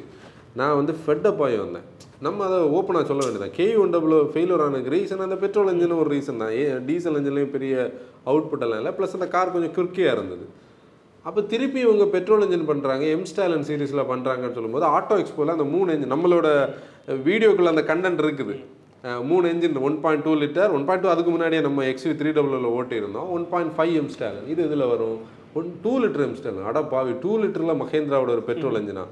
நான் 0.59 0.77
வந்து 0.79 0.93
ஃபெட்டப் 1.03 1.41
ஆகி 1.45 1.57
வந்தேன். 1.65 1.87
நம்ம 2.25 2.43
அதை 2.47 2.57
ஓப்பனாக 2.77 3.05
சொல்ல 3.07 3.21
வேண்டியதான் 3.25 3.55
கேயூ 3.57 3.77
ஒன் 3.83 3.93
டபுள் 3.95 4.13
ஃபெயிலியர் 4.33 4.63
ஆனதுக்கு 4.65 4.93
ரீசன் 4.95 5.23
அந்த 5.25 5.37
பெட்ரோல் 5.41 5.71
என்ஜின் 5.71 5.95
ஒரு 6.01 6.09
ரீசன் 6.13 6.41
தான். 6.43 6.53
ஏன் 6.61 6.85
டீசல் 6.89 7.17
என்ஜின்லேயும் 7.19 7.55
பெரிய 7.55 7.73
அவுட்புட் 8.31 8.63
எல்லாம் 8.67 8.79
இல்லை. 8.81 8.93
ப்ளஸ் 8.97 9.17
அந்த 9.17 9.27
கார் 9.35 9.53
கொஞ்சம் 9.55 9.73
குறுக்கியாக 9.77 10.15
இருந்தது. 10.17 10.45
அப்போ 11.25 11.41
திருப்பி 11.51 11.79
இவங்க 11.85 12.05
பெட்ரோல் 12.15 12.45
இன்ஜின் 12.45 12.69
பண்ணுறாங்க 12.71 13.03
எம் 13.15 13.27
ஸ்டாலின் 13.31 13.67
சீரிஸில் 13.69 14.09
பண்ணுறாங்கன்னு 14.11 14.57
சொல்லும்போது 14.57 14.87
ஆட்டோ 14.95 15.17
எக்ஸ்போவில் 15.21 15.55
அந்த 15.57 15.67
மூணு 15.75 15.91
என்ஜின் 15.93 16.13
நம்மளோட 16.15 16.47
வீடியோக்குள்ள 17.27 17.75
அந்த 17.75 17.85
கண்டென்ட் 17.91 18.23
இருக்குது. 18.25 18.55
மூணு 19.29 19.45
engine 19.53 19.79
one 19.87 19.97
point 20.03 20.23
two 20.27 20.31
litre 20.43 20.71
one 20.75 20.85
point 20.87 21.03
two 21.05 21.09
அதுக்கு 21.13 21.31
முன்னாடியே 21.33 21.61
நம்ம 21.67 21.83
எக்ஸ்வி 21.91 22.13
த்ரீ 22.19 22.29
டபுள்யூவில் 22.37 22.75
ஓட்டி 22.77 22.95
இருந்தோம் 23.01 23.27
one 23.37 23.45
point 23.51 23.73
five 23.77 23.93
M 24.01 24.11
stallion 24.13 24.47
இது 24.53 24.61
இதில் 24.67 24.89
வரும்? 24.93 25.17
One 25.59 25.69
two 25.83 25.93
litre 26.03 26.23
M 26.27 26.37
stallion 26.39 26.69
அட 26.71 26.79
பாவி 26.93 27.13
டூ 27.23 27.33
லிட்டரில் 27.43 27.79
மகேந்திராவோட 27.81 28.31
ஒரு 28.37 28.43
பெட்ரோல் 28.49 28.79
என்ஜினா 28.81 29.03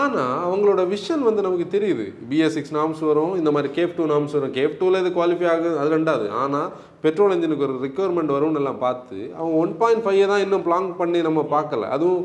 ஆனால் 0.00 0.36
அவங்களோட 0.46 0.82
விஷன் 0.92 1.24
வந்து 1.26 1.44
நமக்கு 1.46 1.66
தெரியுது. 1.74 2.04
பிஎஸ் 2.30 2.54
சிக்ஸ் 2.56 2.74
நாம்ஸ் 2.76 3.02
வரும் 3.08 3.32
இந்த 3.40 3.50
மாதிரி 3.54 3.68
கேஃப் 3.78 3.96
டூ 3.96 4.04
நாம்ஸ் 4.12 4.34
வரும். 4.36 4.54
கேஃப் 4.58 4.76
டூவில் 4.80 5.00
இது 5.02 5.10
குவாலிஃபை 5.16 5.46
ஆகுது 5.54 5.78
அது 5.80 5.90
ரெண்டாவது. 5.96 6.26
ஆனால் 6.42 6.68
பெட்ரோல் 7.04 7.34
இன்ஜினுக்கு 7.36 7.66
ஒரு 7.66 7.74
ரிக்குவயர்மெண்ட் 7.82 8.34
வரும்னு 8.36 8.60
எல்லாம் 8.60 8.80
பார்த்து 8.86 9.18
அவங்க 9.38 9.54
ஒன் 9.64 9.74
பாயிண்ட் 9.82 10.04
ஃபைவ் 10.04 10.22
தான் 10.32 10.42
இன்னும் 10.44 10.64
பிளாங் 10.68 10.88
பண்ணி 11.00 11.20
நம்ம 11.28 11.44
பார்க்கல. 11.56 11.88
அதுவும் 11.96 12.24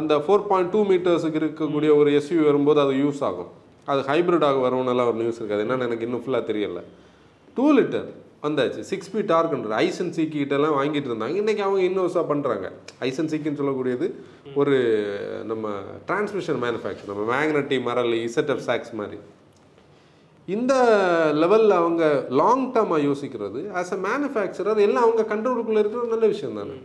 அந்த 0.00 0.14
ஃபோர் 0.24 0.46
பாயிண்ட் 0.50 0.72
டூ 0.74 0.82
மீட்டர்ஸுக்கு 0.90 1.40
இருக்கக்கூடிய 1.42 1.90
ஒரு 2.00 2.10
எஸ்யூ 2.20 2.44
வரும்போது 2.44 2.80
அது 2.84 2.94
யூஸ் 3.04 3.22
ஆகும். 3.28 3.50
அது 3.92 4.00
ஹைப்ரிடாக 4.10 4.58
வரும்னு 4.66 4.92
எல்லாம் 4.94 5.10
ஒரு 5.12 5.20
நியூஸ் 5.22 5.40
இருக்காது. 5.40 5.64
என்னென்னு 5.66 5.86
எனக்கு 5.88 6.06
இன்னும் 6.08 6.24
ஃபுல்லாக 6.24 6.44
தெரியலை. 6.50 6.82
டூ 7.56 7.66
லிட்டர் 7.78 8.08
வந்தாச்சு. 8.42 8.80
சிக்ஸ் 8.90 9.10
பி 9.14 9.20
டார்க்ன்ற 9.30 9.72
ஐசன் 9.86 10.12
சீக்கிட்டெல்லாம் 10.16 10.76
வாங்கிட்டு 10.80 11.08
இருந்தாங்க. 11.10 11.34
இன்றைக்கி 11.40 11.62
அவங்க 11.66 11.80
இன்னோஸாக 11.88 12.24
பண்ணுறாங்க 12.32 12.66
ஐசன் 13.08 13.30
சிக்கின்னு 13.32 13.60
சொல்லக்கூடியது 13.60 14.06
ஒரு 14.60 14.76
நம்ம 15.50 15.72
டிரான்ஸ்மிஷன் 16.10 16.60
மேனுஃபேக்சர் 16.66 17.10
நம்ம 17.12 17.24
மேக்னட்டி 17.32 17.78
மரல் 17.88 18.14
இசட்எஃப் 18.28 18.66
சாக்ஸ் 18.68 18.94
மாதிரி. 19.00 19.18
இந்த 20.56 20.74
லெவலில் 21.40 21.74
அவங்க 21.80 22.04
லாங் 22.40 22.62
டேர்மாக 22.74 23.00
யோசிக்கிறது 23.08 23.62
ஆஸ் 23.80 23.92
அ 23.96 23.98
மேனுஃபேக்சரர் 24.06 24.78
எல்லாம் 24.86 25.06
அவங்க 25.06 25.22
கண்ட்ரோலுக்குள்ளே 25.34 25.82
இருக்கிற 25.82 26.00
ஒரு 26.04 26.12
நல்ல 26.14 26.26
விஷயம் 26.34 26.58
தானே 26.60 26.76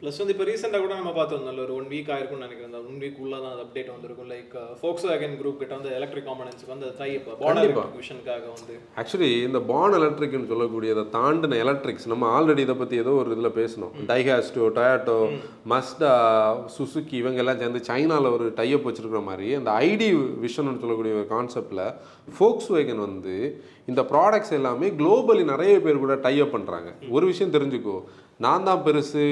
ப்ளஸ் 0.00 0.18
வந்து 0.20 0.32
இப்போ 0.34 0.46
ரீசெண்டாக 0.48 0.80
கூட 0.84 0.94
நம்ம 0.98 1.12
பார்த்தோம் 1.12 1.46
நல்ல 1.48 1.60
ஒரு 1.64 1.72
ஒன் 1.74 1.86
வீக் 1.92 2.08
ஆயிருக்கும்னு 2.14 2.44
நினைக்கிறேன். 2.46 2.68
அந்த 2.70 2.80
ஒன் 2.88 2.98
வீக் 3.02 3.20
உள்ள 3.24 3.34
தான் 3.42 3.52
அந்த 3.52 3.62
அப்டேட் 3.64 3.88
வந்திருக்கும். 3.92 4.28
லைக் 4.32 4.50
ஃபோக்ஸ் 4.80 5.06
வேகன் 5.10 5.36
குரூப் 5.38 5.60
கிட்ட 5.60 5.72
வந்து 5.78 5.92
எலக்ட்ரிக் 5.98 6.26
காம்பனன்ஸ்க்கு 6.26 6.72
வந்து 6.72 6.88
தை 6.98 7.08
கண்டிப்பா. 7.42 7.84
விஷனுக்காக 8.00 8.44
வந்து. 8.56 8.74
ஆக்சுவலி 9.02 9.30
இந்த 9.46 9.60
பான் 9.70 9.96
எலக்ட்ரிக்னு 10.00 10.50
சொல்லக்கூடியதை 10.50 11.04
தாண்டின 11.16 11.60
எலக்ட்ரிக்ஸ் 11.64 12.06
நம்ம 12.12 12.28
ஆல்ரெடி 12.36 12.62
இதை 12.66 12.74
பற்றி 12.74 12.98
ஏதோ 13.04 13.14
ஒரு 13.22 13.32
இதில் 13.36 13.56
பேசணும் 13.60 13.94
டைகாஸ்டோ 14.12 14.66
டொயாட்டோ 14.80 15.16
மஸ்டா 15.74 16.12
சுசுக்கி 16.76 17.16
இவங்க 17.22 17.42
எல்லாம் 17.44 17.58
சேர்ந்து 17.58 17.82
சைனாவில் 17.90 18.34
ஒரு 18.36 18.48
டைப் 18.60 18.86
வச்சிருக்கிற 18.88 19.22
மாதிரி 19.30 19.48
அந்த 19.54 19.72
ஐடி 19.88 20.10
விஷன்னு 20.46 20.82
சொல்லக்கூடிய 20.84 21.14
ஒரு 21.14 21.26
கான்செப்டில் 21.34 21.84
ஃபோக்ஸ் 22.34 22.70
வேகன் 22.74 23.02
வந்து 23.06 23.34
இந்த 23.90 24.02
ப்ராடக்ட்ஸ் 24.12 24.54
எல்லாமே 24.58 24.86
குளோபலி 25.00 25.44
நிறைய 25.52 25.74
பேர் 25.84 26.02
கூட 26.04 26.14
டைப் 26.24 26.54
பண்ணுறாங்க 26.54 26.90
ஒரு 27.16 27.24
விஷயம் 27.30 27.54
தெரிஞ்சுக்கோ. 27.56 27.96
நான் 28.44 28.66
தான் 28.68 28.82
பெருசு 28.86 29.24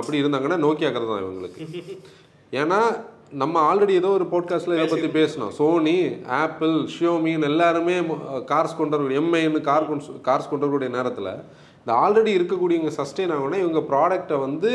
அப்படி 0.00 0.20
இருந்தாங்கன்னா 0.22 0.58
நோக்கியாக்கிறது 0.66 1.10
தான் 1.12 1.24
இவங்களுக்கு. 1.24 1.96
ஏன்னா 2.62 2.80
நம்ம 3.42 3.56
ஆல்ரெடி 3.68 3.94
ஏதோ 4.00 4.08
ஒரு 4.18 4.24
போட்காஸ்ட்டில் 4.32 4.76
இதை 4.76 4.86
பற்றி 4.88 5.08
பேசினோம். 5.18 5.52
சோனி 5.58 5.96
ஆப்பிள் 6.42 6.74
ஷியோமின்னு 6.94 7.48
எல்லாருமே 7.52 7.94
கார்ஸ் 8.50 8.78
கொண்டு 8.80 8.94
வரக்கூடிய 8.94 9.20
எம்ஐன்னு 9.22 9.62
கார் 9.70 9.86
கார்ஸ் 10.28 10.50
கொண்டு 10.50 10.66
வரக்கூடிய 10.66 10.90
நேரத்தில் 10.96 11.30
இந்த 11.82 11.92
ஆல்ரெடி 12.02 12.32
இருக்கக்கூடியவங்க 12.38 12.92
சஸ்டெயின் 12.98 13.32
ஆகணும்னா 13.36 13.62
இவங்க 13.62 13.80
ப்ராடக்ட்டை 13.92 14.36
வந்து 14.46 14.70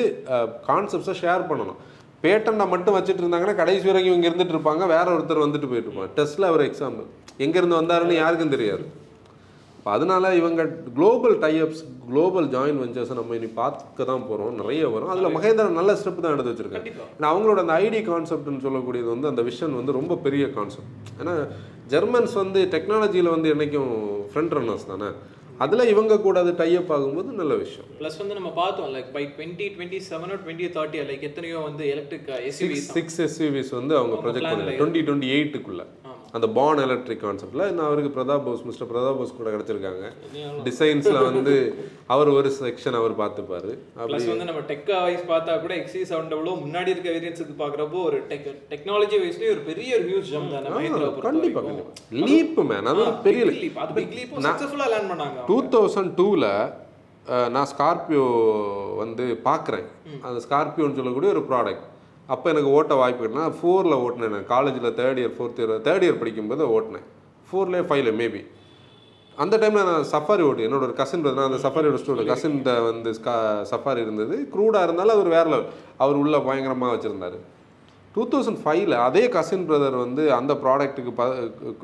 கான்செப்ட்ஸை 0.70 1.16
ஷேர் 1.22 1.48
பண்ணணும். 1.52 1.80
பேட்டனை 2.24 2.66
மட்டும் 2.74 2.96
வச்சுட்டு 2.98 3.22
இருந்தாங்கன்னா 3.24 3.58
கடைசி 3.62 3.86
வரைக்கும் 3.90 4.14
இவங்க 4.14 4.30
இருந்துட்டு 4.30 4.56
இருப்பாங்க. 4.56 4.84
வேற 4.96 5.06
ஒருத்தர் 5.16 5.46
வந்துட்டு 5.46 5.70
போயிட்டு 5.72 5.90
இருப்பாங்க 5.90 6.14
டெஸ்ட்ல 6.20 6.50
ஒரு 6.56 6.64
எக்ஸாம்பிள் 6.70 7.06
எங்கேருந்து 7.46 7.80
வந்தாருன்னு 7.82 8.16
யாருக்கும் 8.24 8.56
தெரியாது. 8.56 8.86
இப்போ 9.78 9.92
அதனால 9.98 10.34
இவங்க 10.40 10.62
குளோபல் 10.96 11.36
டைப்ஸ் 11.44 11.82
குளோபல் 12.08 12.48
ஜாயின் 12.56 12.80
வெஞ்சர்ஸை 12.82 13.16
நம்ம 13.20 13.36
இனி 13.38 13.50
பார்க்க 13.60 14.08
தான் 14.10 14.26
போகிறோம் 14.30 14.58
நிறைய 14.62 14.84
வரும். 14.94 15.12
அதில் 15.14 15.34
மகேந்திரா 15.36 15.70
நல்ல 15.78 15.94
ஸ்டெப் 16.00 16.20
தான் 16.24 16.34
எடுத்து 16.36 16.52
வச்சிருக்காங்க 16.54 16.90
ஏன்னா 17.18 17.30
அவங்களோட 17.34 17.60
அந்த 17.66 17.76
ஐடி 17.86 18.00
கான்செப்ட்னு 18.10 18.66
சொல்லக்கூடியது 18.66 19.10
வந்து 19.14 19.32
அந்த 19.32 19.44
விஷன் 19.50 19.78
வந்து 19.80 19.98
ரொம்ப 20.00 20.18
பெரிய 20.26 20.46
கான்செப்ட் 20.58 21.12
ஏன்னா 21.22 21.34
ஜெர்மன்ஸ் 21.94 22.36
வந்து 22.44 22.62
டெக்னாலஜியில் 22.76 23.34
வந்து 23.36 23.52
என்னைக்கும் 23.56 23.92
ஃப்ரண்ட் 24.32 24.56
ரன்னர்ஸ் 24.58 24.90
தானே? 24.92 25.10
அதில் 25.60 25.90
இவங்க 25.90 26.16
கூட 26.20 26.38
அது 26.40 26.52
டைப் 26.56 26.92
ஆகும்போது 26.96 27.30
நல்ல 27.34 27.54
விஷயம். 27.56 27.88
ப்ளஸ் 28.00 28.18
வந்து 28.18 28.36
நம்ம 28.36 28.50
பார்த்தோம் 28.54 28.92
லைக் 28.96 29.10
பை 29.12 29.24
டுவெண்ட்டி 29.30 29.68
டுவெண்ட்டி 29.76 30.00
செவனோ 30.10 30.36
டுவெண்ட்டி 30.44 30.68
தேர்ட்டி 30.76 31.00
லைக் 31.08 31.24
எத்தனையோ 31.24 31.60
வந்து 31.60 31.86
எலக்ட்ரிக் 31.94 32.30
எஸ்யூவி 32.50 32.78
சிக்ஸ் 32.90 33.20
எஸ்யூவிஸ் 33.26 33.72
வந்து 33.72 33.96
அவங்க 33.98 34.18
ப்ரொஜெக்ட் 34.24 34.48
plan 34.48 34.60
ல 34.60 34.62
பண்ணி 34.62 34.78
டுவெண்ட்டி 34.80 35.04
டுவெண்ட்டி 35.08 35.32
எயிட்டுக்குள்ள 35.36 35.84
அந்த 36.38 36.48
பான் 36.58 36.82
எலக்ட்ரிக் 36.86 37.22
கான்செப்ட்ல 37.26 37.68
இன்னும் 37.72 37.86
அவருக்கு 37.90 38.12
பிரதாப் 38.16 38.44
போஸ் 38.48 38.64
மிஸ்டர் 38.70 38.90
பிரதாப் 38.92 39.18
போஸ் 39.20 39.36
கூட 39.38 39.50
கிடைச்சிருக்காங்க. 39.54 40.06
டிசைன்ஸ்ல 40.68 41.20
வந்து 41.28 41.56
அவர் 42.16 42.30
ஒரு 42.38 42.50
செக்ஷன் 42.60 42.98
அவர் 43.02 43.14
பார்த்துப்பாரு. 43.22 43.72
ப்ளஸ் 44.10 44.28
வந்து 44.32 44.48
நம்ம 44.50 44.62
டெக் 44.72 44.92
வைஸ் 45.06 45.26
பார்த்தா 45.32 45.54
கூட 45.64 45.74
எக்ஸி 45.82 46.02
செவன் 46.12 46.30
டபுளோ 46.34 46.54
முன்னாடி 46.64 46.92
இருக்க 46.94 47.10
வேரியன்ஸுக்கு 47.16 47.56
பார்க்குறப்போ 47.64 48.02
ஒரு 48.10 48.20
டெக் 48.32 48.48
டெக்னாலஜி 48.74 49.20
வைஸ்லேயே 49.24 49.52
ஒரு 49.56 49.64
பெரிய 49.70 49.90
ஒரு 50.00 50.06
ஹியூஜ் 50.10 50.32
ஜம்ப் 50.34 50.54
தானே. 50.56 50.70
மஹிந்திரா 50.78 51.08
பொறுத்த 51.08 51.28
கண்டிப்பா 51.30 51.62
வரைக்கும். 51.68 51.92
கண்டிப்பா. 52.12 52.28
லீப் 52.30 52.60
மேன் 52.72 52.90
அது 52.94 53.06
பெரிய 53.28 53.46
leap. 53.52 53.78
அது 53.86 53.94
பிக் 54.00 54.16
லீப் 54.20 54.34
சக்ஸஸ்ஃபுல்லாக 54.48 54.92
லேண்ட் 54.96 55.12
பண்ணாங்க 55.14 55.48
டூ 55.52 55.60
தௌசண்ட் 55.76 56.14
டூவில் 56.22 56.50
நான் 57.56 57.70
ஸ்கார்பியோ 57.74 58.26
வந்து 59.04 59.24
பார்க்குறேன். 59.48 59.88
அந்த 60.28 60.40
ஸ்கார்பியோன்னு 60.48 60.98
சொல்லக்கூடிய 61.00 61.32
ஒரு 61.36 61.44
ப்ராடக்ட் 61.52 61.86
அப்போ 62.34 62.48
எனக்கு 62.54 62.70
ஓட்ட 62.78 62.94
வாய்ப்பு 63.02 63.22
கிடையாது 63.24 63.58
ஃபோரில் 63.60 63.98
ஓட்டினேன் 64.06 64.34
நான். 64.36 64.48
காலேஜில் 64.54 64.96
third 65.00 65.20
year 65.22 65.36
fourth 65.38 65.60
year 65.62 65.74
third 65.88 66.06
year 66.08 66.22
படிக்கும்போது 66.22 66.64
ஓட்டினேன். 66.78 67.06
ஃபோர்லேயே 67.50 67.84
ஃபைவ்ல 67.90 68.12
மேபி 68.22 68.42
அந்த 69.44 69.56
டைமில் 69.62 69.88
நான் 69.90 70.08
சஃபாரி 70.12 70.44
ஓட்டு. 70.48 70.66
என்னோட 70.68 70.84
ஒரு 70.88 70.96
கசின் 71.02 71.26
நான் 71.28 71.48
அந்த 71.50 71.60
சஃபாரியோட 71.66 71.98
ஸ்டூடெண்ட் 72.02 72.32
கசின்கிட்ட 72.32 72.72
வந்து 72.88 73.10
சஃபாரி 73.72 74.00
இருந்தது. 74.06 74.36
க்ரூடாக 74.54 74.88
இருந்தாலும் 74.88 75.16
அவர் 75.18 75.30
வேற 75.36 75.46
லெவல் 75.54 75.68
அவர் 76.04 76.22
உள்ளே 76.22 76.40
பயங்கரமாக 76.48 76.94
வச்சுருந்தார். 76.96 77.38
டூ 78.16 78.24
தௌசண்ட் 78.32 78.62
ஃபைவ்ல 78.64 78.96
அதே 79.08 79.24
கசின் 79.36 79.66
பிரதர் 79.70 79.98
வந்து 80.06 80.24
அந்த 80.40 80.54
ப்ராடக்ட்டுக்கு 80.64 81.12
ப 81.20 81.26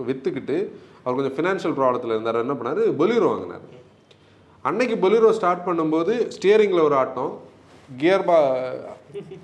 விற்றுக்கிட்டு 0.10 0.58
அவர் 1.04 1.18
கொஞ்சம் 1.18 1.36
ஃபினான்ஷியல் 1.38 1.76
ப்ராப்ளத்தில் 1.80 2.14
இருந்தார். 2.16 2.42
என்ன 2.46 2.56
பண்ணார்? 2.60 2.82
பொலிரோ 3.02 3.28
வாங்கினார். 3.34 3.66
அன்னைக்கு 4.70 4.96
பொலிரோ 5.06 5.30
ஸ்டார்ட் 5.38 5.66
பண்ணும்போது 5.68 6.14
ஸ்டியரிங்கில் 6.36 6.86
ஒரு 6.88 6.98
ஆட்டம். 7.02 7.32
கியர் 8.02 8.28
பா 8.30 8.38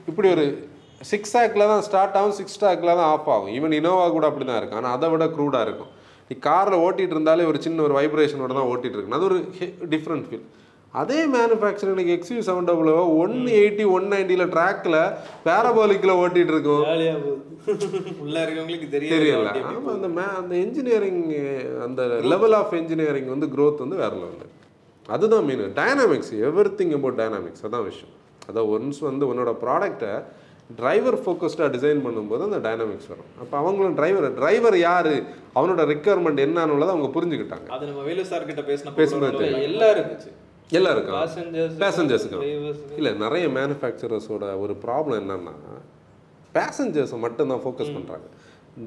இப்படி 0.10 0.28
ஒரு 0.36 0.46
சிக்ஸ் 1.12 1.36
ஆக்கில் 1.42 1.70
தான் 1.72 1.84
ஸ்டார்ட் 1.88 2.18
ஆகும் 2.20 2.36
சிக்ஸ் 2.40 2.58
ஆக்கில் 2.70 2.92
தான் 3.00 3.10
ஆஃப் 3.14 3.30
ஆகும். 3.36 3.52
ஈவன் 3.58 3.76
இனோவா 3.80 4.06
கூட 4.16 4.26
அப்படி 4.30 4.46
தான் 4.50 4.60
இருக்கும். 4.62 4.80
ஆனால் 4.82 4.96
அதை 4.98 5.10
விட 5.14 5.26
க்ரூடாக 5.36 5.66
இருக்கும். 5.68 5.92
நீ 6.30 6.36
காரில் 6.48 6.82
ஓட்டிகிட்டு 6.86 7.16
இருந்தாலே 7.16 7.44
ஒரு 7.52 7.60
சின்ன 7.66 7.84
ஒரு 7.88 7.94
வைப்ரேஷனோட 8.00 8.54
தான் 8.60 8.72
ஓட்டிகிட்டு 8.72 8.98
இருக்கு. 8.98 9.16
அது 9.18 9.28
ஒரு 9.30 9.38
டிஃப்ரெண்ட் 9.94 10.28
ஃபீல் 10.30 10.48
அதே 11.02 11.18
மேனுஃபேக்சர் 11.34 11.92
எனக்கு 11.94 12.14
XU 12.18 12.38
seven 12.48 12.68
double 12.70 12.88
one 13.24 13.36
eighty 13.58 13.86
one 13.96 14.08
நைன்ட்டியில் 14.14 14.52
ட்ராக்கில் 14.54 14.98
பேரபோலிக்கில் 15.48 16.14
ஓட்டிகிட்டு 16.22 16.54
இருக்கும். 16.56 16.86
உள்ள 18.24 18.38
இருக்கவங்களுக்கு 18.44 18.88
தெரியல. 18.96 19.52
ஆமாம் 19.72 19.92
அந்த 19.96 20.10
மே 20.18 20.26
அந்த 20.40 20.54
இன்ஜினியரிங் 20.66 21.22
அந்த 21.88 22.02
லெவல் 22.34 22.56
ஆஃப் 22.60 22.74
இன்ஜினியரிங் 22.82 23.30
வந்து 23.36 23.50
growth 23.56 23.80
வந்து 23.86 24.00
வேற 24.04 24.12
லெவலில் 24.24 24.56
அதுதான் 25.16 25.46
mean 25.50 25.64
dynamics 25.82 26.34
every 26.48 26.72
thing 26.82 26.96
about 27.00 27.20
dynamics 27.22 27.66
அதான் 27.68 27.86
விஷயம். 27.90 28.14
அதான் 28.50 28.70
ஒன்ஸ் 28.76 29.02
வந்து 29.10 29.24
உன்னோட 29.32 29.54
ப்ராடக்ட்டை 29.64 30.14
டிரைவர் 30.78 31.18
ஃபோக்கஸ்டாக 31.24 31.70
டிசைன் 31.76 32.02
பண்ணும்போது 32.06 32.42
அந்த 32.48 32.58
டைனாமிக்ஸ் 32.66 33.10
வரும். 33.12 33.30
அப்போ 33.44 33.56
அவங்களும் 33.62 33.96
டிரைவர் 34.00 34.28
டிரைவர் 34.40 34.78
யார்? 34.78 35.14
அவனோட 35.60 35.84
ரெக்குயர்மெண்ட் 35.92 36.42
என்னன்னு 36.46 36.92
அவங்க 36.94 37.08
புரிஞ்சுக்கிட்டாங்க. 37.16 37.68
அது 37.76 37.86
நம்ம 37.86 38.04
வேலு 38.10 38.26
சார் 38.32 38.46
கிட்ட 38.50 38.64
பேசின 38.70 38.94
பேசும்போது 39.00 39.52
எல்லாம் 39.70 39.94
இருந்துச்சு. 39.96 40.32
எல்லாம் 40.78 40.94
இருக்கும் 40.96 42.44
இல்லை 43.00 43.14
நிறைய 43.24 43.48
மேனுஃபேக்சரர்ஸோட 43.58 44.52
ஒரு 44.64 44.76
ப்ராப்ளம் 44.86 45.20
என்னன்னா 45.22 45.56
பேசஞ்சர்ஸை 46.58 47.18
மட்டும்தான் 47.26 47.64
ஃபோக்கஸ் 47.64 47.96
பண்ணுறாங்க 47.96 48.28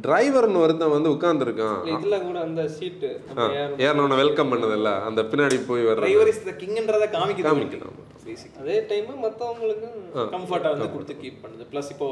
டிரைவர்னு 0.07 0.61
ஒருத்தன் 0.65 0.95
வந்து 0.97 1.11
உட்காந்துருக்கான் 1.15 1.81
இதுல 1.95 2.17
கூட 2.29 2.39
அந்த 2.47 2.63
சீட்டு 2.77 3.09
ஏறனவனை 3.87 4.17
வெல்கம் 4.23 4.53
பண்ணதில்ல. 4.53 4.91
அந்த 5.09 5.23
பின்னாடி 5.33 5.59
போய் 5.67 5.87
வர்ற 5.89 6.05
டிரைவர் 6.07 6.31
இஸ் 6.35 6.45
த 6.45 6.55
கிங்ன்றத 6.63 7.05
காமிக்கணும். 7.17 7.93
பேசிக் 8.25 8.59
அதே 8.61 8.77
டைம் 8.91 9.09
மத்தவங்களுக்கு 9.23 9.89
கம்ஃபர்ட்டா 10.33 10.71
வந்து 10.73 10.89
கொடுத்து 10.93 11.15
கீப் 11.21 11.41
பண்ணுது 11.43 11.65
ப்ளஸ் 11.71 11.91
இப்போ 11.95 12.07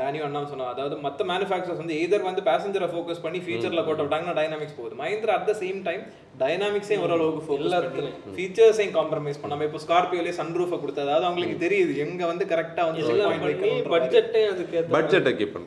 டேனியோ 0.00 0.24
அண்ணா 0.26 0.42
சொன்னா 0.50 0.66
அதாவது 0.72 0.96
மத்த 1.04 1.26
மேனுஃபேக்சர்ஸ் 1.30 1.80
வந்து 1.82 1.96
எதர் 2.02 2.26
வந்து 2.28 2.42
பேசஞ்சரை 2.48 2.88
ஃபோக்கஸ் 2.92 3.22
பண்ணி 3.22 3.40
ஃபீச்சர்ல 3.44 3.84
போட்டு 3.86 4.04
விட்டாங்கன்னா 4.04 4.36
டைனாமிக்ஸ் 4.38 4.76
போகுது. 4.76 4.94
Mahindra 5.00 5.34
at 5.36 5.48
the 5.48 5.54
same 5.60 5.80
time 5.88 6.02
டைனாமிக்ஸையும் 6.42 7.04
ஓரளவுக்கு 7.06 7.42
ஃபோக்கஸ் 7.46 7.76
பண்ணி 7.86 8.12
ஃபீச்சர்ஸையும் 8.36 8.94
காம்ப்ரமைஸ் 8.98 9.40
பண்ணாம 9.42 9.66
இப்போ 9.68 9.80
ஸ்கார்பியோலே 9.84 10.34
சன்ரூஃபை 10.38 10.78
கொடுத்து 10.78 11.04
அதாவது 11.06 11.26
அவங்களுக்கு 11.28 11.58
தெரியுது 11.64 11.94
எங்க 12.04 12.22
வந்து 12.26 12.46
கரெக்டா 12.52 12.84
வந்து 12.88 13.88
பட்ஜெட்டே 13.94 14.42
அதுக்கு 14.52 14.84
பட்ஜெட்டை 14.96 15.34
கீப் 15.34 15.58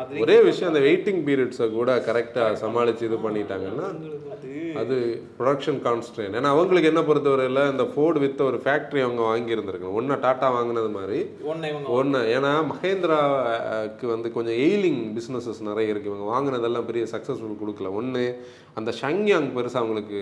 அது 0.00 0.22
ஒரே 0.24 0.38
விஷயம் 0.42 0.70
அந்த 0.72 0.82
வெயிட்டிங் 0.86 1.22
பீரியட்ஸை 1.28 1.68
கூட 1.72 1.98
கரெக்டாக 2.08 2.58
சமாளித்து 2.64 3.08
இது 3.08 3.18
பண்ணிட்டாங்கன்னா 3.24 3.88
அது 4.80 4.96
ப்ரொடக்ஷன் 5.38 5.78
கான்ஸ்ட்ரெயின் 5.86 6.36
ஏன்னா 6.38 6.50
அவங்களுக்கு 6.54 6.90
என்ன 6.92 7.02
பொறுத்தவரையில் 7.08 7.70
இந்த 7.70 7.84
ஃபோர்டு 7.92 8.18
வித் 8.24 8.42
ஒரு 8.48 8.58
ஃபேக்ட்ரி 8.64 9.00
அவங்க 9.06 9.22
வாங்கியிருந்திருக்கணும். 9.30 9.96
ஒன்றா 10.00 10.16
டாட்டா 10.24 10.48
வாங்கினது 10.56 10.90
மாதிரி. 10.96 11.18
இவங்க 11.44 11.94
ஒன்று 11.98 12.20
ஏன்னா 12.36 12.52
மகேந்திராக்கு 12.72 14.06
வந்து 14.14 14.30
கொஞ்சம் 14.36 14.58
எய்லிங் 14.66 15.00
பிஸ்னஸஸ் 15.16 15.62
நிறைய 15.70 15.94
இருக்குது 15.94 16.12
இவங்க 16.12 16.28
வாங்கினதெல்லாம் 16.34 16.88
பெரிய 16.90 17.06
சக்ஸஸ்ஃபுல் 17.14 17.60
கொடுக்கல. 17.62 17.92
ஒன்று 18.00 18.24
அந்த 18.80 18.90
ஷங்யாங் 19.00 19.48
பெருசாக 19.56 19.82
அவங்களுக்கு 19.82 20.20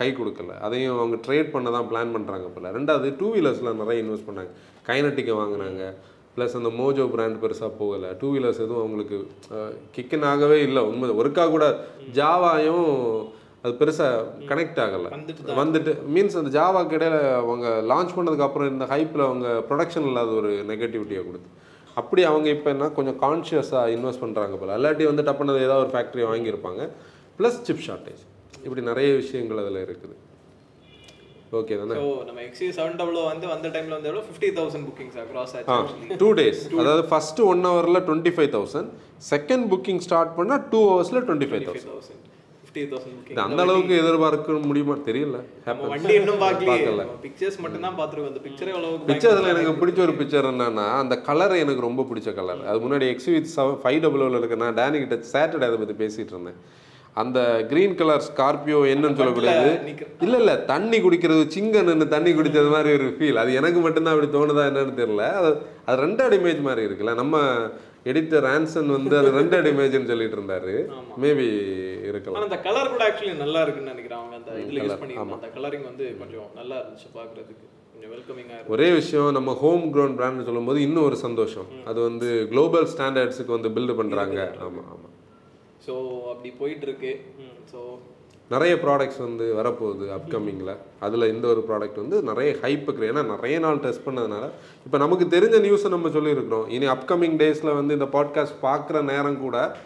கை 0.00 0.10
கொடுக்கல. 0.20 0.56
அதையும் 0.68 0.98
அவங்க 0.98 1.18
ட்ரேட் 1.26 1.52
பண்ண 1.54 1.70
தான் 1.76 1.88
பிளான் 1.92 2.16
பண்ணுறாங்க 2.16 2.48
போல. 2.54 2.72
ரெண்டாவது 2.78 3.14
டூ 3.20 3.28
வீலர்ஸில் 3.34 3.78
நிறைய 3.82 4.02
இன்வெஸ்ட் 4.04 4.28
பண்ணாங்க. 4.30 4.52
கைனட்டிக்கை 4.90 5.36
வாங்கினாங்க. 5.42 5.84
ப்ளஸ் 6.36 6.56
அந்த 6.58 6.70
மோஜோ 6.78 7.04
பிராண்ட் 7.10 7.36
பெருசாக 7.42 7.70
போகலை. 7.80 8.08
டூ 8.20 8.28
வீலர்ஸ் 8.34 8.62
எதுவும் 8.64 8.80
அவங்களுக்கு 8.82 9.18
கிக்கன் 9.96 10.24
ஆகவே 10.30 10.56
இல்லை. 10.62 10.82
உண்மை 10.90 11.10
ஒருக்கா 11.20 11.44
கூட 11.50 11.66
ஜாவாயும் 12.18 12.88
அது 13.64 13.72
பெருசாக 13.80 14.16
கனெக்ட் 14.50 14.80
ஆகலை. 14.84 15.10
வந்துட்டு 15.60 15.92
மீன்ஸ் 16.14 16.38
அந்த 16.40 16.50
ஜாவாக்கு 16.56 16.96
இடையில 16.98 17.18
அவங்க 17.42 17.66
லான்ச் 17.90 18.14
பண்ணதுக்கு 18.16 18.46
அப்புறம் 18.46 18.70
இந்த 18.72 18.86
ஹைப்பில் 18.92 19.24
அவங்க 19.28 19.46
ப்ரொடக்ஷன் 19.68 20.08
இல்லாத 20.10 20.32
ஒரு 20.40 20.50
நெகட்டிவிட்டியை 20.70 21.22
கொடுத்து. 21.28 21.48
அப்படி 22.00 22.22
அவங்க 22.30 22.46
இப்போ 22.56 22.68
என்ன 22.74 22.90
கொஞ்சம் 22.98 23.18
கான்ஷியஸாக 23.24 23.94
இன்வெஸ்ட் 23.96 24.22
பண்ணுறாங்க 24.24 24.56
போல. 24.60 24.76
இல்லாட்டி 24.78 25.04
வந்து 25.10 25.24
டப்புனது 25.28 25.64
ஏதாவது 25.66 25.84
ஒரு 25.84 25.92
ஃபேக்ட்ரி 25.94 26.24
வாங்கியிருப்பாங்க. 26.30 26.82
ப்ளஸ் 27.38 27.58
சிப் 27.68 27.84
ஷார்ட்டேஜ் 27.86 28.22
இப்படி 28.64 28.82
நிறைய 28.90 29.08
விஷயங்கள் 29.22 29.62
அதில் 29.62 29.80
இருக்குது. 29.86 30.14
ஓகே 31.60 31.74
தானே? 31.80 31.96
ஸோ 32.00 32.06
நம்ம 32.28 32.40
எக்ஸி 32.48 32.68
செவன் 32.76 32.96
டபுள் 33.00 33.18
வந்து 33.32 33.46
வந்த 33.54 33.68
டைம்ல 33.74 33.94
வந்து 33.96 34.08
எவ்வளோ 34.10 34.24
ஃபிஃப்டி 34.28 34.48
தௌசண்ட் 34.58 34.86
புக்கிங்ஸ் 34.88 35.18
அக்ராஸ் 35.24 35.52
ஆ 35.56 35.76
ஆச்சு 35.78 36.18
டூ 36.22 36.28
டேஸ் 36.40 36.62
அதாவது 36.80 37.04
ஃபஸ்ட்டு 37.10 37.46
ஒன் 37.52 37.64
ஹவரில் 37.70 38.02
twenty 38.08 38.32
five 38.36 38.50
thousand 38.56 38.88
second 39.32 39.66
booking 39.72 40.02
start 40.06 40.32
பண்ணால் 40.38 40.64
டூ 40.72 40.80
ஹவர்ஸில் 40.92 41.22
twenty 41.28 41.50
five 41.52 41.66
thousand 41.70 42.22
fifty 42.74 42.84
thousand 42.92 43.40
அந்த 43.46 43.60
அளவுக்கு 43.64 43.94
எதிர்பார்க்க 44.02 44.58
முடியுமா? 44.68 44.94
தெரியல. 45.08 45.38
வண்டி 45.92 46.14
இன்னும் 46.20 46.40
பார்க்கலையே. 46.44 47.04
பிக்சர்ஸ் 47.24 47.58
மட்டும் 47.64 47.84
தான் 47.86 47.98
பார்த்துருக்கோம். 47.98 48.32
அந்த 48.32 48.42
பிக்சரே 48.46 48.72
அளவுக்கு 48.78 49.08
பிக்சர் 49.10 49.34
அதில் 49.34 49.52
எனக்கு 49.54 49.74
பிடிச்ச 49.82 50.00
ஒரு 50.06 50.14
பிக்சர் 50.20 50.48
என்னன்னா 50.52 50.86
அந்த 51.02 51.16
கலர் 51.28 51.54
எனக்கு 51.64 51.86
ரொம்ப 51.88 52.04
பிடிச்ச 52.10 52.32
கலர் 52.40 52.62
அது 52.70 52.80
முன்னாடி 52.86 53.08
எக்ஸ்வி 53.14 53.36
செவன் 53.56 53.78
ஃபைவ் 53.84 54.00
டபுள் 54.06 54.38
இருக்க 54.40 54.58
நான் 54.64 54.78
டேனி 54.80 55.04
கிட்ட 55.04 55.18
சாட்டர்டே 55.34 55.68
அதை 55.68 55.78
பற்றி 55.82 55.96
பேசிட்டு 56.02 56.34
இருந்தேன். 56.36 56.58
அந்த 57.22 57.38
கிரீன் 57.70 57.98
கலர் 57.98 58.24
ஸ்கார்பியோ 58.28 58.78
என்னன்னு 58.92 59.18
சொல்லக்கூடியது. 59.18 59.68
இல்ல 60.24 60.36
இல்ல 60.42 60.52
தண்ணி 60.72 60.98
குடிக்கிறது 61.04 61.42
சிங்கன் 61.56 61.88
நின்று 61.90 62.06
தண்ணி 62.14 62.30
குடிச்சது 62.38 62.70
மாதிரி 62.74 62.96
ஒரு 62.98 63.08
ஃபீல் 63.18 63.40
அது 63.42 63.50
எனக்கு 63.60 63.80
மட்டும்தான் 63.84 64.14
அப்படி 64.14 64.30
தோணுதா 64.36 64.64
என்னன்னு 64.70 65.00
தெரியல. 65.02 65.26
அது 65.40 65.50
அது 65.88 65.98
ரெண்டாவது 66.06 66.38
இமேஜ் 66.40 66.66
மாதிரி 66.68 66.86
இருக்குல்ல. 66.88 67.14
நம்ம 67.22 67.44
எடிட்டர் 68.06 68.46
ஆன்சன் 68.50 68.90
வந்து 68.94 69.14
அது 69.20 69.28
ரெண்டாவது 69.36 69.70
இமேஜ்னு 69.74 70.08
சொல்லிட்டு 70.12 70.36
இருந்தாரு. 70.38 70.74
மேபி 71.22 71.46
இருக்கலாம். 72.10 72.42
அந்த 72.42 72.58
கலர் 72.66 72.90
கூட 72.94 73.02
ஆக்சுவலி 73.08 73.34
நல்லா 73.44 73.60
இருக்குன்னு 73.64 73.92
நினைக்கிறேன் 73.94 74.20
அவங்க 74.20 74.36
அந்த 74.40 74.50
இதுல 74.64 74.82
யூஸ் 74.82 75.00
பண்ணிருக்காங்க 75.02 75.36
அந்த 75.38 75.50
கலரிங் 75.56 75.86
வந்து 75.90 76.06
கொஞ்சம் 76.22 76.50
நல்லா 76.60 76.76
இருந்துச்சு 76.82 77.08
பார்க்கிறதுக்கு. 77.16 77.66
ஒரே 78.74 78.88
விஷயம் 78.92 79.34
நம்ம 79.36 79.50
ஹோம் 79.60 79.84
க்ரோன் 79.94 80.16
பிராண்ட்னு 80.18 80.46
சொல்லும்போது 80.48 80.78
இன்னும் 80.80 81.06
ஒரு 81.08 81.16
சந்தோஷம். 81.26 81.68
அது 81.90 81.98
வந்து 82.00 82.28
குளோபல் 82.50 82.88
ஸ்டாண்டர்ட்ஸுக்கு 82.92 83.56
வந்து 83.56 83.70
பில்டு 83.76 83.94
பண்றாங்க. 84.00 84.38
ஆமா 84.66 84.82
ஆமா. 84.94 85.08
ஸோ 85.86 85.94
அப்படி 86.32 86.50
போயிட்டு 86.60 86.86
இருக்கு. 86.88 87.12
ஸோ 87.72 87.80
நிறைய 88.50 88.74
ப்ராடக்ட்ஸ் 88.74 89.18
வந்து 89.18 89.54
வரப்போகுது 89.54 90.06
அப்கமிங்கில் 90.16 90.76
அதில் 91.00 91.34
இந்த 91.34 91.48
ஒரு 91.48 91.64
ப்ராடக்ட் 91.68 91.96
வந்து 91.96 92.22
நிறைய 92.22 92.56
ஹைப்புக்கு 92.62 93.08
ஏன்னா 93.10 93.24
நிறைய 93.24 93.58
நாள் 93.58 93.76
டெஸ்ட் 93.76 94.06
பண்ணதுனால 94.06 94.50
இப்போ 94.84 94.98
நமக்கு 94.98 95.24
தெரிஞ்ச 95.24 95.60
நியூஸை 95.60 95.88
நம்ம 95.88 96.08
சொல்லியிருக்கிறோம். 96.08 96.68
இனி 96.68 96.86
அப்கமிங் 96.86 97.36
டேஸில் 97.36 97.74
வந்து 97.74 97.94
இந்த 97.94 98.04
பாட்காஸ்ட் 98.04 98.56
பார்க்குற 98.62 99.02
நேரம் 99.02 99.40
கூட 99.40 99.76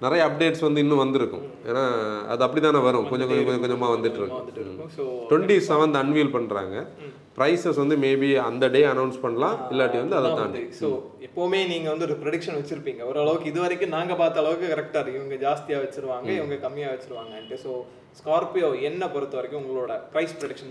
நிறைய 0.00 0.26
அப்டேட்ஸ் 0.26 0.60
வந்து 0.60 0.80
இன்னும் 0.80 0.98
வந்திருக்கும். 0.98 1.42
ஏன்னா 1.66 1.84
அது 2.26 2.42
அப்படி 2.44 2.60
தானே 2.60 2.78
வரும்? 2.78 3.08
கொஞ்சம் 3.08 3.28
கொஞ்சம் 3.28 3.44
கொஞ்சம் 3.44 3.60
கொஞ்சமாக 3.60 3.96
வந்துட்டு 3.96 4.16
இருக்கும். 4.16 4.48
டுவெண்ட்டி 5.30 5.60
செவன்த் 5.68 6.00
அன்வீல் 6.02 6.34
பண்ணுறாங்க 6.34 6.86
ப்ரைஸஸ் 7.38 7.82
வந்து 7.82 7.98
மேபி 8.06 8.30
அந்த 8.48 8.64
டே 8.76 8.82
அனௌன்ஸ் 8.94 9.18
பண்ணலாம் 9.24 9.58
இல்லாட்டி 9.72 9.98
வந்து 10.04 10.18
அதை 10.20 10.30
தாண்டி. 10.40 10.64
ஸோ 10.80 10.88
எப்போவுமே 11.28 11.60
நீங்க 11.74 11.88
வந்து 11.92 12.08
ஒரு 12.08 12.16
ப்ரொடிக்ஷன் 12.24 12.58
வச்சிருப்பீங்க. 12.60 13.02
ஓரளவுக்கு 13.10 13.52
இது 13.52 13.60
வரைக்கும் 13.66 13.94
நாங்க 13.98 14.14
பார்த்த 14.22 14.44
அளவுக்கு 14.44 14.72
கரெக்டா 14.74 15.00
இருக்கு. 15.02 15.20
இவங்க 15.22 15.38
ஜாஸ்தியா 15.46 15.78
வச்சிருவாங்க 15.84 16.28
இவங்க 16.40 16.58
கம்மியா 16.66 16.90
வச்சிருவாங்கன்ட்டு. 16.94 17.58
ஸோ 17.64 17.72
ஸ்கார்பியோ 18.18 18.68
என்ன 18.88 19.02
பொறுத்த 19.14 19.34
வரைக்கும் 19.38 19.60
உங்களோட 19.62 19.92
பிரைஸ் 20.12 20.32
ப்ரொடிக்ஷன் 20.38 20.70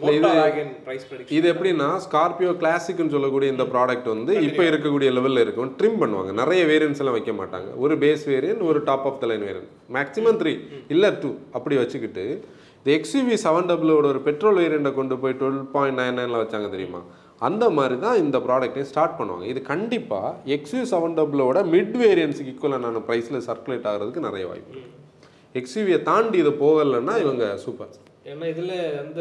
பிரைஸ் 0.88 1.06
ப்ரொடிக்ஷன் 1.10 1.36
இது 1.38 1.48
எப்படின்னா 1.52 1.88
ஸ்கார்பியோ 2.06 2.52
கிளாசிக்னு 2.62 3.14
சொல்லக்கூடிய 3.16 3.50
இந்த 3.56 3.66
ப்ராடக்ட் 3.74 4.10
வந்து 4.14 4.34
இப்போ 4.48 4.64
இருக்கக்கூடிய 4.70 5.10
லெவலில் 5.18 5.44
இருக்கும். 5.46 5.72
ட்ரிம் 5.80 6.00
பண்ணுவாங்க. 6.04 6.32
நிறைய 6.42 6.62
வேரியன்ஸ் 6.72 7.02
எல்லாம் 7.04 7.18
வைக்க 7.18 7.34
மாட்டாங்க. 7.42 7.70
ஒரு 7.84 7.96
பேஸ் 8.04 8.26
வேரியன்ட் 8.34 8.64
ஒரு 8.72 8.82
top 8.90 9.08
of 9.12 9.20
the 9.24 9.30
line 9.32 9.46
variant 9.50 9.72
maximum 9.98 10.40
three 10.42 10.54
இல்லை 10.96 11.12
டூ 11.24 11.32
அப்படி 11.58 11.78
வச்சுக்கிட்டு 11.84 12.26
இந்த 12.88 12.96
எக்ஸ்யூவி 13.00 13.36
செவன் 13.42 13.66
டபுளோட 13.70 14.06
ஒரு 14.12 14.20
பெட்ரோல் 14.26 14.60
வேரியண்ட்டை 14.62 14.92
கொண்டு 14.98 15.16
போய் 15.22 15.34
டுவெல் 15.40 15.64
பாயிண்ட் 15.74 15.98
நைன் 16.00 16.16
நைனில் 16.20 16.38
வச்சாங்க 16.42 16.68
தெரியுமா? 16.76 17.00
அந்த 17.48 17.66
மாதிரி 17.78 17.96
தான் 18.04 18.20
இந்த 18.22 18.38
ப்ராடக்ட்டையும் 18.46 18.88
ஸ்டார்ட் 18.92 19.18
பண்ணுவாங்க. 19.18 19.46
இது 19.54 19.62
கண்டிப்பாக 19.72 20.30
எக்ஸ்யூ 20.56 20.82
செவன் 20.92 21.18
டபுளோட 21.18 21.64
மிட் 21.74 21.98
வேரியன்ஸுக்கு 22.04 22.52
ஈக்குவலான 22.54 23.02
ப்ரைஸில் 23.08 23.40
சர்க்குலேட் 23.48 23.88
ஆகிறதுக்கு 23.92 24.22
நிறைய 24.28 24.46
வாய்ப்பு 24.52 24.84
எக்ஸ்யூவியை 25.62 26.00
தாண்டி 26.10 26.38
இது 26.44 26.52
போகலைன்னா 26.64 27.16
இவங்க 27.24 27.46
சூப்பர் 27.64 27.98
ஏன்னா 28.34 28.48
இதுல 28.54 28.78
அந்த 29.04 29.20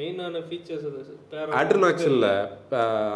மெயினான 0.00 0.42
ஃபீச்சர்ஸ் 0.50 0.86
அட்ரனாக்ஸ் 1.62 2.08
இல்லை 2.12 2.32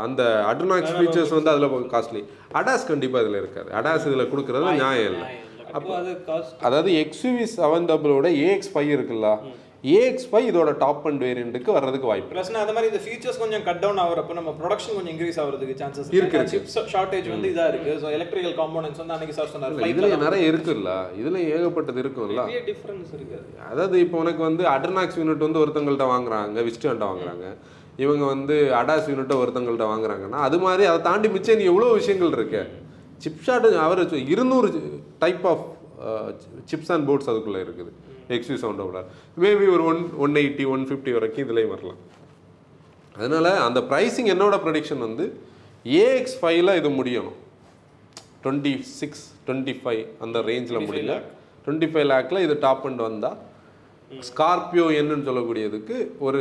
அந்த 0.06 0.22
அட்ரனாக்ஸ் 0.52 0.96
ஃபீச்சர்ஸ் 0.98 1.34
வந்து 1.38 1.52
அதில் 1.52 1.90
காஸ்ட்லி 1.94 2.22
அடாஸ் 2.60 2.88
கண்டிப்பாக 2.92 3.22
இதில் 3.26 3.42
இருக்காது. 3.42 3.70
அடாஸ் 3.80 4.08
இதில் 4.10 4.30
கொடுக்குறது 4.32 4.72
நியாயம் 4.82 5.12
இல்லை. 5.12 5.28
அப்போ 5.76 5.92
அது 6.00 6.10
அதாவது 6.66 6.90
எக்ஸ்யூவி 7.04 7.46
செவன் 7.58 7.88
டபுளோட 7.92 8.26
ஏஎக்ஸ் 8.46 8.72
ஃபைவ் 8.74 8.92
இருக்குல்ல? 8.96 9.30
ஏஎக்ஸ் 9.84 10.26
ஃபைவ் 10.30 10.46
இதோட 10.50 10.70
டாப் 10.82 11.04
அண்ட் 11.08 11.20
வேரியண்ட்டுக்கு 11.24 11.70
வர்றதுக்கு 11.76 12.08
வாய்ப்பு 12.10 12.30
ப்ளஸ் 12.34 12.50
அந்த 12.62 12.72
மாதிரி 12.76 12.88
இந்த 12.90 13.00
ஃபீச்சர்ஸ் 13.04 13.38
கொஞ்சம் 13.42 13.64
கட் 13.68 13.80
டவுன் 13.82 14.00
ஆகிறப்ப 14.04 14.34
நம்ம 14.38 14.52
ப்ரொடக்ஷன் 14.60 14.94
கொஞ்சம் 14.96 15.12
இன்க்ரீஸ் 15.14 15.38
ஆகிறதுக்கு 15.42 15.74
சான்சஸ் 15.82 16.08
இருக்கு, 16.18 16.38
இருக்கு 16.38 16.52
சிப்ஸ் 16.54 16.76
ஷார்ட்டேஜ் 16.94 17.28
வந்து 17.34 17.50
இதா 17.54 17.66
இருக்கு. 17.72 17.92
ஸோ 18.02 18.06
எலக்ட்ரிக்கல் 18.16 18.56
காம்போனன்ட்ஸ் 18.60 19.00
வந்து 19.02 19.14
அன்னைக்கு 19.16 19.36
சார் 19.38 19.52
சொன்னார். 19.54 19.76
இதுல 19.92 20.10
நிறைய 20.26 20.50
இருக்குல்ல. 20.52 20.92
இதுல 21.20 21.40
ஏகப்பட்டது 21.56 22.00
இருக்கும்ல. 22.04 22.44
டிஃபரன்ஸ் 22.70 23.12
இருக்காது 23.18 23.46
அதாவது 23.70 23.98
இப்போ 24.06 24.18
உனக்கு 24.24 24.42
வந்து 24.48 24.64
அட்ரனாக்ஸ் 24.74 25.18
யூனிட் 25.20 25.46
வந்து 25.48 25.62
ஒருத்தங்கள்ட்ட 25.64 26.08
வாங்குறாங்க 26.14 26.64
விஸ்டன்ட்ட 26.68 27.10
வாங்குறாங்க. 27.10 27.46
இவங்க 28.04 28.24
வந்து 28.34 28.56
அடாஸ் 28.80 29.06
யூனிட்டை 29.12 29.36
ஒருத்தங்கள்ட்ட 29.42 29.84
வாங்குறாங்கன்னா 29.92 30.40
அது 30.48 30.56
மாதிரி 30.64 30.84
அதை 30.90 30.98
தாண்டி 31.10 31.28
மிச்சம் 31.36 31.60
நீ 31.60 31.66
எவ்வளோ 31.72 31.92
விஷயங்கள் 32.00 32.34
இருக்கு? 32.38 32.62
சிப்ஷாட் 33.26 33.66
அவர் 33.84 34.02
இருநூறு 34.32 34.68
type 35.22 35.46
of 35.52 35.64
chips 36.72 36.92
and 36.96 37.06
ports 37.10 37.30
அதுக்குள்ளே 37.32 37.62
இருக்குது. 37.66 37.92
எக்ஸ்யூ 38.34 38.56
சவுண்டோட 38.64 39.00
மேபி 39.44 39.66
ஒரு 39.74 39.84
one 39.90 40.00
one 40.24 40.34
eighty 40.42 40.64
one 40.74 40.84
fifty 40.88 41.12
வரைக்கும் 41.16 41.44
இதுலேயும் 41.46 41.72
வரலாம். 41.74 42.00
அதனால 43.18 43.48
அந்த 43.66 43.80
ப்ரைஸிங் 43.90 44.30
என்னோட 44.34 44.54
ப்ரொடிக்ஷன் 44.64 45.02
வந்து 45.06 45.24
ஏஎக்ஸ் 46.02 46.38
ஃபைவ்ல 46.40 46.70
இது 46.80 46.90
முடியணும் 47.00 47.36
டுவெண்ட்டி 48.44 48.72
சிக்ஸ் 49.00 49.24
டுவெண்ட்டி 49.46 49.74
ஃபைவ் 49.82 50.02
அந்த 50.24 50.38
ரேஞ்சில் 50.50 50.84
முடியல. 50.88 51.14
டுவெண்ட்டி 51.64 51.88
ஃபைவ் 51.92 52.06
லேக்கில் 52.12 52.44
இது 52.46 52.54
டாப் 52.64 52.86
அண்ட் 52.88 53.02
வந்தால் 53.08 53.38
ஸ்கார்பியோ 54.30 54.86
என்னன்னு 55.00 55.28
சொல்லக்கூடியதுக்கு 55.28 55.96
ஒரு 56.26 56.40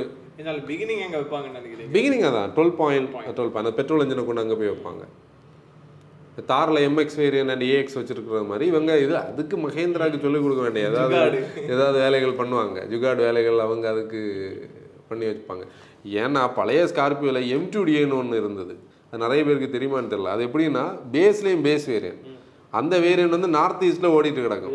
பிகினிங் 0.69 1.03
எங்க 1.05 1.17
வைப்பாங்கன்னு 1.21 1.59
நினைக்கிறீங்க? 1.59 1.91
பிகினிங் 1.95 2.25
அதான் 2.29 2.51
டுவெல் 2.57 2.75
பாயிண்ட் 2.81 3.09
டுவெல் 3.37 3.53
பாயிண்ட் 3.53 3.63
அந்த 3.63 3.75
பெட்ரோல் 3.79 4.03
இன்ஜினை 4.05 4.25
கொண்டு 4.25 4.43
அங்கே 4.43 4.57
போய் 4.59 4.71
வைப்பாங்க. 4.73 5.03
தாரில் 6.41 6.79
எம்எக்ஸ் 6.87 7.17
வேரியன் 7.17 7.51
அண்ட் 7.51 7.63
ஏஎக்ஸ் 7.63 7.97
வச்சிருக்கிற 7.99 8.47
மாதிரி 8.47 8.65
இவங்க 8.65 8.97
இது 8.97 9.17
அதுக்கு 9.17 9.57
மகேந்திராக்கு 9.57 10.21
சொல்லிக் 10.21 10.45
கொடுக்க 10.45 10.61
வேண்டிய 10.61 10.89
ஏதாவது 10.89 11.43
ஏதாவது 11.67 11.97
வேலைகள் 11.99 12.39
பண்ணுவாங்க. 12.41 12.77
ஜுகாட் 12.93 13.15
வேலைகள் 13.15 13.59
அவங்க 13.59 13.89
அதுக்கு 13.89 14.21
பண்ணி 15.09 15.25
வச்சுப்பாங்க. 15.25 15.65
ஏன்னா 16.05 16.51
பழைய 16.55 16.83
ஸ்கார்பியோவில் 16.83 17.47
எம் 17.47 17.69
டூ 17.71 17.83
டிஏன்னு 17.83 18.17
ஒன்று 18.17 18.37
இருந்தது. 18.37 18.75
அது 19.11 19.21
நிறைய 19.23 19.43
பேருக்கு 19.43 19.77
தெரியுமான்னு 19.77 20.11
தெரியல. 20.13 20.33
அது 20.35 20.45
எப்படின்னா 20.45 20.85
பேஸ்லேயும் 21.11 21.65
பேஸ் 21.67 21.87
வேரியன்ட் 21.87 22.33
அந்த 22.79 22.95
வேரியன்ட் 23.05 23.35
வந்து 23.35 23.49
நார்த் 23.55 23.83
ஈஸ்ட்ல 23.87 24.07
ஓடிட்டு 24.15 24.45
கிடக்கும். 24.45 24.73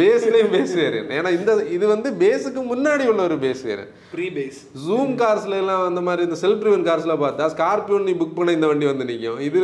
பேஸ்லேயும் 0.00 0.50
பேஸ் 0.54 0.74
வேரியன்ட் 0.80 1.12
ஏன்னா 1.18 1.32
இந்த 1.38 1.52
இது 1.76 1.84
வந்து 1.94 2.10
பேஸுக்கு 2.22 2.62
முன்னாடி 2.72 3.04
உள்ள 3.12 3.20
ஒரு 3.28 3.36
base 3.44 3.62
variant 3.68 3.92
pre 4.14 4.26
base 4.38 4.58
zoom 4.86 5.14
கார்ஸ்ல 5.22 5.60
எல்லாம் 5.62 5.84
அந்த 5.90 6.02
மாதிரி 6.08 6.26
இந்த 6.28 6.38
செல்ஃப் 6.44 6.62
ட்ரிவன் 6.64 6.86
கார்ஸ்ல 6.88 7.16
பார்த்தா 7.24 7.50
ஸ்கார்பியோன் 7.54 8.08
நீ 8.10 8.14
புக் 8.22 8.36
பண்ண 8.40 8.56
இந்த 8.58 8.68
வண்டி 8.72 8.88
வந்து 8.92 9.08
நிற்கும் 9.12 9.44
இது 9.48 9.60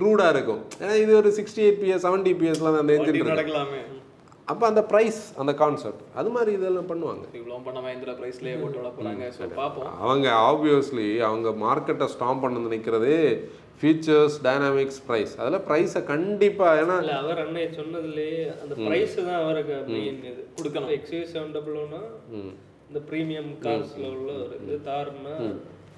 க்ரூடா 0.00 0.26
இருக்கும். 0.34 0.60
ஏன்னா 0.82 0.96
இது 1.04 1.14
ஒரு 1.20 1.32
சிக்ஸ்டி 1.38 1.62
எயிட் 1.68 1.80
பிஎஸ் 1.84 2.04
செவன்டி 2.08 2.34
பிஎஸ்லாம் 2.42 2.82
அந்த 2.82 2.98
என்ஜின் 2.98 3.32
நடக்கலாமே. 3.36 3.80
அப்போ 4.52 4.64
அந்த 4.68 4.82
ப்ரைஸ் 4.90 5.18
அந்த 5.40 5.52
கான்செப்ட் 5.62 6.02
அது 6.20 6.28
மாதிரி 6.34 6.50
இதெல்லாம் 6.58 6.86
பண்ணுவாங்க. 6.90 7.24
இவ்வளோ 7.38 7.56
பண்ண 7.64 7.78
மஹிந்திரா 7.86 8.12
ப்ரைஸ்லேயே 8.20 8.54
போட்டு 8.60 8.92
போகிறாங்க 8.98 9.24
ஸோ 9.34 9.48
பார்ப்போம். 9.58 9.90
அவங்க 10.04 10.26
ஆப்வியஸ்லி 10.50 11.08
அவங்க 11.28 11.50
மார்க்கெட்டை 11.64 12.06
ஸ்டாம் 12.14 12.40
பண்ண 12.44 12.62
நினைக்கிறதே 12.68 13.18
ஃபீச்சர்ஸ் 13.80 14.36
டைனாமிக்ஸ் 14.46 15.00
ப்ரைஸ் 15.08 15.32
அதில் 15.40 15.64
ப்ரைஸை 15.68 16.00
கண்டிப்பாக 16.10 16.80
ஏன்னா 16.82 16.96
இல்ல 17.02 17.14
அவர் 17.22 17.40
அன்னை 17.44 17.64
சொன்னதுலயே 17.78 18.38
அந்த 18.62 18.74
பிரைஸ் 18.86 19.16
தான் 19.20 19.40
அவருக்கு 19.42 19.76
கொடுக்கணும். 20.56 20.92
எக்ஸ்யூ 20.96 21.20
செவன் 21.32 21.54
டபுள் 21.56 21.78
ஒன்னா 21.82 22.02
இந்த 22.90 23.00
ப்ரீமியம் 23.10 23.50
கார்ஸ்ல 23.64 24.04
உள்ள 24.14 24.30
ஒரு 24.44 24.56
இது 24.62 24.78
தாருன்னா 24.90 25.34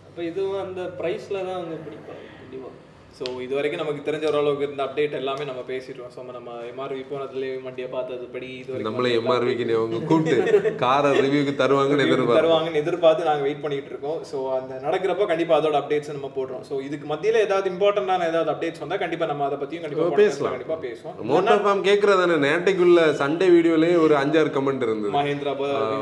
அப்ப 0.09 0.19
இதுவும் 0.31 0.63
அந்த 0.67 0.83
பிரைஸ்ல 1.01 1.37
தான் 1.49 1.59
அவங்க 1.59 1.77
பிடிப்பாங்க 1.87 2.25
கண்டிப்பா. 2.39 2.71
ஸோ 3.19 3.25
இது 3.45 3.53
வரைக்கும் 3.57 3.81
நமக்கு 3.83 4.03
தெரிஞ்ச 4.07 4.25
ஓரளவுக்கு 4.29 4.65
இருந்த 4.67 4.83
அப்டேட் 4.85 5.15
எல்லாமே 5.19 5.45
நம்ம 5.49 5.63
பேசிட்டோம். 5.71 6.11
ஸோ 6.15 6.21
நம்ம 6.37 6.51
எம்ஆர்வி 6.71 7.03
போனதுலேயே 7.11 7.55
வண்டியை 7.65 7.89
பார்த்தது 7.95 8.27
படி 8.35 8.49
இது 8.61 8.85
நம்மளே 8.87 9.11
எம்ஆர்விக்கு 9.21 9.65
அவங்க 9.79 9.99
கூப்பிட்டு 10.11 10.73
காரை 10.83 11.11
ரிவ்யூக்கு 11.27 11.55
தருவாங்கன்னு 11.63 12.07
எதிர்பார்ப்போம் 12.07 12.41
தருவாங்கன்னு 12.41 12.81
எதிர்பார்த்து 12.83 13.29
நாங்கள் 13.29 13.47
வெயிட் 13.49 13.63
பண்ணிட்டு 13.65 13.93
இருக்கோம். 13.93 14.19
ஸோ 14.31 14.39
அந்த 14.59 14.79
நடக்கிறப்ப 14.87 15.27
கண்டிப்பா 15.33 15.57
அதோட 15.59 15.79
அப்டேட்ஸ் 15.83 16.13
நம்ம 16.17 16.31
போடுறோம். 16.39 16.65
ஸோ 16.71 16.81
இதுக்கு 16.89 17.09
மத்தியில 17.13 17.43
ஏதாவது 17.47 17.69
இம்பார்ட்டண்டான 17.75 18.29
ஏதாவது 18.33 18.53
அப்டேட்ஸ் 18.55 18.85
வந்தா 18.85 19.01
கண்டிப்பா 19.05 19.29
நம்ம 19.33 19.47
அதை 19.49 19.59
பத்தியும் 19.63 19.85
கண்டிப்பா 19.87 20.09
பேசலாம். 20.23 20.55
கண்டிப்பா 20.57 20.79
பேசுவோம். 20.87 21.17
மோட்டார் 21.33 21.65
ஃபார்ம் 21.67 21.85
கேட்கறதானே 21.91 22.39
நேட்டைக்குள்ள 22.47 23.07
சண்டே 23.23 23.49
வீடியோலயே 23.57 23.97
ஒரு 24.07 24.17
அஞ்சாறு 24.23 24.53
கமெண்ட் 24.59 24.87
இருந்தது. 24.89 25.15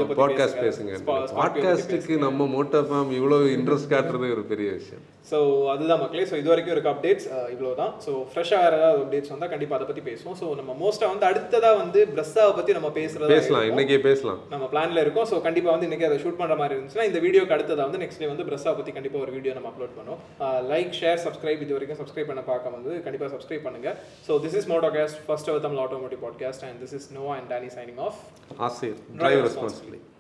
பத்தி 0.09 0.21
பாட்காஸ்ட் 0.23 0.63
பேசுங்க. 0.67 1.03
பாட்காஸ்ட்டுக்கு 1.41 2.17
நம்ம 2.27 2.49
மோட்டார் 2.57 2.89
ஃபார்ம் 2.91 3.13
இவ்வளவு 3.21 3.55
இன்ட்ரெஸ்ட் 3.59 3.93
காட்டுறது 3.95 4.35
ஒரு 4.39 4.45
பெரிய 4.55 4.71
விஷயம். 4.81 5.05
ஸோ 5.31 5.39
அதுதான் 5.73 6.03
மக்களே. 6.03 6.27
ஸோ 6.31 6.37
இது 6.41 6.49
வரைக்கும் 6.51 6.75
இருக்க 6.75 6.91
அப்டேட்ஸ் 6.99 7.29
இவ்வளோ 7.55 7.73
தான் 7.83 7.93
ஸோ 8.07 8.13
ஃப்ரெஷ்ஷாக 8.31 8.63
வேறு 8.65 8.77
ஏதாவது 8.81 9.03
அப்டேட்ஸ் 9.05 9.33
வந்தால் 9.35 9.51
கண்டிப்பாக 9.53 9.79
அதை 9.79 9.87
பற்றி 9.91 10.03
பேசுவோம். 10.11 10.37
ஸோ 10.41 10.47
நம்ம 10.61 10.71
மோஸ்ட்டாக 10.83 11.11
வந்து 11.13 11.27
அடுத்ததாக 11.31 11.77
வந்து 11.83 12.01
பிரஸ்ஸாவை 12.15 12.53
பற்றி 12.59 12.73
நம்ம 12.79 12.89
பேசுகிறதா 12.99 13.33
பேசலாம். 13.35 13.67
இன்னைக்கே 13.71 13.99
பேசலாம். 14.09 14.41
நம்ம 14.53 14.65
பிளான்ல 14.73 15.03
இருக்கோம். 15.05 15.29
ஸோ 15.31 15.37
கண்டிப்பாக 15.47 15.75
வந்து 15.75 15.89
இன்னைக்கு 15.89 16.09
அதை 16.09 16.19
ஷூட் 16.25 16.39
பண்ணுற 16.41 16.57
மாதிரி 16.61 16.77
இருந்துச்சுன்னா 16.77 17.07
இந்த 17.11 17.21
வீடியோக்கு 17.27 17.57
அடுத்ததாக 17.57 17.87
வந்து 17.89 18.03
நெக்ஸ்ட் 18.05 18.23
டே 18.23 18.31
வந்து 18.33 18.47
பிரஸ்ஸா 18.51 18.75
பற்றி 18.81 18.95
கண்டிப்பாக 18.99 19.25
ஒரு 19.27 19.35
வீடியோ 19.37 19.55
நம்ம 19.59 19.71
அப்லோட் 19.73 19.97
பண்ணோம் 19.99 20.21
லைக் 20.73 20.93
ஷேர் 21.01 21.23
சப்ஸ்கிரைப் 21.27 21.65
இது 21.67 21.77
வரைக்கும் 21.79 22.01
சப்ஸ்கிரைப் 22.03 22.31
பண்ண 22.33 22.45
பார்க்க 22.51 22.77
வந்து 22.77 22.93
கண்டிப்பாக 23.07 23.31
சப்ஸ்கிரைப் 23.37 23.67
பண்ணுங்க. 23.69 23.89
So 24.29 24.41
this 24.47 24.59
is 24.61 24.71
Motocast 24.75 25.21
first 25.29 25.51
our 25.53 25.65
Tamil 25.67 25.83
automotive 25.87 26.23
podcast 26.27 26.67
and 26.69 26.81
this 26.85 26.97
is 27.01 27.09
no 27.19 27.27
and 27.39 27.51
Danny 27.55 27.73
signing 27.79 28.03
off 28.09 28.21
ஆசை 28.69 28.93
டிரைவ் 29.23 29.43
ரெஸ்பான்சிபிலிட்டி 29.49 30.18